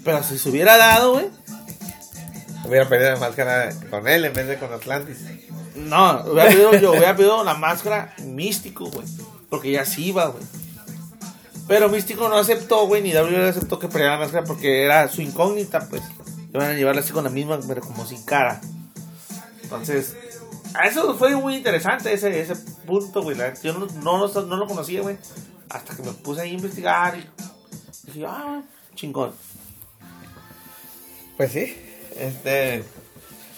[0.06, 1.28] Pero si se hubiera dado, güey,
[2.70, 5.18] Hubiera perdido la máscara con él en vez de con Atlantis.
[5.76, 9.08] no, hubiera pedido, yo hubiera pedido la máscara Místico, güey,
[9.50, 10.44] porque ya sí iba, güey.
[11.68, 15.22] Pero Místico no aceptó, güey, ni WWE aceptó que perdiera la máscara porque era su
[15.22, 16.04] incógnita, pues.
[16.54, 18.60] Iban a llevarla así con la misma, pero como sin cara.
[19.64, 20.16] Entonces,
[20.86, 22.56] eso fue muy interesante ese, ese
[22.86, 23.38] punto, güey.
[23.64, 25.18] Yo no, no, lo- no lo conocía, güey.
[25.70, 27.28] Hasta que me puse ahí a investigar y
[28.12, 28.62] dije, ah,
[28.96, 29.34] chingón.
[31.38, 31.78] Pues sí.
[32.18, 32.84] Este.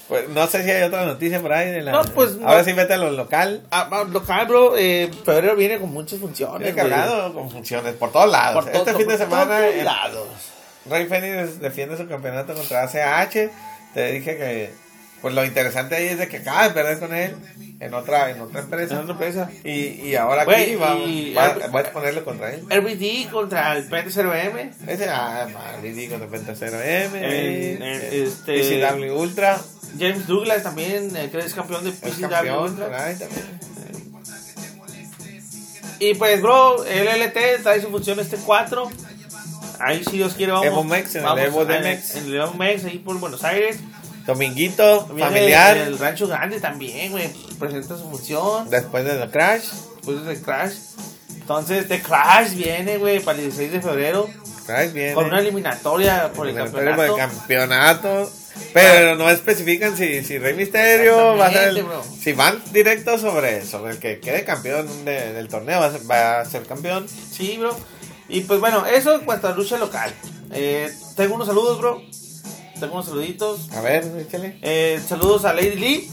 [0.07, 1.71] Pues no sé si hay otra noticia por ahí.
[1.71, 2.47] De la, No, pues, no.
[2.47, 3.65] Ahora sí vete a lo local.
[3.71, 6.75] Ah, local, bro, eh, febrero viene con muchas funciones.
[6.75, 8.65] Cargado con funciones por todos lados.
[8.65, 9.57] Por este fin de por semana.
[9.59, 10.27] todos el- lados.
[10.89, 13.49] Rey Fénix defiende su campeonato contra ACH.
[13.93, 14.73] Te dije que
[15.21, 17.35] pues lo interesante ahí es de que acaba de perder con él
[17.79, 18.99] en otra en otra Es empresa.
[18.99, 19.49] otra empresa.
[19.63, 19.71] Y,
[20.09, 22.63] y ahora aquí Güey, va, y- va, va a exponerlo contra él.
[22.69, 24.71] RBD contra el PT0M.
[24.87, 27.09] Ese, ah, Marley con Defensa 0M.
[27.15, 29.59] Eh, este- PCW Ultra.
[29.99, 32.29] James Douglas también, eh, que es campeón de PCW.
[32.29, 32.75] campeón.
[32.77, 33.61] por ahí también.
[35.99, 38.89] Y pues, bro, el LT trae su función este 4.
[39.79, 40.67] Ahí, si Dios quiere, vamos.
[40.67, 42.15] Evo Mex, en el vamos Evo a- DMX.
[42.15, 43.77] En el Evo Mex, ahí por Buenos Aires.
[44.33, 45.77] Dominguito, familiar.
[45.77, 47.29] El, Rancho Grande también, güey.
[47.59, 48.69] Presenta su función.
[48.69, 49.63] Después de The Crash.
[49.95, 50.73] Después de Crash.
[51.35, 54.27] Entonces, The Crash viene, güey, para el 16 de febrero.
[54.65, 55.13] Crash viene.
[55.13, 57.21] Con una eliminatoria por el Eliminatorio por campeonato.
[57.21, 58.31] el campeonato.
[58.73, 61.69] Pero no especifican si, si Rey Misterio va a ser.
[61.69, 61.85] el-
[62.21, 66.09] si van directo sobre, sobre el que quede campeón de- del torneo, va a, ser,
[66.09, 67.07] va a ser campeón.
[67.09, 67.75] Sí, bro.
[68.29, 70.13] Y pues bueno, eso en cuanto a lucha local.
[70.53, 72.01] Eh, tengo unos saludos, bro.
[72.81, 73.71] Tengo unos saluditos.
[73.73, 74.57] A ver, échale.
[74.63, 76.09] Eh, saludos a Lady Lee,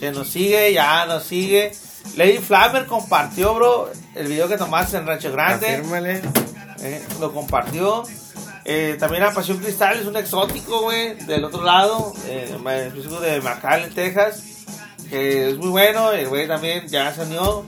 [0.00, 1.72] que nos sigue, ya nos sigue.
[2.16, 5.80] Lady Flammer compartió, bro, el video que tomaste en Rancho Grande.
[6.82, 8.02] Eh, lo compartió.
[8.64, 12.56] Eh, también a Pasión Cristal, es un exótico, güey, del otro lado, eh,
[12.86, 14.42] específico de McAllen, Texas,
[15.08, 17.64] que es muy bueno, el güey también ya se unió.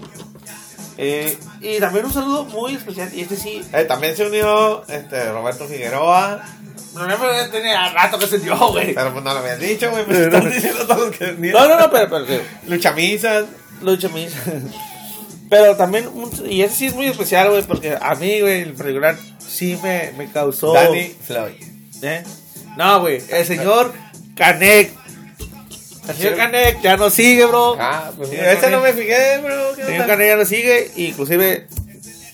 [0.98, 5.31] Eh, y también un saludo muy especial, y este sí, Eh, también se unió este,
[5.31, 6.43] Roberto Figueroa.
[6.94, 8.94] No me acuerdo, tenía rato que se dio, güey.
[8.94, 10.06] Pero pues no lo habías dicho, güey.
[10.06, 13.46] Me estás diciendo todos los que No, no, no, pero, pero, pero Luchamisas.
[13.80, 14.32] lucha mis.
[15.50, 16.08] Pero también,
[16.48, 20.12] y ese sí es muy especial, güey, porque a mí, güey, el particular sí me,
[20.16, 20.72] me causó.
[20.72, 21.62] Danny Floyd.
[22.02, 22.22] ¿Eh?
[22.78, 23.92] No, güey, el señor
[24.34, 24.92] Canek.
[26.08, 27.76] El señor Canek ya nos sigue, bro.
[27.78, 29.74] Ah, pues ese no me fijé, bro.
[29.76, 30.06] ¿qué El señor?
[30.06, 30.90] Canek ya nos sigue.
[30.96, 31.66] Inclusive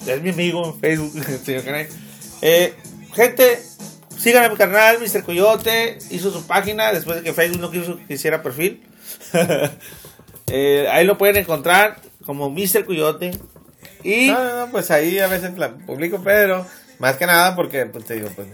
[0.06, 1.90] es mi amigo en Facebook, el señor Canek.
[2.40, 2.72] Eh,
[3.14, 3.60] gente,
[4.18, 5.22] sigan a mi canal, Mr.
[5.22, 5.98] Coyote.
[6.10, 8.82] Hizo su página después de que Facebook no quiso que hiciera perfil.
[10.50, 12.86] Eh, ahí lo pueden encontrar como Mr.
[12.86, 13.32] Coyote.
[14.02, 16.66] Y No, no, no, pues ahí a veces la publico, pero
[16.98, 18.48] más que nada porque, pues te digo, pues.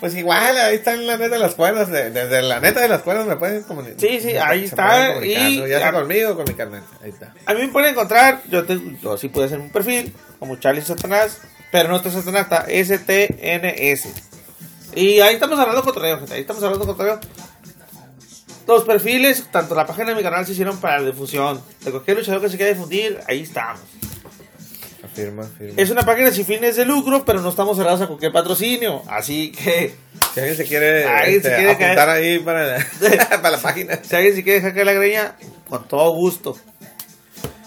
[0.00, 1.90] Pues igual, ahí están la neta de las cuerdas.
[1.90, 4.00] de- Desde la neta de las cuerdas me pueden comunicar.
[4.00, 5.58] Sí, sí, ahí está, y-.
[5.68, 6.82] Ya sea conmigo con mi carnal.
[7.02, 7.34] Ahí está.
[7.44, 10.80] A mí me pueden encontrar, yo, te- yo sí puedo hacer un perfil, como Charlie
[10.82, 11.38] Satanás,
[11.70, 14.08] pero no está Satanás, está STNS.
[14.94, 17.18] Y ahí estamos hablando cotorreo, gente, ahí estamos hablando cotorreo.
[18.66, 21.60] Los perfiles, tanto la página de mi canal se hicieron para la difusión.
[21.84, 23.80] De cualquier luchador que se quiera difundir, ahí estamos.
[25.02, 25.74] Afirma, afirma.
[25.76, 29.02] Es una página sin fines de lucro, pero no estamos cerrados a cualquier patrocinio.
[29.08, 29.94] Así que,
[30.32, 32.76] Si alguien se quiere, Alguien este, se quiere apuntar ahí para,
[33.28, 33.98] para la página.
[34.02, 35.36] si alguien se quiere dejar caer la greña,
[35.68, 36.56] con todo gusto.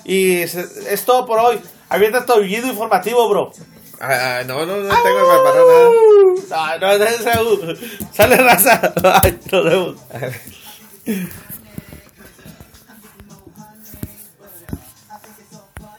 [0.06, 1.60] Y es, es todo por hoy.
[1.90, 3.52] Avienta tu video informativo, bro.
[4.08, 5.90] Ah, ah, no, no, no tengo preparado nada.
[6.52, 7.76] Ah, no, no, no,
[8.14, 8.94] Sale raza.
[9.24, 9.96] Ay, nos vemos.